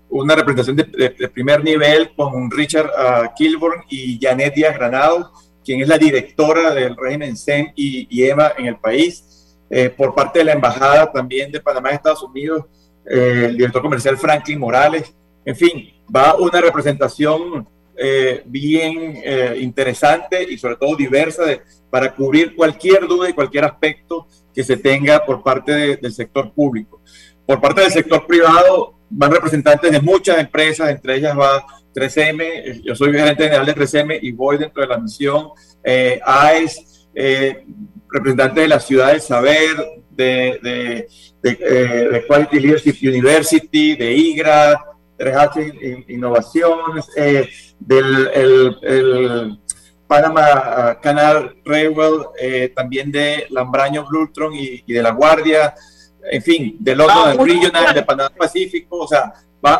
una 0.09 0.35
representación 0.35 0.77
de, 0.77 1.29
primer 1.29 1.63
nivel 1.65 2.15
con 2.15 2.51
Richard 2.51 2.87
uh, 2.87 3.29
Kilburn 3.37 3.83
y 3.89 4.19
Janet 4.21 4.55
Díaz 4.55 4.75
Granado, 4.75 5.33
quien 5.65 5.81
es 5.81 5.89
la 5.89 5.99
directora 5.99 6.73
del 6.75 6.97
régimen 6.97 7.37
CEN 7.37 7.73
y, 7.75 8.23
EMA 8.25 8.53
en 8.57 8.67
el 8.67 8.77
país. 8.77 9.36
Eh, 9.69 9.91
por 9.91 10.15
parte 10.15 10.39
de 10.39 10.45
la 10.45 10.53
Embajada 10.53 11.11
también 11.11 11.51
de 11.51 11.61
Panamá 11.61 11.91
en 11.91 11.97
Estados 11.97 12.23
Unidos, 12.23 12.65
eh, 13.09 13.47
el 13.49 13.57
director 13.57 13.83
comercial 13.83 14.17
Franklin 14.17 14.59
Morales. 14.59 15.15
En 15.45 15.57
fin, 15.57 15.93
va 16.15 16.37
una 16.37 16.61
representación 16.61 17.69
eh, 17.99 18.43
bien 18.45 19.23
interesante 19.59 20.47
y 20.51 20.59
sobre 20.59 20.77
todo 20.77 20.95
diversa 20.97 21.45
para 21.89 22.15
cubrir 22.15 22.55
cualquier 22.55 23.07
duda 23.07 23.31
y 23.31 23.33
cualquier 23.33 23.65
aspecto 23.65 24.27
que 24.55 24.63
se 24.63 24.77
tenga 24.77 25.25
por 25.25 25.43
parte 25.43 25.97
del 25.97 26.13
sector 26.13 26.53
público. 26.53 27.01
Por 27.47 27.61
parte 27.61 27.83
del 27.83 27.91
sector 27.91 28.27
privado, 28.27 28.97
van 29.09 29.31
representantes 29.31 29.91
de 29.91 30.01
muchas 30.01 30.39
empresas, 30.39 30.91
entre 30.91 31.17
ellas 31.17 31.39
va 31.39 31.65
3M, 31.95 32.83
yo 32.83 32.95
soy 32.95 33.13
gerente 33.13 33.45
general 33.45 33.65
de 33.65 33.75
3M 33.75 34.19
y 34.21 34.33
voy 34.33 34.59
dentro 34.59 34.83
de 34.83 34.89
la 34.89 34.99
misión, 34.99 35.49
eh, 35.83 36.21
AES, 36.25 37.09
eh, 37.15 37.65
representantes 38.11 38.63
de 38.63 38.69
la 38.69 38.81
ciudad 38.81 39.13
del 39.13 39.21
saber, 39.21 39.77
de, 40.11 40.59
de, 40.63 41.09
de, 41.43 41.59
eh, 41.61 42.25
Quality 42.27 42.61
Leadership 42.61 42.97
University, 43.03 43.97
de 43.97 44.13
IGRA, 44.13 44.85
3H 45.19 46.05
Innovaciones, 46.09 47.07
eh, 47.17 47.49
del 47.79 48.31
el, 48.35 48.77
el 48.83 49.61
Panama 50.07 50.99
Canal 51.01 51.57
Railway, 51.65 52.73
también 52.75 53.11
de 53.11 53.47
Lambraño 53.51 54.07
Blutron 54.07 54.55
y, 54.55 54.85
y 54.87 54.93
de 54.93 55.03
La 55.03 55.11
Guardia, 55.11 55.75
en 56.31 56.43
fin, 56.43 56.77
de 56.79 56.95
London 56.95 57.47
Regional, 57.47 57.95
de 57.95 58.03
Panamá 58.03 58.31
Pacífico, 58.31 58.99
o 58.99 59.09
sea, 59.09 59.33
va, 59.65 59.79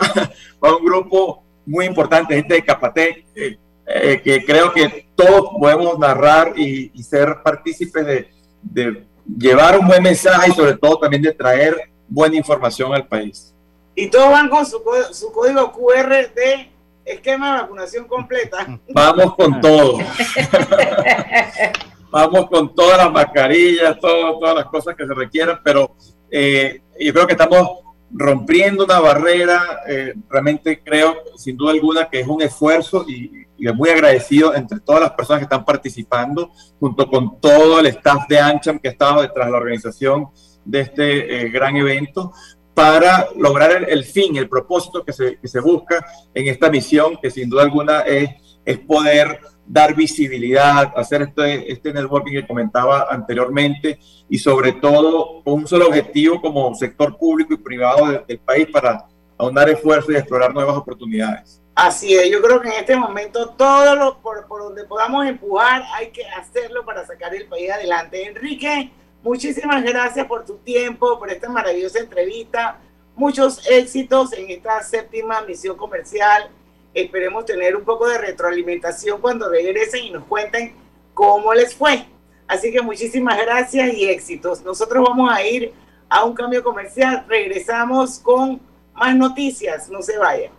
un 0.79 0.85
grupo 0.85 1.45
muy 1.65 1.87
importante, 1.87 2.35
gente 2.35 2.55
de 2.55 2.65
Capatec, 2.65 3.27
eh, 3.35 3.59
eh, 3.87 4.21
que 4.23 4.45
creo 4.45 4.73
que 4.73 5.09
todos 5.15 5.51
podemos 5.59 5.99
narrar 5.99 6.59
y, 6.59 6.91
ser 7.03 7.43
partícipes 7.43 8.07
de, 8.07 8.29
de 8.63 9.07
llevar 9.39 9.79
un 9.79 9.87
buen 9.87 10.03
mensaje 10.03 10.51
y 10.51 10.55
sobre 10.55 10.77
todo 10.77 10.99
también 10.99 11.23
de 11.23 11.33
traer 11.33 11.91
buena 12.09 12.37
información 12.37 12.93
al 12.93 13.07
país. 13.07 13.55
Y 13.95 14.09
todos 14.09 14.31
van 14.31 14.49
con 14.49 14.67
su, 14.67 14.83
su 15.13 15.33
código 15.33 15.73
QR 15.73 16.33
de 16.35 16.71
esquema 17.05 17.55
de 17.55 17.63
vacunación 17.63 18.07
completa. 18.07 18.79
Vamos 18.93 19.35
con 19.37 19.61
todo. 19.61 19.99
Vamos 22.11 22.49
con 22.49 22.75
todas 22.75 22.99
las 22.99 23.13
mascarillas, 23.13 23.99
todas 24.01 24.55
las 24.55 24.67
cosas 24.67 24.95
que 24.95 25.07
se 25.07 25.15
requieran, 25.15 25.61
pero 25.63 25.95
eh, 26.31 26.81
yo 26.99 27.13
creo 27.13 27.27
que 27.27 27.33
estamos 27.33 27.81
rompiendo 28.11 28.85
una 28.85 29.01
barrera. 29.01 29.81
Eh, 29.89 30.15
realmente 30.29 30.83
creo, 30.83 31.15
sin 31.37 31.57
duda 31.57 31.73
alguna, 31.73 32.09
que 32.09 32.21
es 32.21 32.27
un 32.27 32.43
esfuerzo 32.43 33.05
y, 33.09 33.47
y, 33.57 33.73
muy 33.73 33.91
agradecido 33.91 34.55
entre 34.55 34.81
todas 34.81 35.01
las 35.01 35.13
personas 35.13 35.41
que 35.41 35.45
están 35.45 35.65
participando, 35.65 36.51
junto 36.79 37.09
con 37.09 37.41
todo 37.41 37.81
el 37.81 37.87
staff 37.87 38.27
de 38.29 38.39
Ancham 38.39 38.79
que 38.79 38.89
ha 38.89 38.93
estado 38.93 39.23
detrás 39.23 39.47
de 39.47 39.53
la 39.53 39.59
organización 39.59 40.29
de 40.65 40.81
este 40.81 41.41
eh, 41.41 41.49
gran 41.51 41.77
evento, 41.77 42.33
para 42.77 43.29
lograr 43.39 43.87
el, 43.89 44.05
fin, 44.05 44.37
el 44.37 44.51
propósito 44.51 45.03
que 45.03 45.11
se, 45.11 45.39
que 45.39 45.49
se, 45.49 45.61
busca 45.61 46.05
en 46.35 46.47
esta 46.49 46.69
misión, 46.69 47.17
que 47.23 47.31
sin 47.31 47.49
duda 47.49 47.63
alguna 47.63 48.01
es, 48.01 48.29
es 48.67 48.79
poder 48.79 49.41
dar 49.65 49.95
visibilidad, 49.95 50.93
hacer 50.95 51.23
este, 51.23 51.73
este 51.73 51.93
networking 51.95 52.33
que 52.35 52.47
comentaba 52.47 53.07
anteriormente 53.11 53.99
y 54.29 54.39
sobre 54.39 54.73
todo 54.73 55.41
un 55.47 55.67
solo 55.67 55.87
objetivo 55.89 56.41
como 56.43 56.75
sector 56.75 57.17
público 57.17 57.55
y 57.55 57.57
privado 57.57 58.25
del 58.29 58.39
país 58.41 58.69
para 58.71 59.07
aunar 59.39 59.71
esfuerzos 59.71 60.13
y 60.13 60.17
explorar 60.17 60.53
nuevas 60.53 60.77
oportunidades. 60.77 61.63
Así 61.75 62.15
es, 62.15 62.31
yo 62.31 62.43
creo 62.43 62.61
que 62.61 62.69
en 62.69 62.75
este 62.75 62.97
momento 62.97 63.55
todo 63.57 63.97
lo 63.97 64.19
por, 64.21 64.47
por 64.47 64.63
donde 64.63 64.85
podamos 64.85 65.27
empujar 65.27 65.83
hay 65.95 66.09
que 66.11 66.27
hacerlo 66.27 66.85
para 66.85 67.07
sacar 67.07 67.35
el 67.35 67.47
país 67.47 67.71
adelante. 67.71 68.27
Enrique, 68.27 68.91
Muchísimas 69.27 69.83
gracias 69.83 70.25
por 70.29 70.45
tu 70.45 70.59
tiempo, 70.59 71.19
por 71.19 71.33
esta 71.33 71.49
maravillosa 71.49 71.99
entrevista. 71.99 72.79
Muchos 73.17 73.69
éxitos 73.69 74.33
en 74.33 74.51
esta 74.51 74.81
séptima 74.85 75.41
misión 75.43 75.77
comercial. 75.77 76.49
Esperemos 76.97 77.45
tener 77.45 77.77
un 77.77 77.85
poco 77.85 78.09
de 78.09 78.17
retroalimentación 78.17 79.21
cuando 79.21 79.51
regresen 79.51 80.05
y 80.07 80.11
nos 80.11 80.25
cuenten 80.25 80.73
cómo 81.13 81.53
les 81.53 81.75
fue. 81.75 82.07
Así 82.49 82.73
que 82.73 82.81
muchísimas 82.81 83.39
gracias 83.39 83.93
y 83.93 84.09
éxitos. 84.09 84.63
Nosotros 84.63 85.05
vamos 85.07 85.31
a 85.31 85.47
ir 85.47 85.75
a 86.09 86.25
un 86.25 86.33
cambio 86.33 86.65
comercial. 86.65 87.27
Regresamos 87.29 88.19
con 88.19 88.63
más 88.95 89.15
noticias. 89.15 89.91
No 89.91 90.01
se 90.01 90.17
vayan. 90.17 90.51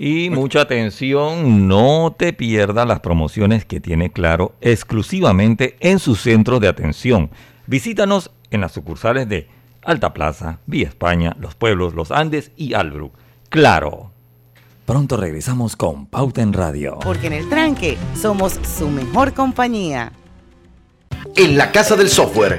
Y 0.00 0.30
mucha 0.30 0.62
atención, 0.62 1.68
no 1.68 2.12
te 2.18 2.32
pierdas 2.32 2.86
las 2.88 2.98
promociones 2.98 3.64
que 3.64 3.78
tiene 3.78 4.10
Claro 4.10 4.56
exclusivamente 4.60 5.76
en 5.78 6.00
su 6.00 6.16
centro 6.16 6.58
de 6.58 6.66
atención. 6.66 7.30
Visítanos 7.68 8.32
en 8.50 8.62
las 8.62 8.72
sucursales 8.72 9.28
de 9.28 9.46
Alta 9.82 10.12
Plaza, 10.12 10.58
Vía 10.66 10.88
España, 10.88 11.36
Los 11.38 11.54
Pueblos, 11.54 11.94
Los 11.94 12.10
Andes 12.10 12.50
y 12.56 12.74
Albrook. 12.74 13.12
Claro. 13.48 14.10
Pronto 14.88 15.18
regresamos 15.18 15.76
con 15.76 16.06
Pauta 16.06 16.40
en 16.40 16.54
Radio. 16.54 16.98
Porque 17.02 17.26
en 17.26 17.34
el 17.34 17.48
tranque 17.50 17.98
somos 18.18 18.58
su 18.78 18.88
mejor 18.88 19.34
compañía. 19.34 20.14
En 21.36 21.58
la 21.58 21.70
Casa 21.72 21.94
del 21.94 22.08
Software 22.08 22.58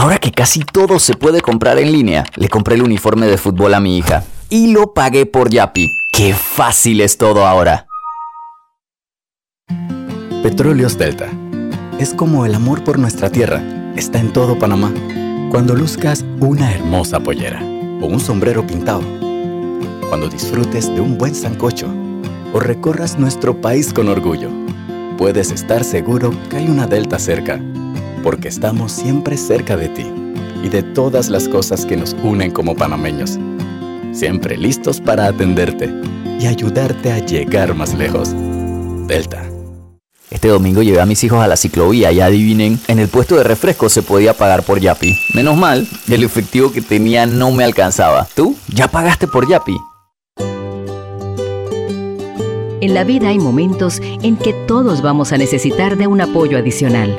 Ahora 0.00 0.16
que 0.16 0.32
casi 0.32 0.60
todo 0.60 0.98
se 0.98 1.12
puede 1.12 1.42
comprar 1.42 1.78
en 1.78 1.92
línea, 1.92 2.24
le 2.36 2.48
compré 2.48 2.76
el 2.76 2.82
uniforme 2.82 3.26
de 3.26 3.36
fútbol 3.36 3.74
a 3.74 3.80
mi 3.80 3.98
hija 3.98 4.24
y 4.48 4.72
lo 4.72 4.94
pagué 4.94 5.26
por 5.26 5.50
Yapi. 5.50 5.90
¡Qué 6.10 6.32
fácil 6.32 7.02
es 7.02 7.18
todo 7.18 7.46
ahora! 7.46 7.86
Petróleos 10.42 10.96
Delta. 10.96 11.28
Es 11.98 12.14
como 12.14 12.46
el 12.46 12.54
amor 12.54 12.82
por 12.82 12.98
nuestra 12.98 13.28
tierra. 13.28 13.62
Está 13.94 14.20
en 14.20 14.32
todo 14.32 14.58
Panamá. 14.58 14.90
Cuando 15.50 15.74
luzcas 15.74 16.24
una 16.40 16.72
hermosa 16.72 17.20
pollera 17.20 17.60
o 18.00 18.06
un 18.06 18.20
sombrero 18.20 18.66
pintado. 18.66 19.02
Cuando 20.08 20.30
disfrutes 20.30 20.86
de 20.94 21.02
un 21.02 21.18
buen 21.18 21.34
sancocho 21.34 21.92
o 22.54 22.58
recorras 22.58 23.18
nuestro 23.18 23.60
país 23.60 23.92
con 23.92 24.08
orgullo. 24.08 24.48
Puedes 25.18 25.50
estar 25.50 25.84
seguro 25.84 26.32
que 26.48 26.56
hay 26.56 26.68
una 26.68 26.86
Delta 26.86 27.18
cerca 27.18 27.60
porque 28.22 28.48
estamos 28.48 28.92
siempre 28.92 29.36
cerca 29.36 29.76
de 29.76 29.88
ti 29.88 30.06
y 30.62 30.68
de 30.68 30.82
todas 30.82 31.28
las 31.28 31.48
cosas 31.48 31.86
que 31.86 31.96
nos 31.96 32.14
unen 32.22 32.50
como 32.50 32.76
panameños. 32.76 33.38
Siempre 34.12 34.56
listos 34.56 35.00
para 35.00 35.26
atenderte 35.26 35.90
y 36.38 36.46
ayudarte 36.46 37.12
a 37.12 37.18
llegar 37.18 37.74
más 37.74 37.94
lejos. 37.94 38.34
Delta. 39.06 39.44
Este 40.30 40.48
domingo 40.48 40.82
llevé 40.82 41.00
a 41.00 41.06
mis 41.06 41.24
hijos 41.24 41.40
a 41.40 41.48
la 41.48 41.56
ciclovía 41.56 42.12
y 42.12 42.20
adivinen, 42.20 42.78
en 42.86 42.98
el 43.00 43.08
puesto 43.08 43.36
de 43.36 43.42
refresco 43.42 43.88
se 43.88 44.02
podía 44.02 44.32
pagar 44.32 44.62
por 44.62 44.78
Yapi. 44.78 45.12
Menos 45.34 45.56
mal, 45.56 45.88
el 46.08 46.22
efectivo 46.22 46.72
que 46.72 46.80
tenía 46.80 47.26
no 47.26 47.50
me 47.50 47.64
alcanzaba. 47.64 48.28
¿Tú? 48.34 48.56
¿Ya 48.68 48.88
pagaste 48.88 49.26
por 49.26 49.48
Yapi? 49.48 49.76
En 52.80 52.94
la 52.94 53.04
vida 53.04 53.28
hay 53.28 53.38
momentos 53.38 54.00
en 54.00 54.36
que 54.36 54.54
todos 54.66 55.02
vamos 55.02 55.32
a 55.32 55.36
necesitar 55.36 55.98
de 55.98 56.06
un 56.06 56.20
apoyo 56.20 56.56
adicional. 56.56 57.18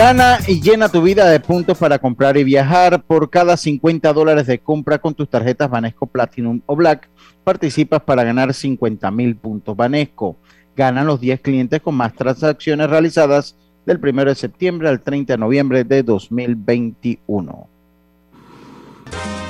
Gana 0.00 0.38
y 0.48 0.62
llena 0.62 0.88
tu 0.88 1.02
vida 1.02 1.28
de 1.28 1.40
puntos 1.40 1.76
para 1.76 1.98
comprar 1.98 2.34
y 2.38 2.42
viajar. 2.42 3.02
Por 3.02 3.28
cada 3.28 3.54
50 3.54 4.10
dólares 4.14 4.46
de 4.46 4.58
compra 4.58 4.96
con 4.96 5.12
tus 5.12 5.28
tarjetas 5.28 5.68
Banesco 5.68 6.06
Platinum 6.06 6.62
o 6.64 6.74
Black, 6.74 7.10
participas 7.44 8.00
para 8.00 8.24
ganar 8.24 8.54
50 8.54 9.10
mil 9.10 9.36
puntos 9.36 9.76
Banesco. 9.76 10.38
Ganan 10.74 11.06
los 11.06 11.20
10 11.20 11.42
clientes 11.42 11.82
con 11.82 11.96
más 11.96 12.14
transacciones 12.14 12.88
realizadas 12.88 13.56
del 13.84 13.98
1 14.02 14.24
de 14.24 14.34
septiembre 14.34 14.88
al 14.88 15.02
30 15.02 15.34
de 15.34 15.38
noviembre 15.38 15.84
de 15.84 16.02
2021. 16.02 17.68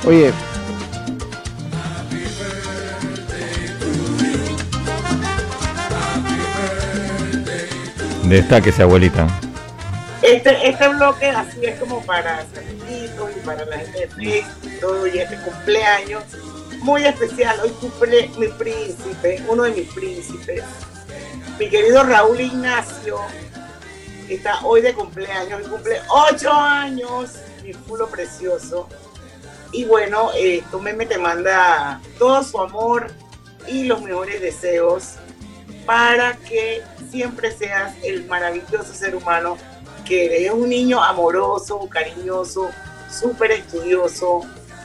Oye, 0.05 0.33
Destáquese, 8.27 8.83
abuelita. 8.83 9.29
Este, 10.21 10.69
este 10.69 10.87
bloque 10.89 11.29
así 11.29 11.65
es 11.65 11.79
como 11.79 12.05
para 12.05 12.45
amiguitos 12.55 13.31
y 13.35 13.39
para 13.39 13.65
la 13.65 13.79
gente 13.79 14.01
de 14.01 14.07
Facebook 14.07 14.71
y 14.71 14.79
todo, 14.79 15.07
y 15.07 15.17
este 15.17 15.35
cumpleaños 15.41 16.23
muy 16.81 17.05
especial. 17.05 17.59
Hoy 17.63 17.71
cumple 17.71 18.29
mi 18.37 18.47
príncipe, 18.49 19.43
uno 19.47 19.63
de 19.63 19.71
mis 19.71 19.91
príncipes, 19.93 20.63
mi 21.59 21.69
querido 21.69 22.03
Raúl 22.03 22.39
Ignacio, 22.39 23.19
está 24.29 24.59
hoy 24.63 24.81
de 24.81 24.93
cumpleaños, 24.93 25.67
cumple 25.67 25.99
ocho 26.09 26.51
años, 26.53 27.37
mi 27.63 27.73
fulo 27.73 28.07
precioso. 28.07 28.87
Y 29.71 29.85
bueno, 29.85 30.31
eh, 30.35 30.63
tu 30.69 30.79
meme 30.79 31.05
te 31.07 31.17
manda 31.17 31.99
todo 32.19 32.43
su 32.43 32.59
amor 32.59 33.11
y 33.67 33.85
los 33.85 34.01
mejores 34.01 34.41
deseos 34.41 35.15
para 35.85 36.33
que 36.37 36.83
siempre 37.09 37.51
seas 37.51 37.95
el 38.03 38.25
maravilloso 38.25 38.93
ser 38.93 39.15
humano 39.15 39.57
que 40.11 40.45
es 40.45 40.51
un 40.51 40.67
niño 40.67 41.01
amoroso, 41.01 41.87
cariñoso, 41.89 42.69
súper 43.09 43.51
estudioso. 43.51 44.41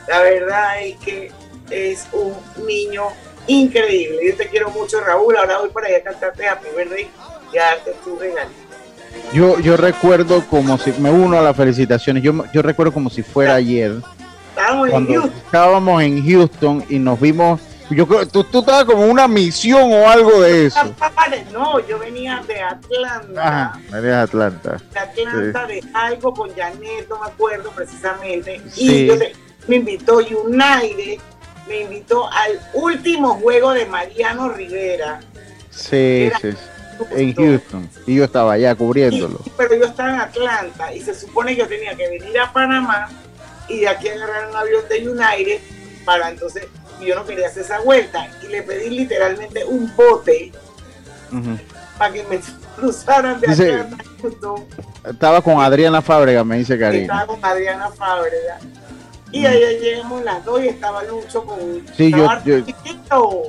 La 0.07 0.21
verdad 0.21 0.81
es 0.81 0.95
que 0.99 1.31
es 1.69 2.07
un 2.13 2.33
niño 2.65 3.03
increíble. 3.45 4.19
Yo 4.25 4.37
te 4.37 4.47
quiero 4.47 4.69
mucho, 4.69 5.01
Raúl. 5.01 5.35
Ahora 5.35 5.59
voy 5.59 5.67
para 5.67 5.87
allá 5.87 5.97
a 5.97 6.01
cantarte 6.03 6.47
Happy 6.47 6.67
Birthday 6.77 7.09
y 7.53 7.57
a 7.57 7.63
darte 7.65 7.91
tu 8.05 8.17
regalito. 8.17 8.55
Yo, 9.33 9.59
yo 9.59 9.75
recuerdo 9.75 10.45
como 10.49 10.77
si, 10.77 10.93
me 10.93 11.11
uno 11.11 11.37
a 11.37 11.41
las 11.41 11.57
felicitaciones, 11.57 12.23
yo, 12.23 12.45
yo 12.53 12.61
recuerdo 12.61 12.93
como 12.93 13.09
si 13.09 13.21
fuera 13.21 13.55
ayer. 13.55 13.95
Estábamos 14.51 14.89
en 14.89 15.07
Houston. 15.07 15.33
Estábamos 15.45 16.03
en 16.03 16.25
Houston 16.25 16.85
y 16.87 16.99
nos 16.99 17.19
vimos 17.19 17.59
yo 17.89 18.07
creo 18.07 18.27
tú, 18.27 18.43
tú 18.43 18.59
estabas 18.59 18.85
como 18.85 19.05
una 19.05 19.27
misión 19.27 19.91
o 19.93 20.09
algo 20.09 20.41
de 20.41 20.67
eso. 20.67 20.95
No, 21.51 21.79
yo 21.87 21.99
venía 21.99 22.43
de 22.47 22.61
Atlanta. 22.61 23.47
Ajá, 23.47 23.79
venía 23.91 24.17
de 24.17 24.21
Atlanta. 24.21 24.77
De 24.91 24.99
Atlanta, 24.99 25.67
de 25.67 25.83
algo 25.93 26.33
con 26.33 26.53
Janet, 26.55 27.07
no 27.09 27.19
me 27.19 27.27
acuerdo 27.27 27.71
precisamente. 27.71 28.61
Y 28.75 29.07
yo 29.07 29.15
me 29.67 29.77
invitó 29.77 30.17
United, 30.17 31.19
me 31.67 31.81
invitó 31.81 32.29
al 32.31 32.59
último 32.73 33.35
juego 33.35 33.73
de 33.73 33.85
Mariano 33.85 34.49
Rivera. 34.49 35.19
Sí, 35.69 36.29
sí. 36.41 36.49
En 37.11 37.35
Houston. 37.35 37.89
Y 38.07 38.15
yo 38.15 38.23
estaba 38.23 38.53
allá 38.53 38.73
cubriéndolo. 38.73 39.39
pero 39.55 39.75
yo 39.75 39.85
estaba 39.85 40.09
en 40.09 40.21
Atlanta 40.21 40.93
y 40.93 41.01
se 41.01 41.13
supone 41.13 41.55
que 41.55 41.61
yo 41.61 41.67
tenía 41.67 41.95
que 41.95 42.09
venir 42.09 42.39
a 42.39 42.51
Panamá 42.51 43.09
y 43.69 43.81
de 43.81 43.87
aquí 43.87 44.07
agarrar 44.07 44.49
un 44.49 44.55
avión 44.55 44.83
de 44.89 45.07
United 45.07 45.61
para 46.05 46.29
entonces 46.29 46.67
y 46.99 47.05
yo 47.05 47.15
no 47.15 47.25
quería 47.25 47.47
hacer 47.47 47.63
esa 47.63 47.79
vuelta. 47.79 48.27
Y 48.43 48.47
le 48.47 48.63
pedí 48.63 48.89
literalmente 48.89 49.65
un 49.65 49.91
bote 49.95 50.51
para 51.97 52.13
que 52.13 52.23
me 52.23 52.39
cruzaran 52.75 53.39
de 53.39 53.47
dice, 53.47 53.83
Estaba 55.03 55.41
con 55.41 55.59
Adriana 55.59 56.01
Fábrega, 56.01 56.43
me 56.43 56.57
dice 56.57 56.77
Karina. 56.77 57.03
Estaba 57.03 57.27
con 57.27 57.43
Adriana 57.43 57.89
Fábrega. 57.89 58.59
Y 59.29 59.45
ahí 59.45 59.59
llegamos 59.81 60.23
las 60.23 60.43
dos 60.45 60.63
y 60.63 60.69
estaba 60.69 61.03
Lucho 61.03 61.43
con 61.43 61.59
sí, 61.97 62.11
yo, 62.11 62.29
Arthur 62.29 62.65
Chiquitito. 62.65 63.43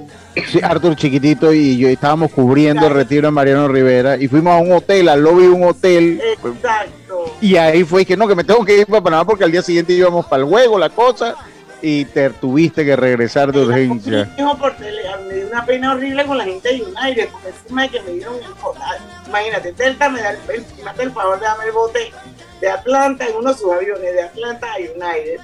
Sí, 0.51 0.61
Arthur 0.61 0.97
Chiquitito 0.97 1.53
y 1.53 1.79
yo 1.79 1.89
estábamos 1.89 2.33
cubriendo 2.33 2.89
el 2.89 2.95
retiro 2.95 3.29
de 3.29 3.31
Mariano 3.31 3.69
Rivera 3.69 4.17
y 4.17 4.27
fuimos 4.27 4.55
a 4.55 4.57
un 4.57 4.73
hotel, 4.73 5.09
al 5.09 5.23
lobby 5.23 5.43
de 5.43 5.49
un 5.51 5.63
hotel. 5.65 6.21
Exacto. 6.33 7.37
Y 7.41 7.57
ahí 7.57 7.85
fue 7.85 8.05
que 8.05 8.17
no, 8.17 8.27
que 8.27 8.35
me 8.35 8.43
tengo 8.43 8.65
que 8.65 8.79
ir 8.79 8.87
para 8.87 9.03
Panamá 9.03 9.25
porque 9.25 9.45
al 9.45 9.53
día 9.53 9.63
siguiente 9.63 9.93
íbamos 9.93 10.27
para 10.27 10.43
el 10.43 10.49
juego, 10.49 10.79
la 10.79 10.91
cosa 10.91 11.37
y 11.81 12.05
te 12.07 12.31
tuviste 12.31 12.85
que 12.85 12.97
regresar 12.97 13.53
de 13.53 13.61
urgencia. 13.61 14.31
me 14.37 15.35
dio 15.35 15.47
una 15.49 15.65
pena 15.65 15.93
horrible 15.93 16.25
con 16.25 16.39
la 16.39 16.45
gente 16.45 16.69
de 16.69 16.83
United, 16.83 17.29
porque 17.31 17.49
encima 17.49 17.83
de 17.83 17.89
que 17.89 18.01
me 18.03 18.11
dieron 18.13 18.35
el 18.37 19.29
imagínate, 19.29 19.73
Delta 19.73 20.09
me 20.09 20.21
da 20.21 20.31
el, 20.31 20.39
el, 20.49 20.65
el 20.99 21.13
favor 21.13 21.39
de 21.39 21.47
darme 21.47 21.65
el 21.67 21.73
bote 21.73 22.13
de 22.61 22.69
Atlanta 22.69 23.27
en 23.27 23.37
uno 23.37 23.53
de 23.53 23.59
sus 23.59 23.73
aviones, 23.73 24.13
de 24.13 24.23
Atlanta 24.23 24.67
a 24.73 24.77
United. 24.77 25.41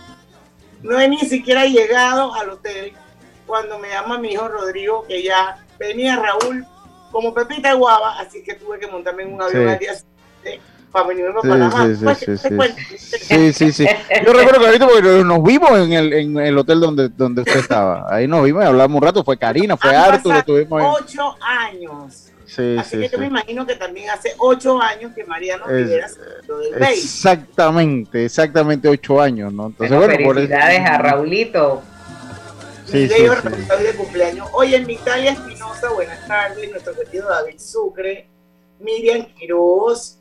No 0.83 1.01
he 1.01 1.09
ni 1.09 1.21
siquiera 1.21 1.65
llegado 1.65 2.35
al 2.35 2.51
hotel 2.51 2.93
cuando 3.47 3.79
me 3.79 3.89
llama 3.89 4.19
mi 4.19 4.33
hijo 4.33 4.49
Rodrigo, 4.49 5.05
que 5.07 5.23
ya 5.23 5.59
venía 5.79 6.17
Raúl 6.17 6.67
como 7.11 7.33
Pepita 7.33 7.75
Guava, 7.75 8.19
así 8.19 8.43
que 8.43 8.55
tuve 8.55 8.79
que 8.79 8.89
montarme 8.89 9.23
en 9.23 9.35
un 9.35 9.43
avión 9.43 9.69
al 9.69 9.79
día 9.79 9.95
siguiente 9.95 10.74
para 10.95 11.09
venirnos 11.09 11.43
sí, 11.43 11.49
Panamá. 11.49 11.87
Sí, 11.87 11.97
sí, 11.97 13.53
sí, 13.53 13.53
sí, 13.53 13.73
sí, 13.73 13.87
Yo 14.25 14.33
recuerdo 14.33 14.61
clarito 14.61 14.87
porque 14.87 15.25
nos 15.25 15.43
vimos 15.43 15.73
en 15.73 15.93
el, 15.93 16.13
en 16.13 16.39
el 16.39 16.57
hotel 16.57 16.79
donde, 16.79 17.09
donde 17.09 17.43
usted 17.43 17.59
estaba. 17.59 18.07
Ahí 18.09 18.29
nos 18.29 18.45
vimos 18.45 18.63
y 18.63 18.67
hablamos 18.67 18.97
un 18.97 19.03
rato. 19.03 19.25
Fue 19.25 19.37
Karina, 19.37 19.77
fue 19.77 19.95
Arthur. 19.95 20.37
Estuvimos 20.37 21.01
ocho 21.01 21.35
años. 21.41 22.31
Sí, 22.47 22.77
Así 22.79 23.01
que 23.01 23.09
yo 23.09 23.19
me 23.19 23.27
imagino 23.27 23.67
que 23.67 23.75
también 23.75 24.09
hace 24.11 24.35
ocho 24.39 24.81
años 24.81 25.13
que 25.17 25.25
Mariano 25.25 25.67
Rivera 25.67 26.07
lo 26.47 26.59
del 26.59 26.81
Exactamente, 26.85 28.27
exactamente 28.27 28.89
ocho 28.89 29.21
años, 29.21 29.53
¿no? 29.53 29.67
Entonces, 29.67 29.97
bueno, 29.97 30.15
felicidades 30.15 30.79
por 30.79 30.89
a 30.89 30.99
Raulito. 30.99 31.83
Sí, 32.85 33.09
sí, 33.09 33.15
sí. 33.17 33.83
de 33.83 33.93
cumpleaños. 33.97 34.49
Oye, 34.53 34.77
en 34.77 34.89
Italia 34.89 35.33
Espinosa, 35.33 35.91
buenas 35.93 36.25
tardes. 36.29 36.71
Nuestro 36.71 36.95
querido 36.95 37.29
David 37.29 37.59
Sucre, 37.59 38.29
Miriam 38.79 39.27
Quiroz, 39.35 40.21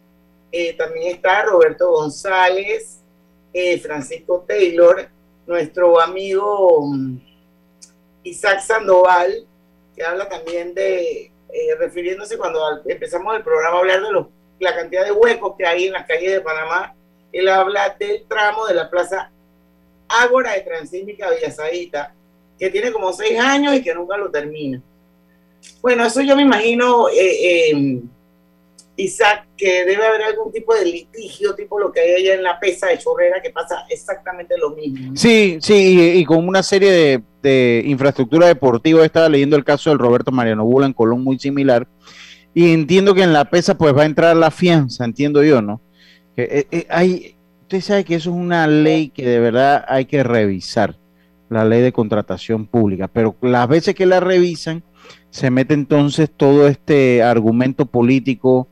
eh, 0.56 0.74
también 0.74 1.16
está 1.16 1.42
Roberto 1.46 1.90
González, 1.90 3.02
eh, 3.52 3.80
Francisco 3.80 4.46
Taylor, 4.48 5.10
nuestro 5.48 6.00
amigo 6.00 6.86
mm, 6.86 7.18
Isaac 8.22 8.62
Sandoval, 8.62 9.48
que 9.96 10.04
habla 10.04 10.30
también 10.30 10.76
de, 10.76 11.24
eh, 11.24 11.76
refiriéndose 11.80 12.38
cuando 12.38 12.60
empezamos 12.86 13.36
el 13.36 13.42
programa 13.42 13.78
a 13.78 13.80
hablar 13.80 14.04
de 14.04 14.26
la 14.60 14.76
cantidad 14.76 15.04
de 15.04 15.12
huecos 15.12 15.56
que 15.58 15.66
hay 15.66 15.88
en 15.88 15.94
las 15.94 16.06
calles 16.06 16.32
de 16.32 16.42
Panamá, 16.42 16.94
él 17.32 17.48
habla 17.48 17.96
del 17.98 18.24
tramo 18.28 18.68
de 18.68 18.76
la 18.76 18.92
plaza 18.92 19.32
Ágora 20.08 20.52
de 20.54 20.62
Transísmica 20.62 21.32
Villasaíta, 21.32 22.14
que 22.60 22.70
tiene 22.70 22.92
como 22.92 23.12
seis 23.12 23.40
años 23.40 23.74
y 23.74 23.82
que 23.82 23.96
nunca 23.96 24.18
lo 24.18 24.30
termina. 24.30 24.80
Bueno, 25.82 26.06
eso 26.06 26.22
yo 26.22 26.36
me 26.36 26.44
imagino 26.44 27.08
Isaac, 28.96 29.48
que 29.58 29.86
debe 29.86 30.06
haber 30.06 30.22
algún 30.22 30.52
tipo 30.52 30.74
de 30.76 30.86
litigio, 30.86 31.56
tipo 31.56 31.80
lo 31.80 31.92
que 31.92 32.00
hay 32.00 32.14
allá 32.14 32.36
en 32.36 32.44
la 32.44 32.60
pesa 32.60 32.88
de 32.88 33.00
Chorrera, 33.00 33.42
que 33.42 33.50
pasa 33.50 33.86
exactamente 33.90 34.56
lo 34.58 34.72
mismo. 34.72 35.16
Sí, 35.16 35.58
sí, 35.62 36.14
y, 36.16 36.26
con 36.26 36.48
una 36.48 36.62
serie 36.62 37.24
de, 37.42 37.84
infraestructura 37.86 38.48
deportiva, 38.48 39.04
estaba 39.04 39.30
leyendo 39.30 39.56
el 39.56 39.64
caso 39.64 39.90
del 39.90 40.00
Roberto 40.00 40.32
Mariano 40.32 40.66
Bula 40.66 40.86
en 40.86 40.94
Colón, 40.94 41.24
muy 41.24 41.40
similar, 41.40 41.88
y 42.54 42.72
entiendo 42.72 43.16
que 43.16 43.24
en 43.24 43.34
la 43.34 43.50
pesa 43.50 43.76
pues 43.78 43.98
va 43.98 44.04
a 44.04 44.06
entrar 44.06 44.36
la 44.36 44.52
fianza, 44.52 45.06
entiendo 45.06 45.44
yo, 45.44 45.62
¿no? 45.62 45.82
Que, 46.36 46.44
eh, 46.44 46.68
eh, 46.72 46.88
hay, 46.90 47.36
usted 47.62 47.82
sabe 47.82 48.04
que 48.04 48.16
eso 48.16 48.30
es 48.30 48.36
una 48.36 48.68
ley 48.68 49.10
que 49.10 49.26
de 49.28 49.40
verdad 49.40 49.84
hay 49.88 50.06
que 50.06 50.24
revisar, 50.24 50.96
la 51.50 51.66
ley 51.66 51.82
de 51.82 51.92
contratación 51.92 52.66
pública, 52.66 53.08
pero 53.08 53.36
las 53.42 53.68
veces 53.68 53.96
que 53.96 54.06
la 54.06 54.20
revisan, 54.20 54.84
se 55.30 55.50
mete 55.50 55.74
entonces 55.74 56.30
todo 56.36 56.68
este 56.68 57.24
argumento 57.24 57.88
político 57.88 58.68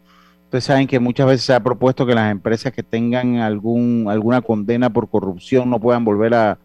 Ustedes 0.52 0.66
saben 0.66 0.86
que 0.86 1.00
muchas 1.00 1.28
veces 1.28 1.46
se 1.46 1.54
ha 1.54 1.64
propuesto 1.64 2.06
que 2.06 2.14
las 2.14 2.30
empresas 2.30 2.74
que 2.74 2.84
tengan 2.84 3.38
algún 3.38 4.08
alguna 4.10 4.42
condena 4.42 4.90
por 4.90 5.10
corrupción 5.10 5.70
no 5.70 5.80
puedan 5.80 6.04
volver 6.04 6.34
a, 6.34 6.58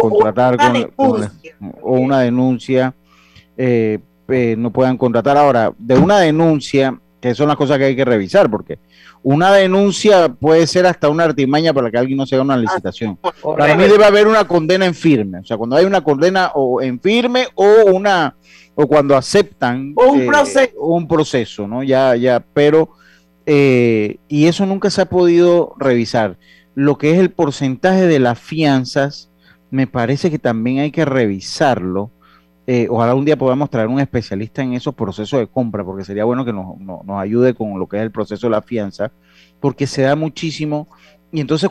contratar 0.00 0.56
con, 0.56 0.92
o 1.82 1.94
una 1.94 2.20
denuncia, 2.20 2.94
eh, 3.56 3.98
eh, 4.28 4.54
no 4.56 4.70
puedan 4.72 4.96
contratar. 4.96 5.36
Ahora, 5.36 5.72
de 5.78 5.96
una 5.96 6.20
denuncia, 6.20 6.96
que 7.20 7.34
son 7.34 7.48
las 7.48 7.56
cosas 7.56 7.78
que 7.78 7.86
hay 7.86 7.96
que 7.96 8.04
revisar, 8.04 8.48
porque 8.48 8.78
una 9.24 9.52
denuncia 9.52 10.28
puede 10.28 10.68
ser 10.68 10.86
hasta 10.86 11.08
una 11.08 11.24
artimaña 11.24 11.74
para 11.74 11.90
que 11.90 11.98
alguien 11.98 12.18
no 12.18 12.24
se 12.24 12.36
haga 12.36 12.44
una 12.44 12.56
licitación. 12.56 13.18
Para 13.42 13.74
mí 13.74 13.82
debe 13.82 14.04
haber 14.04 14.28
una 14.28 14.46
condena 14.46 14.86
en 14.86 14.94
firme, 14.94 15.40
o 15.40 15.44
sea, 15.44 15.56
cuando 15.56 15.74
hay 15.74 15.84
una 15.84 16.02
condena 16.02 16.52
o 16.54 16.80
en 16.80 17.00
firme 17.00 17.48
o 17.56 17.90
una 17.92 18.36
o 18.76 18.86
cuando 18.86 19.16
aceptan 19.16 19.92
un, 19.96 20.24
proceso. 20.24 20.78
un 20.78 21.08
proceso, 21.08 21.66
¿no? 21.66 21.82
Ya, 21.82 22.14
ya, 22.14 22.38
pero 22.54 22.90
eh, 23.50 24.18
y 24.28 24.44
eso 24.44 24.66
nunca 24.66 24.90
se 24.90 25.00
ha 25.00 25.06
podido 25.06 25.74
revisar. 25.78 26.36
Lo 26.74 26.98
que 26.98 27.12
es 27.12 27.18
el 27.18 27.30
porcentaje 27.30 28.06
de 28.06 28.18
las 28.18 28.38
fianzas, 28.38 29.30
me 29.70 29.86
parece 29.86 30.30
que 30.30 30.38
también 30.38 30.80
hay 30.80 30.90
que 30.90 31.06
revisarlo. 31.06 32.10
Eh, 32.66 32.88
ojalá 32.90 33.14
un 33.14 33.24
día 33.24 33.38
podamos 33.38 33.70
traer 33.70 33.88
un 33.88 34.00
especialista 34.00 34.62
en 34.62 34.74
esos 34.74 34.94
procesos 34.94 35.40
de 35.40 35.46
compra, 35.46 35.82
porque 35.82 36.04
sería 36.04 36.26
bueno 36.26 36.44
que 36.44 36.52
nos, 36.52 36.76
ayude 37.18 37.54
con 37.54 37.78
lo 37.78 37.88
que 37.88 37.96
es 37.96 38.02
el 38.02 38.10
proceso 38.10 38.48
de 38.48 38.50
la 38.50 38.60
fianza, 38.60 39.10
porque 39.60 39.86
se 39.86 40.02
da 40.02 40.14
muchísimo. 40.14 40.86
Y 41.32 41.40
entonces, 41.40 41.70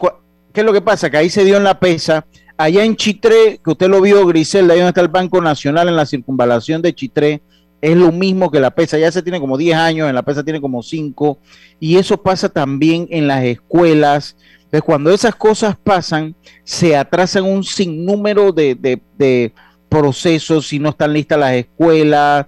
¿qué 0.51 0.61
es 0.61 0.65
lo 0.65 0.73
que 0.73 0.81
pasa? 0.81 1.11
Que 1.11 1.17
ahí 1.17 1.29
se 1.29 1.45
dio 1.45 1.57
en 1.57 1.63
la 1.63 1.79
pesa. 1.79 2.25
Allá 2.57 2.83
en 2.83 2.95
Chitré, 2.95 3.59
que 3.63 3.69
usted 3.69 3.87
lo 3.87 4.01
vio, 4.01 4.25
Griselda, 4.25 4.73
ahí 4.73 4.79
donde 4.79 4.89
está 4.89 5.01
el 5.01 5.09
Banco 5.09 5.39
Nacional, 5.41 5.87
en 5.89 5.95
la 5.95 6.07
circunvalación 6.07 6.81
de 6.81 6.95
Chitré, 6.95 7.43
es 7.81 7.95
lo 7.95 8.11
mismo 8.11 8.49
que 8.51 8.59
la 8.59 8.71
pesa. 8.71 8.97
Ya 8.97 9.11
se 9.11 9.21
tiene 9.21 9.39
como 9.39 9.57
10 9.57 9.77
años, 9.77 10.09
en 10.09 10.15
la 10.15 10.23
pesa 10.23 10.43
tiene 10.43 10.61
como 10.61 10.81
5. 10.81 11.37
Y 11.79 11.97
eso 11.97 12.21
pasa 12.21 12.49
también 12.49 13.07
en 13.09 13.27
las 13.27 13.43
escuelas. 13.43 14.35
Entonces, 14.57 14.83
cuando 14.83 15.11
esas 15.11 15.35
cosas 15.35 15.75
pasan, 15.81 16.35
se 16.63 16.95
atrasan 16.95 17.45
un 17.45 17.63
sinnúmero 17.63 18.51
de, 18.51 18.75
de, 18.75 19.53
procesos, 19.89 20.67
si 20.67 20.79
no 20.79 20.89
están 20.89 21.13
listas 21.13 21.39
las 21.39 21.53
escuelas, 21.53 22.45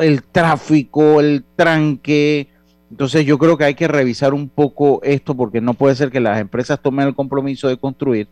el 0.00 0.22
tráfico, 0.22 1.20
el 1.20 1.44
tranque. 1.56 2.48
Entonces 2.88 3.26
yo 3.26 3.38
creo 3.38 3.58
que 3.58 3.64
hay 3.64 3.74
que 3.74 3.88
revisar 3.88 4.32
un 4.32 4.48
poco 4.48 5.00
esto 5.02 5.36
porque 5.36 5.60
no 5.60 5.74
puede 5.74 5.96
ser 5.96 6.12
que 6.12 6.20
las 6.20 6.40
empresas 6.40 6.80
tomen 6.80 7.08
el 7.08 7.16
compromiso 7.16 7.66
de 7.66 7.76
construir 7.76 8.28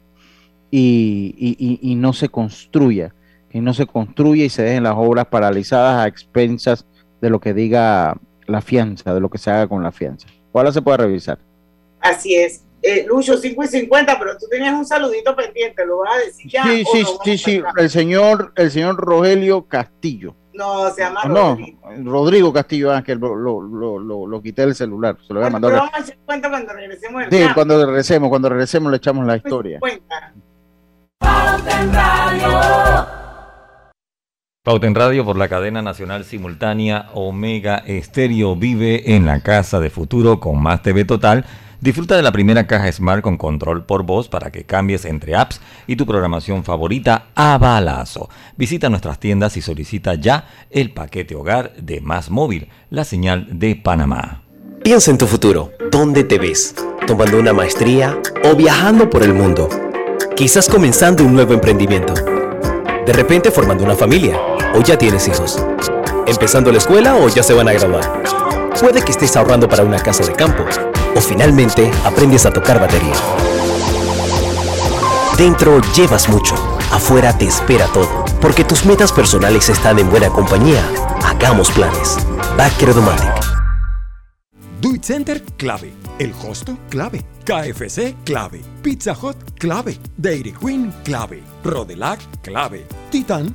y, 0.70 1.78
y 1.82 1.94
no 1.96 2.12
se 2.12 2.28
construya 2.28 3.12
y 3.54 3.60
no 3.60 3.72
se 3.72 3.86
construye 3.86 4.46
y 4.46 4.50
se 4.50 4.64
dejen 4.64 4.82
las 4.82 4.94
obras 4.96 5.26
paralizadas 5.26 6.04
a 6.04 6.08
expensas 6.08 6.84
de 7.20 7.30
lo 7.30 7.38
que 7.38 7.54
diga 7.54 8.16
la 8.46 8.60
fianza, 8.60 9.14
de 9.14 9.20
lo 9.20 9.30
que 9.30 9.38
se 9.38 9.48
haga 9.48 9.68
con 9.68 9.80
la 9.82 9.92
fianza. 9.92 10.26
Ojalá 10.50 10.72
se 10.72 10.82
pueda 10.82 10.98
revisar. 10.98 11.38
Así 12.00 12.34
es. 12.34 12.64
Eh, 12.82 13.06
Lucho, 13.08 13.36
5 13.36 13.62
y 13.62 13.66
50, 13.68 14.18
pero 14.18 14.36
tú 14.36 14.46
tenías 14.50 14.74
un 14.74 14.84
saludito 14.84 15.36
pendiente, 15.36 15.86
¿lo 15.86 15.98
vas 15.98 16.16
a 16.16 16.18
decir 16.26 16.50
ya? 16.50 16.64
Sí, 16.64 16.84
sí, 16.92 17.04
sí, 17.24 17.38
sí, 17.38 17.62
el 17.78 17.88
señor, 17.88 18.52
el 18.56 18.72
señor 18.72 18.96
Rogelio 18.96 19.62
Castillo. 19.62 20.34
No, 20.52 20.90
se 20.90 21.02
llama 21.02 21.22
no, 21.24 21.56
Rodrigo. 22.04 22.52
Castillo 22.52 22.92
Ángel, 22.92 23.18
lo, 23.18 23.36
lo, 23.36 23.60
lo, 24.00 24.26
lo, 24.26 24.42
quité 24.42 24.62
del 24.62 24.74
celular, 24.74 25.16
se 25.26 25.32
lo 25.32 25.40
voy 25.40 25.46
a 25.46 25.50
mandar. 25.50 25.70
Pero 25.70 25.82
vamos 25.82 25.94
a 25.94 26.02
hacer 26.02 26.18
cuenta 26.26 26.50
cuando 26.50 26.72
regresemos. 26.72 27.22
Sí, 27.30 27.44
cuando 27.54 27.86
regresemos, 27.86 28.28
cuando 28.28 28.48
regresemos 28.48 28.90
le 28.90 28.96
echamos 28.96 29.26
la 29.26 29.36
historia. 29.36 29.80
Pauta 34.64 34.86
en 34.86 34.94
Radio 34.94 35.26
por 35.26 35.36
la 35.36 35.46
cadena 35.48 35.82
nacional 35.82 36.24
simultánea 36.24 37.10
Omega 37.12 37.82
Estéreo 37.86 38.56
vive 38.56 39.14
en 39.14 39.26
la 39.26 39.40
casa 39.40 39.78
de 39.78 39.90
futuro 39.90 40.40
con 40.40 40.58
más 40.62 40.80
TV 40.80 41.04
total. 41.04 41.44
Disfruta 41.82 42.16
de 42.16 42.22
la 42.22 42.32
primera 42.32 42.66
caja 42.66 42.90
Smart 42.90 43.20
con 43.20 43.36
control 43.36 43.84
por 43.84 44.04
voz 44.04 44.30
para 44.30 44.50
que 44.50 44.64
cambies 44.64 45.04
entre 45.04 45.36
apps 45.36 45.60
y 45.86 45.96
tu 45.96 46.06
programación 46.06 46.64
favorita 46.64 47.26
a 47.34 47.58
balazo. 47.58 48.30
Visita 48.56 48.88
nuestras 48.88 49.20
tiendas 49.20 49.58
y 49.58 49.60
solicita 49.60 50.14
ya 50.14 50.48
el 50.70 50.92
paquete 50.92 51.34
hogar 51.34 51.74
de 51.76 52.00
Más 52.00 52.30
Móvil, 52.30 52.68
la 52.88 53.04
señal 53.04 53.46
de 53.50 53.76
Panamá. 53.76 54.44
Piensa 54.82 55.10
en 55.10 55.18
tu 55.18 55.26
futuro. 55.26 55.72
¿Dónde 55.90 56.24
te 56.24 56.38
ves? 56.38 56.74
¿Tomando 57.06 57.38
una 57.38 57.52
maestría 57.52 58.18
o 58.44 58.56
viajando 58.56 59.10
por 59.10 59.24
el 59.24 59.34
mundo? 59.34 59.68
Quizás 60.34 60.70
comenzando 60.70 61.22
un 61.22 61.34
nuevo 61.34 61.52
emprendimiento 61.52 62.14
de 63.04 63.12
repente 63.12 63.50
formando 63.50 63.84
una 63.84 63.94
familia, 63.94 64.40
o 64.74 64.82
ya 64.82 64.98
tienes 64.98 65.26
hijos. 65.28 65.58
Empezando 66.26 66.72
la 66.72 66.78
escuela 66.78 67.16
o 67.16 67.28
ya 67.28 67.42
se 67.42 67.54
van 67.54 67.68
a 67.68 67.72
graduar. 67.72 68.22
Puede 68.80 69.02
que 69.02 69.12
estés 69.12 69.36
ahorrando 69.36 69.68
para 69.68 69.84
una 69.84 69.98
casa 69.98 70.24
de 70.24 70.32
campo, 70.32 70.64
o 71.14 71.20
finalmente 71.20 71.90
aprendes 72.04 72.44
a 72.44 72.52
tocar 72.52 72.80
batería. 72.80 73.14
Dentro 75.38 75.80
llevas 75.96 76.28
mucho, 76.28 76.54
afuera 76.92 77.36
te 77.36 77.46
espera 77.46 77.86
todo, 77.88 78.24
porque 78.40 78.64
tus 78.64 78.84
metas 78.84 79.12
personales 79.12 79.68
están 79.68 79.98
en 79.98 80.10
buena 80.10 80.28
compañía. 80.28 80.82
Hagamos 81.24 81.70
planes. 81.70 82.16
Back 82.56 82.72
Duit 84.80 85.02
Center, 85.02 85.42
clave. 85.56 85.92
El 86.18 86.32
Hosto, 86.46 86.76
clave. 86.90 87.24
KFC, 87.44 88.14
clave. 88.24 88.60
Pizza 88.82 89.16
Hut, 89.20 89.36
clave. 89.58 89.98
Dairy 90.16 90.52
Queen, 90.52 90.92
clave. 91.04 91.42
Rodelac, 91.64 92.20
clave. 92.42 92.86
Titan, 93.10 93.54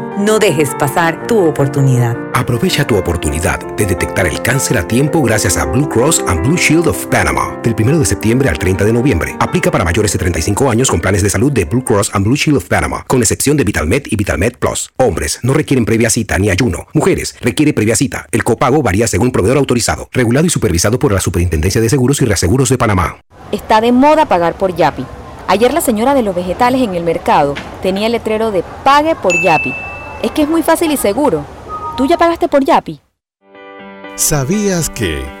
No 0.17 0.39
dejes 0.39 0.69
pasar 0.77 1.25
tu 1.25 1.39
oportunidad. 1.39 2.17
Aprovecha 2.33 2.85
tu 2.85 2.97
oportunidad 2.97 3.59
de 3.77 3.85
detectar 3.85 4.27
el 4.27 4.41
cáncer 4.41 4.77
a 4.77 4.85
tiempo 4.85 5.21
gracias 5.21 5.55
a 5.55 5.65
Blue 5.65 5.87
Cross 5.87 6.23
and 6.27 6.45
Blue 6.45 6.57
Shield 6.57 6.87
of 6.87 7.05
Panama. 7.07 7.57
Del 7.63 7.73
1 7.79 7.97
de 7.97 8.05
septiembre 8.05 8.49
al 8.49 8.59
30 8.59 8.83
de 8.83 8.91
noviembre. 8.91 9.37
Aplica 9.39 9.71
para 9.71 9.85
mayores 9.85 10.11
de 10.11 10.19
35 10.19 10.69
años 10.69 10.91
con 10.91 10.99
planes 10.99 11.23
de 11.23 11.29
salud 11.29 11.51
de 11.51 11.63
Blue 11.63 11.83
Cross 11.83 12.11
and 12.13 12.25
Blue 12.25 12.35
Shield 12.35 12.57
of 12.57 12.65
Panama, 12.65 13.05
con 13.07 13.21
excepción 13.21 13.55
de 13.55 13.63
VitalMed 13.63 14.03
y 14.07 14.17
VitalMed 14.17 14.57
Plus. 14.57 14.91
Hombres 14.97 15.39
no 15.43 15.53
requieren 15.53 15.85
previa 15.85 16.09
cita 16.09 16.37
ni 16.37 16.49
ayuno. 16.49 16.87
Mujeres 16.93 17.35
requiere 17.39 17.71
previa 17.71 17.95
cita. 17.95 18.27
El 18.31 18.43
copago 18.43 18.83
varía 18.83 19.07
según 19.07 19.31
proveedor 19.31 19.57
autorizado, 19.57 20.09
regulado 20.11 20.45
y 20.45 20.49
supervisado 20.49 20.99
por 20.99 21.13
la 21.13 21.21
Superintendencia 21.21 21.79
de 21.79 21.89
Seguros 21.89 22.21
y 22.21 22.25
Reaseguros 22.25 22.67
de 22.67 22.77
Panamá. 22.77 23.21
Está 23.53 23.79
de 23.79 23.93
moda 23.93 24.25
pagar 24.25 24.55
por 24.55 24.75
Yapi. 24.75 25.05
Ayer 25.47 25.73
la 25.73 25.81
señora 25.81 26.13
de 26.13 26.21
los 26.21 26.35
vegetales 26.35 26.81
en 26.81 26.95
el 26.95 27.03
mercado 27.03 27.55
tenía 27.81 28.07
el 28.07 28.11
letrero 28.11 28.51
de 28.51 28.63
Pague 28.83 29.15
por 29.15 29.41
Yapi 29.41 29.73
es 30.23 30.31
que 30.31 30.43
es 30.43 30.49
muy 30.49 30.63
fácil 30.63 30.91
y 30.91 30.97
seguro. 30.97 31.45
¿Tú 31.97 32.05
ya 32.05 32.17
pagaste 32.17 32.47
por 32.47 32.63
Yapi? 32.63 32.99
¿Sabías 34.15 34.89
que... 34.89 35.40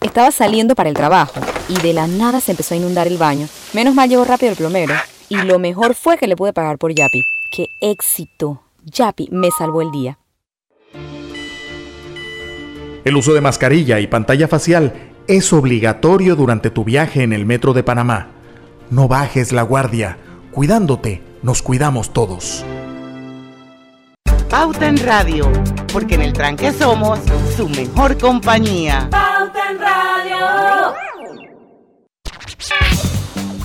Estaba 0.00 0.30
saliendo 0.30 0.74
para 0.74 0.88
el 0.88 0.94
trabajo 0.94 1.40
y 1.68 1.80
de 1.80 1.92
la 1.92 2.06
nada 2.06 2.40
se 2.40 2.52
empezó 2.52 2.74
a 2.74 2.76
inundar 2.76 3.06
el 3.08 3.18
baño. 3.18 3.48
Menos 3.72 3.94
mal 3.94 4.08
llegó 4.08 4.24
rápido 4.24 4.52
el 4.52 4.56
plomero 4.56 4.94
y 5.28 5.36
lo 5.36 5.58
mejor 5.58 5.94
fue 5.94 6.16
que 6.16 6.28
le 6.28 6.36
pude 6.36 6.52
pagar 6.52 6.78
por 6.78 6.94
Yapi. 6.94 7.24
¡Qué 7.50 7.66
éxito! 7.80 8.62
Yapi 8.84 9.28
me 9.32 9.50
salvó 9.50 9.82
el 9.82 9.90
día. 9.90 10.18
El 13.04 13.16
uso 13.16 13.32
de 13.34 13.40
mascarilla 13.40 14.00
y 14.00 14.06
pantalla 14.06 14.48
facial 14.48 14.92
es 15.26 15.52
obligatorio 15.52 16.36
durante 16.36 16.70
tu 16.70 16.84
viaje 16.84 17.22
en 17.22 17.32
el 17.32 17.44
metro 17.44 17.72
de 17.72 17.82
Panamá. 17.82 18.28
No 18.90 19.08
bajes 19.08 19.52
la 19.52 19.62
guardia. 19.62 20.18
Cuidándote, 20.52 21.22
nos 21.42 21.62
cuidamos 21.62 22.12
todos. 22.12 22.64
Pauta 24.48 24.88
en 24.88 24.96
Radio, 24.98 25.50
porque 25.92 26.14
en 26.14 26.22
el 26.22 26.32
tranque 26.32 26.72
somos 26.72 27.18
su 27.56 27.68
mejor 27.68 28.16
compañía. 28.16 29.10
En 29.70 29.78
Radio. 29.78 30.94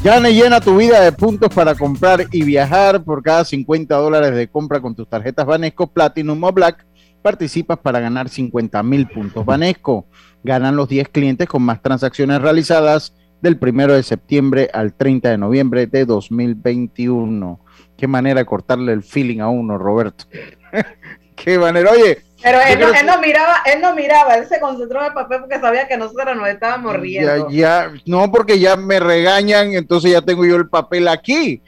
Gane 0.03 0.33
llena 0.33 0.59
tu 0.59 0.75
vida 0.75 0.99
de 0.99 1.13
puntos 1.13 1.53
para 1.53 1.75
comprar 1.75 2.25
y 2.31 2.43
viajar 2.43 3.03
por 3.03 3.23
cada 3.23 3.45
50 3.45 3.95
dólares 3.95 4.35
de 4.35 4.49
compra 4.49 4.81
con 4.81 4.95
tus 4.95 5.07
tarjetas 5.07 5.45
Banesco 5.45 5.87
Platinum 5.87 6.43
o 6.43 6.51
Black. 6.51 6.85
Participas 7.21 7.79
para 7.79 8.01
ganar 8.01 8.27
50 8.27 8.83
mil 8.83 9.07
puntos 9.07 9.45
Banesco. 9.45 10.07
Ganan 10.43 10.75
los 10.75 10.89
10 10.89 11.07
clientes 11.07 11.47
con 11.47 11.61
más 11.61 11.81
transacciones 11.81 12.41
realizadas 12.41 13.15
del 13.41 13.57
1 13.61 13.93
de 13.93 14.03
septiembre 14.03 14.69
al 14.73 14.93
30 14.93 15.29
de 15.29 15.37
noviembre 15.37 15.87
de 15.87 16.05
2021. 16.05 17.61
Qué 17.95 18.07
manera 18.07 18.41
de 18.41 18.45
cortarle 18.45 18.91
el 18.91 19.03
feeling 19.03 19.39
a 19.39 19.47
uno, 19.47 19.77
Roberto. 19.77 20.25
Qué 21.35 21.57
manera. 21.57 21.91
Oye, 21.91 22.23
pero 22.43 22.59
él 22.61 23.05
no, 23.05 23.21
miraba, 23.21 23.61
él 23.65 23.81
no 23.81 23.95
miraba, 23.95 24.35
él 24.35 24.47
se 24.47 24.59
concentró 24.59 24.99
en 24.99 25.07
el 25.07 25.13
papel 25.13 25.39
porque 25.39 25.59
sabía 25.59 25.87
que 25.87 25.97
nosotros 25.97 26.35
nos 26.35 26.49
estábamos 26.49 26.95
riendo. 26.97 27.49
Ya, 27.49 27.87
ya, 27.87 27.93
no, 28.05 28.29
porque 28.31 28.59
ya 28.59 28.75
me 28.75 28.99
regañan, 28.99 29.73
entonces 29.73 30.11
ya 30.11 30.21
tengo 30.21 30.45
yo 30.45 30.57
el 30.57 30.67
papel 30.67 31.07
aquí. 31.07 31.61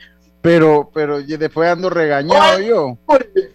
Pero, 0.45 0.91
pero 0.93 1.23
después 1.23 1.67
ando 1.67 1.89
regañado 1.89 2.59
yo. 2.59 2.97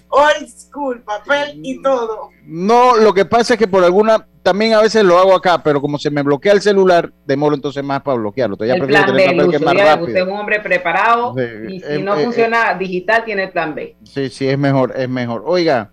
Old 0.08 0.48
school, 0.48 1.00
papel 1.02 1.60
y 1.62 1.80
todo. 1.80 2.30
No, 2.44 2.96
lo 2.96 3.14
que 3.14 3.24
pasa 3.24 3.54
es 3.54 3.58
que 3.60 3.68
por 3.68 3.84
alguna, 3.84 4.26
también 4.42 4.74
a 4.74 4.80
veces 4.80 5.04
lo 5.04 5.16
hago 5.16 5.36
acá, 5.36 5.62
pero 5.62 5.80
como 5.80 5.98
se 5.98 6.10
me 6.10 6.22
bloquea 6.24 6.52
el 6.52 6.60
celular, 6.60 7.12
demoro 7.24 7.54
entonces 7.54 7.84
más 7.84 8.02
para 8.02 8.16
bloquearlo. 8.16 8.56
Ya 8.58 8.74
el 8.74 8.86
plan 8.88 9.14
B, 9.14 9.48
que 9.52 9.58
más 9.60 9.74
rápido. 9.76 10.06
Usted 10.08 10.20
es 10.20 10.26
un 10.26 10.32
hombre 10.32 10.58
preparado 10.58 11.32
y 11.68 11.78
si 11.78 11.86
eh, 11.86 12.02
no 12.02 12.16
eh, 12.16 12.24
funciona 12.24 12.74
digital, 12.74 13.24
tiene 13.24 13.44
el 13.44 13.50
plan 13.50 13.72
B. 13.72 13.94
Sí, 14.02 14.28
sí, 14.28 14.48
es 14.48 14.58
mejor, 14.58 14.92
es 14.96 15.08
mejor. 15.08 15.44
Oiga, 15.46 15.92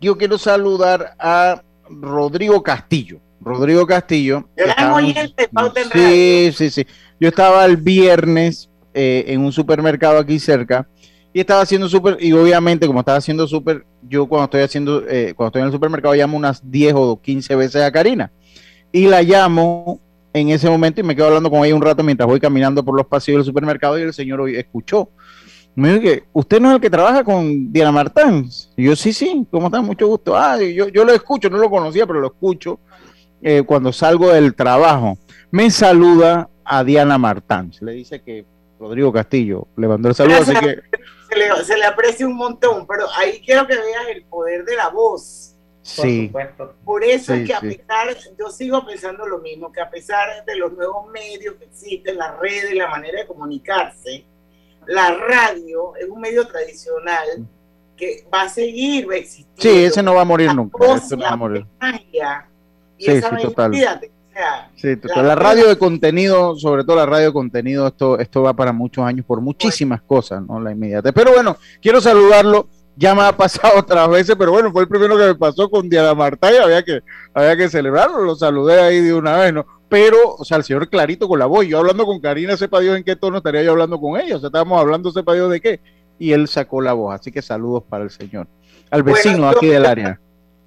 yo 0.00 0.16
quiero 0.16 0.38
saludar 0.38 1.14
a 1.18 1.62
Rodrigo 1.88 2.62
Castillo. 2.62 3.20
Rodrigo 3.40 3.86
Castillo. 3.86 4.48
sí, 5.92 6.52
sí, 6.54 6.70
sí. 6.70 6.86
Yo 7.18 7.28
estaba 7.28 7.64
el 7.64 7.76
viernes 7.76 8.70
eh, 8.94 9.24
en 9.28 9.40
un 9.44 9.52
supermercado 9.52 10.18
aquí 10.18 10.38
cerca 10.38 10.86
y 11.32 11.40
estaba 11.40 11.62
haciendo 11.62 11.88
súper, 11.88 12.16
y 12.20 12.32
obviamente 12.32 12.86
como 12.86 13.00
estaba 13.00 13.18
haciendo 13.18 13.46
súper, 13.46 13.86
yo 14.02 14.26
cuando 14.26 14.46
estoy 14.46 14.62
haciendo, 14.62 15.04
eh, 15.08 15.32
cuando 15.36 15.48
estoy 15.48 15.60
en 15.60 15.66
el 15.66 15.72
supermercado 15.72 16.14
llamo 16.14 16.36
unas 16.36 16.68
10 16.68 16.94
o 16.96 17.20
15 17.20 17.54
veces 17.54 17.82
a 17.82 17.92
Karina 17.92 18.32
y 18.90 19.06
la 19.06 19.22
llamo 19.22 20.00
en 20.32 20.50
ese 20.50 20.68
momento 20.68 21.00
y 21.00 21.04
me 21.04 21.14
quedo 21.14 21.26
hablando 21.26 21.50
con 21.50 21.64
ella 21.64 21.74
un 21.74 21.82
rato 21.82 22.02
mientras 22.02 22.26
voy 22.26 22.40
caminando 22.40 22.84
por 22.84 22.96
los 22.96 23.06
pasillos 23.06 23.38
del 23.38 23.46
supermercado 23.46 23.98
y 23.98 24.02
el 24.02 24.12
señor 24.12 24.40
hoy 24.40 24.56
escuchó 24.56 25.10
me 25.74 25.88
dijo 25.90 26.02
que 26.02 26.24
usted 26.32 26.60
no 26.60 26.68
es 26.70 26.74
el 26.76 26.80
que 26.80 26.90
trabaja 26.90 27.24
con 27.24 27.72
Diana 27.72 27.92
Martán. 27.92 28.48
Y 28.76 28.84
yo, 28.84 28.96
sí, 28.96 29.12
sí, 29.12 29.46
¿cómo 29.50 29.66
está? 29.66 29.80
Mucho 29.80 30.06
gusto. 30.06 30.36
Ah, 30.36 30.58
yo, 30.58 30.88
yo 30.88 31.04
lo 31.04 31.12
escucho, 31.12 31.48
no 31.48 31.58
lo 31.58 31.70
conocía, 31.70 32.06
pero 32.06 32.20
lo 32.20 32.28
escucho 32.28 32.80
eh, 33.42 33.62
cuando 33.64 33.92
salgo 33.92 34.28
del 34.32 34.54
trabajo. 34.54 35.16
Me 35.50 35.70
saluda 35.70 36.48
a 36.64 36.84
Diana 36.84 37.18
Martán. 37.18 37.72
Le 37.80 37.92
dice 37.92 38.20
que 38.20 38.44
Rodrigo 38.78 39.12
Castillo 39.12 39.68
le 39.76 39.88
mandó 39.88 40.08
el 40.08 40.14
saludo, 40.14 40.38
así 40.38 40.52
que... 40.54 40.80
Se 41.28 41.36
le, 41.36 41.64
se 41.64 41.78
le, 41.78 41.84
aprecia 41.84 42.26
un 42.26 42.34
montón, 42.34 42.86
pero 42.88 43.06
ahí 43.16 43.40
quiero 43.44 43.64
que 43.66 43.76
veas 43.76 44.08
el 44.08 44.24
poder 44.24 44.64
de 44.64 44.74
la 44.74 44.88
voz. 44.88 45.54
Sí. 45.82 46.30
Por 46.84 47.04
eso 47.04 47.34
es 47.34 47.46
que 47.46 47.54
a 47.54 47.60
pesar, 47.60 48.16
yo 48.38 48.50
sigo 48.50 48.84
pensando 48.84 49.26
lo 49.26 49.38
mismo, 49.38 49.72
que 49.72 49.80
a 49.80 49.88
pesar 49.88 50.44
de 50.44 50.56
los 50.56 50.72
nuevos 50.72 51.08
medios 51.10 51.54
que 51.54 51.64
existen, 51.64 52.16
las 52.16 52.38
redes, 52.38 52.74
la 52.74 52.88
manera 52.88 53.20
de 53.20 53.26
comunicarse, 53.26 54.24
la 54.90 55.14
radio 55.14 55.94
es 55.96 56.08
un 56.08 56.20
medio 56.20 56.46
tradicional 56.48 57.46
que 57.96 58.26
va 58.32 58.42
a 58.42 58.48
seguir, 58.48 59.08
va 59.08 59.14
a 59.14 59.18
existir. 59.18 59.46
Sí, 59.56 59.84
ese 59.84 60.02
no 60.02 60.14
va 60.14 60.22
a 60.22 60.24
morir 60.24 60.52
nunca. 60.52 60.78
no 60.78 61.22
va 61.22 61.28
a 61.28 61.36
morir. 61.36 61.66
y 62.98 63.04
sí, 63.04 63.10
esa 63.12 63.30
sí, 63.30 63.42
total. 63.42 63.72
sí, 64.74 64.96
total. 64.96 65.28
La, 65.28 65.36
radio 65.36 65.68
de 65.68 65.78
contenido, 65.78 66.56
sobre 66.56 66.82
todo 66.82 66.96
la 66.96 67.06
radio 67.06 67.26
de 67.26 67.32
contenido, 67.32 67.86
esto, 67.86 68.18
esto 68.18 68.42
va 68.42 68.52
para 68.52 68.72
muchos 68.72 69.04
años 69.04 69.24
por 69.24 69.40
muchísimas 69.40 70.02
cosas, 70.02 70.42
¿no? 70.42 70.60
La 70.60 70.72
inmediata. 70.72 71.12
Pero 71.12 71.32
bueno, 71.34 71.56
quiero 71.80 72.00
saludarlo. 72.00 72.68
Ya 72.96 73.14
me 73.14 73.22
ha 73.22 73.36
pasado 73.36 73.74
otras 73.78 74.10
veces, 74.10 74.34
pero 74.36 74.50
bueno, 74.50 74.72
fue 74.72 74.82
el 74.82 74.88
primero 74.88 75.16
que 75.16 75.26
me 75.26 75.34
pasó 75.36 75.70
con 75.70 75.88
Diana 75.88 76.14
Marta 76.14 76.52
y 76.52 76.56
había 76.56 76.82
que, 76.82 77.00
había 77.32 77.56
que 77.56 77.68
celebrarlo. 77.68 78.22
Lo 78.22 78.34
saludé 78.34 78.80
ahí 78.80 79.00
de 79.00 79.14
una 79.14 79.36
vez, 79.36 79.54
¿no? 79.54 79.79
Pero, 79.90 80.36
o 80.36 80.44
sea, 80.44 80.56
el 80.56 80.64
señor 80.64 80.88
clarito 80.88 81.28
con 81.28 81.38
la 81.40 81.46
voz, 81.46 81.66
yo 81.66 81.78
hablando 81.78 82.06
con 82.06 82.20
Karina, 82.20 82.56
sepa 82.56 82.80
Dios 82.80 82.96
en 82.96 83.02
qué 83.02 83.16
tono 83.16 83.38
estaría 83.38 83.64
yo 83.64 83.72
hablando 83.72 84.00
con 84.00 84.18
ella, 84.18 84.36
o 84.36 84.38
sea, 84.38 84.46
estábamos 84.46 84.80
hablando, 84.80 85.10
sepa 85.10 85.34
Dios 85.34 85.50
de 85.50 85.60
qué, 85.60 85.80
y 86.18 86.32
él 86.32 86.46
sacó 86.46 86.80
la 86.80 86.92
voz, 86.92 87.12
así 87.12 87.32
que 87.32 87.42
saludos 87.42 87.82
para 87.88 88.04
el 88.04 88.10
señor, 88.10 88.46
al 88.88 89.02
vecino 89.02 89.48
aquí 89.48 89.66
del 89.66 89.84
área. 89.84 90.20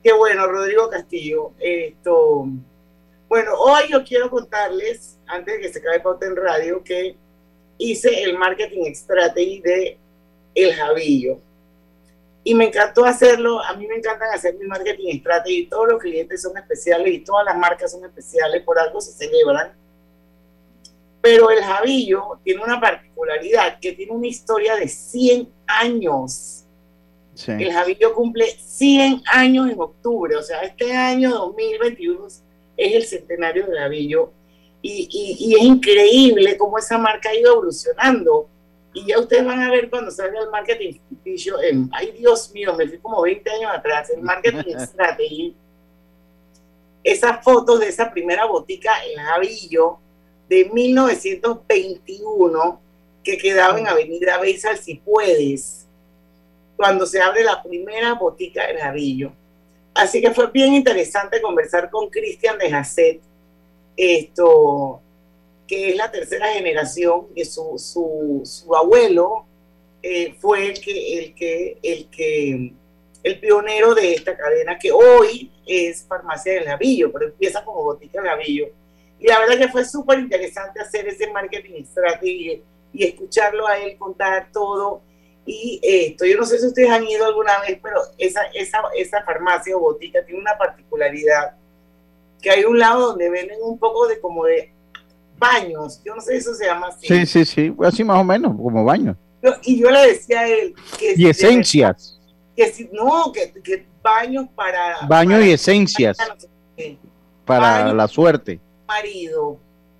Qué 0.03 0.11
bueno, 0.11 0.45
Rodrigo 0.45 0.89
Castillo, 0.89 1.53
esto, 1.57 2.45
bueno, 3.29 3.51
hoy 3.57 3.83
yo 3.89 4.03
quiero 4.03 4.29
contarles, 4.29 5.17
antes 5.25 5.55
de 5.55 5.61
que 5.61 5.71
se 5.71 5.79
acabe 5.79 6.01
Pauta 6.01 6.25
en 6.25 6.35
Radio, 6.35 6.83
que 6.83 7.15
hice 7.77 8.23
el 8.23 8.37
marketing 8.37 8.93
strategy 8.93 9.61
de 9.61 9.97
El 10.53 10.73
Javillo 10.73 11.39
y 12.43 12.53
me 12.53 12.65
encantó 12.65 13.05
hacerlo. 13.05 13.61
A 13.63 13.75
mí 13.75 13.87
me 13.87 13.95
encantan 13.95 14.29
hacer 14.33 14.55
mi 14.55 14.65
marketing 14.65 15.19
strategy. 15.19 15.67
Todos 15.67 15.89
los 15.89 16.01
clientes 16.01 16.41
son 16.41 16.57
especiales 16.57 17.13
y 17.13 17.19
todas 17.19 17.45
las 17.45 17.57
marcas 17.57 17.91
son 17.91 18.03
especiales, 18.05 18.61
por 18.63 18.77
algo 18.77 18.99
se 18.99 19.13
celebran. 19.13 19.71
Pero 21.21 21.49
el 21.49 21.63
Javillo 21.63 22.39
tiene 22.43 22.61
una 22.61 22.81
particularidad 22.81 23.79
que 23.79 23.93
tiene 23.93 24.11
una 24.11 24.27
historia 24.27 24.75
de 24.75 24.87
100 24.87 25.49
años. 25.67 26.65
El 27.47 27.71
Javillo 27.71 28.13
cumple 28.13 28.45
100 28.45 29.23
años 29.31 29.71
en 29.71 29.81
octubre, 29.81 30.35
o 30.35 30.43
sea, 30.43 30.61
este 30.61 30.93
año 30.93 31.31
2021 31.31 32.27
es 32.27 32.93
el 32.93 33.03
centenario 33.03 33.65
del 33.65 33.79
Javillo. 33.79 34.31
Y, 34.81 35.07
y, 35.09 35.37
y 35.39 35.55
es 35.55 35.63
increíble 35.63 36.57
cómo 36.57 36.77
esa 36.77 36.97
marca 36.97 37.29
ha 37.29 37.35
ido 37.35 37.53
evolucionando 37.53 38.49
y 38.93 39.07
ya 39.07 39.19
ustedes 39.19 39.45
van 39.45 39.61
a 39.61 39.71
ver 39.71 39.89
cuando 39.89 40.11
salga 40.11 40.41
el 40.41 40.49
marketing 40.49 40.99
ay 41.91 42.11
Dios 42.17 42.51
mío, 42.53 42.73
me 42.75 42.87
fui 42.87 42.99
como 42.99 43.21
20 43.21 43.49
años 43.49 43.71
atrás, 43.73 44.09
el 44.09 44.21
marketing 44.21 44.75
strategy, 44.79 45.55
esas 47.03 47.43
fotos 47.43 47.79
de 47.79 47.89
esa 47.89 48.11
primera 48.11 48.45
botica 48.45 48.91
en 49.05 49.23
Javillo 49.23 49.97
de 50.47 50.65
1921 50.65 52.79
que 53.23 53.37
quedaba 53.37 53.79
en 53.79 53.87
Avenida 53.87 54.37
Beizal, 54.37 54.77
si 54.77 54.95
puedes, 54.95 55.87
cuando 56.75 57.05
se 57.05 57.21
abre 57.21 57.43
la 57.43 57.63
primera 57.63 58.13
botica 58.13 58.69
en 58.69 58.77
Javillo. 58.77 59.31
Así 59.93 60.21
que 60.21 60.31
fue 60.31 60.51
bien 60.51 60.73
interesante 60.73 61.41
conversar 61.41 61.89
con 61.89 62.09
Cristian 62.09 62.57
de 62.57 62.69
Jacet, 62.69 63.21
esto, 63.95 65.01
que 65.73 65.89
es 65.89 65.95
la 65.95 66.11
tercera 66.11 66.47
generación, 66.53 67.33
que 67.33 67.45
su, 67.45 67.77
su, 67.77 68.41
su 68.43 68.75
abuelo 68.75 69.45
eh, 70.01 70.35
fue 70.39 70.67
el 70.67 70.79
que, 70.79 71.17
el 71.17 71.33
que, 71.33 71.79
el 71.81 72.09
que, 72.09 72.73
el 73.23 73.39
pionero 73.39 73.95
de 73.95 74.13
esta 74.13 74.37
cadena 74.37 74.77
que 74.77 74.91
hoy 74.91 75.51
es 75.65 76.05
Farmacia 76.05 76.53
del 76.53 76.65
Navillo, 76.65 77.11
pero 77.11 77.25
empieza 77.25 77.63
como 77.63 77.83
Botica 77.83 78.21
del 78.21 78.29
Navillo. 78.29 78.67
Y 79.19 79.27
la 79.27 79.39
verdad 79.39 79.57
que 79.57 79.69
fue 79.69 79.83
súper 79.85 80.19
interesante 80.19 80.79
hacer 80.79 81.07
ese 81.07 81.31
marketing 81.31 81.83
strategy 81.85 82.61
y 82.93 83.03
escucharlo 83.03 83.65
a 83.65 83.79
él 83.79 83.97
contar 83.97 84.49
todo. 84.51 85.01
Y 85.45 85.79
esto, 85.81 86.25
yo 86.25 86.37
no 86.37 86.45
sé 86.45 86.59
si 86.59 86.67
ustedes 86.67 86.89
han 86.89 87.07
ido 87.07 87.25
alguna 87.25 87.59
vez, 87.61 87.79
pero 87.81 87.99
esa, 88.17 88.43
esa, 88.53 88.81
esa 88.95 89.23
farmacia 89.23 89.75
o 89.75 89.79
botica 89.79 90.23
tiene 90.23 90.39
una 90.39 90.57
particularidad, 90.57 91.55
que 92.41 92.51
hay 92.51 92.63
un 92.65 92.77
lado 92.77 93.07
donde 93.07 93.29
venden 93.29 93.59
un 93.61 93.79
poco 93.79 94.07
de 94.07 94.19
como 94.19 94.45
de 94.45 94.72
baños, 95.43 96.01
yo 96.05 96.15
no 96.15 96.21
sé 96.21 96.37
eso 96.37 96.53
se 96.53 96.65
llama 96.65 96.87
así. 96.87 97.07
Sí, 97.07 97.25
sí, 97.25 97.45
sí, 97.45 97.75
así 97.83 98.03
más 98.03 98.19
o 98.19 98.23
menos, 98.23 98.55
como 98.55 98.83
baños. 98.85 99.17
Y 99.63 99.79
yo 99.79 99.89
le 99.91 100.07
decía 100.07 100.41
a 100.41 100.47
él 100.47 100.73
que... 100.97 101.15
Y 101.17 101.27
esencias. 101.27 102.19
Que 102.55 102.71
si, 102.71 102.89
no, 102.93 103.31
que, 103.33 103.51
que 103.61 103.85
baños 104.01 104.47
para... 104.55 105.05
Baños 105.07 105.43
y 105.43 105.51
esencias. 105.51 106.17
Para, 107.45 107.93
la 107.93 108.07
suerte. 108.07 108.61
Marido, 108.87 109.57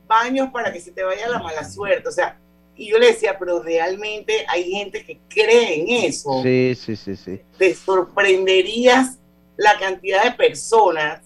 baños 0.08 0.50
para 0.52 0.72
que 0.72 0.80
se 0.80 0.92
te 0.92 1.04
vaya 1.04 1.28
la 1.28 1.40
mala 1.40 1.70
suerte, 1.70 2.08
o 2.08 2.12
sea, 2.12 2.40
y 2.76 2.90
yo 2.90 2.98
le 2.98 3.08
decía, 3.08 3.38
pero 3.38 3.62
realmente 3.62 4.46
hay 4.48 4.72
gente 4.72 5.06
que 5.06 5.20
cree 5.28 5.82
en 5.82 6.06
eso. 6.06 6.42
Sí, 6.42 6.74
sí, 6.76 6.96
sí, 6.96 7.16
sí. 7.16 7.42
Te 7.58 7.76
sorprenderías 7.76 9.20
la 9.58 9.78
cantidad 9.78 10.24
de 10.24 10.32
personas 10.32 11.22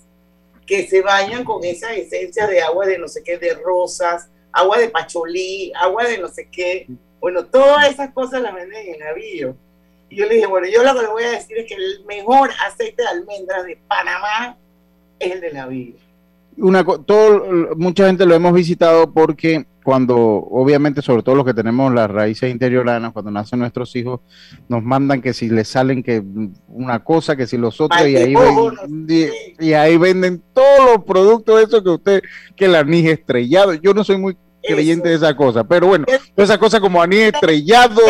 que 0.67 0.85
se 0.85 1.01
bañan 1.01 1.43
con 1.43 1.63
esa 1.63 1.93
esencia 1.93 2.45
de 2.45 2.61
agua 2.61 2.85
de 2.85 2.99
no 2.99 3.07
sé 3.07 3.23
qué, 3.23 3.37
de 3.37 3.55
rosas, 3.55 4.29
agua 4.51 4.77
de 4.77 4.89
pacholí, 4.89 5.71
agua 5.73 6.03
de 6.03 6.17
no 6.17 6.27
sé 6.27 6.49
qué. 6.51 6.87
Bueno, 7.19 7.45
todas 7.45 7.89
esas 7.89 8.11
cosas 8.11 8.41
las 8.41 8.53
venden 8.53 8.85
en 8.85 8.93
el 8.95 8.99
navío. 8.99 9.55
Y 10.09 10.17
yo 10.17 10.25
le 10.25 10.35
dije, 10.35 10.47
bueno, 10.47 10.67
yo 10.67 10.83
lo 10.83 10.93
que 10.93 11.01
le 11.01 11.07
voy 11.07 11.23
a 11.23 11.31
decir 11.31 11.57
es 11.57 11.65
que 11.65 11.75
el 11.75 12.05
mejor 12.05 12.51
aceite 12.65 13.01
de 13.01 13.07
almendras 13.07 13.65
de 13.65 13.79
Panamá 13.87 14.57
es 15.19 15.31
el 15.31 15.41
de 15.41 15.65
vida. 15.67 15.99
Una, 16.57 16.83
todo, 16.83 17.75
mucha 17.75 18.07
gente 18.07 18.25
lo 18.25 18.35
hemos 18.35 18.53
visitado 18.53 19.11
porque 19.11 19.65
cuando, 19.87 20.17
obviamente, 20.17 21.01
sobre 21.01 21.23
todo 21.23 21.35
los 21.35 21.45
que 21.45 21.53
tenemos 21.53 21.93
las 21.93 22.11
raíces 22.11 22.51
interioranas, 22.51 23.13
cuando 23.13 23.31
nacen 23.31 23.59
nuestros 23.59 23.95
hijos, 23.95 24.19
nos 24.67 24.83
mandan 24.83 25.21
que 25.21 25.33
si 25.33 25.47
les 25.47 25.69
salen 25.69 26.03
que 26.03 26.21
una 26.67 27.05
cosa, 27.05 27.37
que 27.37 27.47
si 27.47 27.57
los 27.57 27.79
otros, 27.79 28.05
y 28.05 28.17
ahí, 28.17 28.33
y, 29.57 29.71
ahí 29.71 29.95
venden 29.95 30.43
todos 30.51 30.91
los 30.93 31.05
productos 31.05 31.63
esos 31.63 31.83
que 31.83 31.89
usted, 31.89 32.21
que 32.57 32.65
el 32.65 32.75
anís 32.75 33.05
estrellado. 33.05 33.75
Yo 33.75 33.93
no 33.93 34.03
soy 34.03 34.17
muy 34.17 34.35
creyente 34.61 35.07
de 35.07 35.15
esa 35.15 35.33
cosa, 35.37 35.63
pero 35.63 35.87
bueno, 35.87 36.03
esa 36.35 36.57
cosa 36.57 36.81
como 36.81 37.01
anís 37.01 37.31
estrellado 37.33 38.01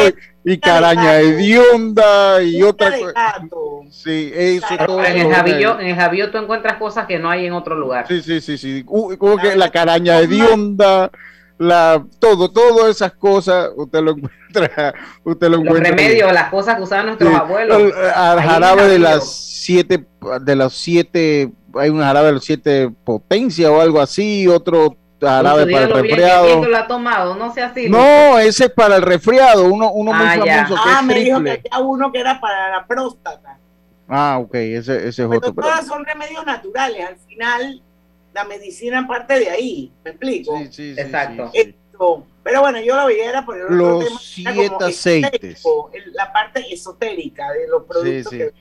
y 0.43 0.57
caraña 0.57 1.19
hedionda 1.19 2.41
y 2.41 2.63
otra 2.63 2.97
cosa. 2.97 3.47
Sí, 3.91 4.31
eso 4.33 4.65
todo. 4.83 5.05
En 5.05 5.15
el, 5.15 5.31
jabillo, 5.31 5.79
en 5.79 5.89
el 5.89 5.95
jabillo 5.95 6.31
tú 6.31 6.39
encuentras 6.39 6.77
cosas 6.77 7.05
que 7.05 7.19
no 7.19 7.29
hay 7.29 7.45
en 7.45 7.53
otro 7.53 7.75
lugar. 7.75 8.07
Sí, 8.07 8.23
sí, 8.23 8.41
sí, 8.41 8.57
sí. 8.57 8.83
Como 8.83 9.37
que 9.37 9.55
la 9.55 9.69
caraña 9.69 10.17
hedionda 10.17 11.11
la 11.57 12.05
todo, 12.19 12.51
todas 12.51 12.89
esas 12.89 13.13
cosas, 13.13 13.69
usted 13.75 14.01
lo 14.01 14.11
encuentra, 14.11 14.93
usted 15.23 15.49
lo 15.49 15.63
Los 15.63 15.79
remedios, 15.79 16.31
las 16.31 16.49
cosas 16.49 16.75
que 16.75 16.83
usaban 16.83 17.07
nuestros 17.07 17.33
abuelos. 17.33 17.93
Al, 18.15 18.41
jarabe 18.41 18.87
de 18.87 18.99
las 18.99 19.29
siete, 19.29 20.05
de 20.41 20.55
los 20.55 20.73
siete, 20.73 21.51
hay 21.75 21.89
un 21.89 22.01
jarabe 22.01 22.27
de 22.27 22.33
los 22.33 22.43
siete 22.43 22.91
potencia 23.03 23.71
o 23.71 23.81
algo 23.81 23.99
así, 23.99 24.47
otro 24.47 24.95
jarabe 25.19 25.71
para 25.71 25.85
el 25.85 25.93
resfriado. 25.93 26.65
Lo 26.65 26.77
ha 26.77 26.87
tomado, 26.87 27.35
no 27.35 27.53
sea 27.53 27.67
así. 27.67 27.89
No, 27.89 28.37
ese 28.37 28.65
es 28.65 28.71
para 28.71 28.97
el 28.97 29.01
resfriado, 29.01 29.65
uno, 29.65 29.91
uno 29.91 30.13
muy 30.13 30.27
ah, 30.27 30.35
famoso 30.37 30.75
que 30.75 30.89
ah, 30.89 31.01
me 31.01 31.19
dijo 31.19 31.43
que 31.43 31.51
había 31.71 31.79
uno 31.79 32.11
que 32.11 32.19
era 32.19 32.39
para 32.39 32.69
la 32.69 32.85
próstata. 32.85 33.57
Ah, 34.07 34.37
ok, 34.39 34.55
ese, 34.55 35.07
ese 35.07 35.23
es 35.23 35.27
otro. 35.27 35.53
Pero 35.53 35.67
todas 35.67 35.85
son 35.85 36.05
remedios 36.05 36.45
naturales, 36.45 37.05
al 37.05 37.17
final 37.17 37.81
la 38.37 38.43
medicina 38.43 39.07
parte 39.07 39.39
de 39.39 39.49
ahí, 39.49 39.91
¿me 40.05 40.11
explico? 40.11 40.59
Sí, 40.59 40.67
sí, 40.71 40.95
Exacto. 40.95 41.51
pero 42.43 42.61
bueno, 42.61 42.79
yo 42.81 42.95
lo 42.95 43.07
veía 43.07 43.29
era 43.29 43.43
por 43.43 43.57
el 43.57 43.75
los 43.75 44.21
siete 44.21 44.85
aceites. 44.85 45.63
La 46.13 46.31
parte 46.31 46.63
esotérica 46.71 47.51
de 47.51 47.67
los 47.67 47.83
productos 47.85 48.31
que 48.31 48.53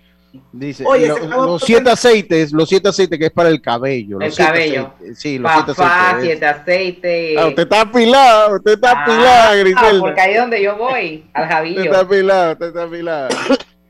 Dice, 0.52 0.84
los 0.84 1.62
siete 1.62 1.90
aceites, 1.90 2.52
los 2.52 2.68
siete 2.68 2.88
aceites 2.88 3.18
que 3.18 3.26
es 3.26 3.32
para 3.32 3.48
el 3.48 3.60
cabello. 3.60 4.20
El 4.20 4.34
cabello. 4.34 4.92
Sí, 5.14 5.38
los 5.38 5.50
siete 5.50 5.72
aceites. 5.72 6.22
siete 6.22 6.46
aceites. 6.46 7.38
Ah, 7.38 7.46
usted 7.46 7.62
está 7.62 7.80
apilado, 7.82 8.56
usted 8.56 8.72
está 8.72 9.02
apilado, 9.02 9.50
ah, 9.50 9.54
Griselda. 9.54 10.00
porque 10.00 10.20
ahí 10.20 10.32
es 10.32 10.40
donde 10.40 10.62
yo 10.62 10.76
voy, 10.76 11.24
al 11.32 11.48
jabillo. 11.48 11.80
Usted 11.80 11.90
está 11.90 12.00
apilado, 12.00 12.52
usted 12.52 12.66
está 12.66 12.82
apilado. 12.82 13.28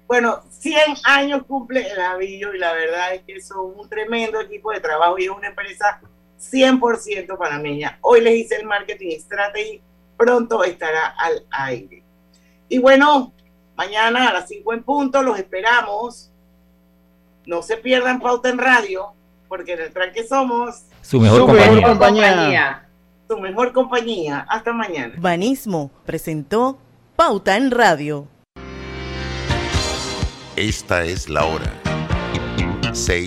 Bueno, 0.06 0.40
100 0.66 0.96
años 1.04 1.42
cumple 1.46 1.88
el 1.88 2.00
Avillo 2.00 2.52
y 2.52 2.58
la 2.58 2.72
verdad 2.72 3.14
es 3.14 3.22
que 3.22 3.40
son 3.40 3.72
un 3.76 3.88
tremendo 3.88 4.40
equipo 4.40 4.72
de 4.72 4.80
trabajo 4.80 5.16
y 5.16 5.24
es 5.24 5.30
una 5.30 5.46
empresa 5.46 6.00
100% 6.40 7.38
panameña. 7.38 7.98
Hoy 8.00 8.20
les 8.20 8.34
hice 8.34 8.56
el 8.56 8.66
marketing 8.66 9.16
strategy, 9.20 9.80
pronto 10.16 10.64
estará 10.64 11.14
al 11.18 11.46
aire. 11.50 12.02
Y 12.68 12.78
bueno, 12.78 13.32
mañana 13.76 14.28
a 14.28 14.32
las 14.32 14.48
5 14.48 14.72
en 14.72 14.82
punto 14.82 15.22
los 15.22 15.38
esperamos. 15.38 16.32
No 17.46 17.62
se 17.62 17.76
pierdan 17.76 18.18
Pauta 18.18 18.48
en 18.48 18.58
Radio, 18.58 19.12
porque 19.46 19.74
en 19.74 19.82
el 19.82 19.92
tranque 19.92 20.26
somos 20.26 20.86
su 21.00 21.20
mejor, 21.20 21.42
compañía. 21.42 22.88
Su 23.28 23.38
mejor 23.38 23.72
compañía. 23.72 24.44
Hasta 24.48 24.72
mañana. 24.72 25.14
Banismo 25.18 25.92
presentó 26.04 26.76
Pauta 27.14 27.56
en 27.56 27.70
Radio. 27.70 28.26
Esta 30.56 31.04
es 31.04 31.28
la 31.28 31.44
hora. 31.44 31.70
6 32.94 33.24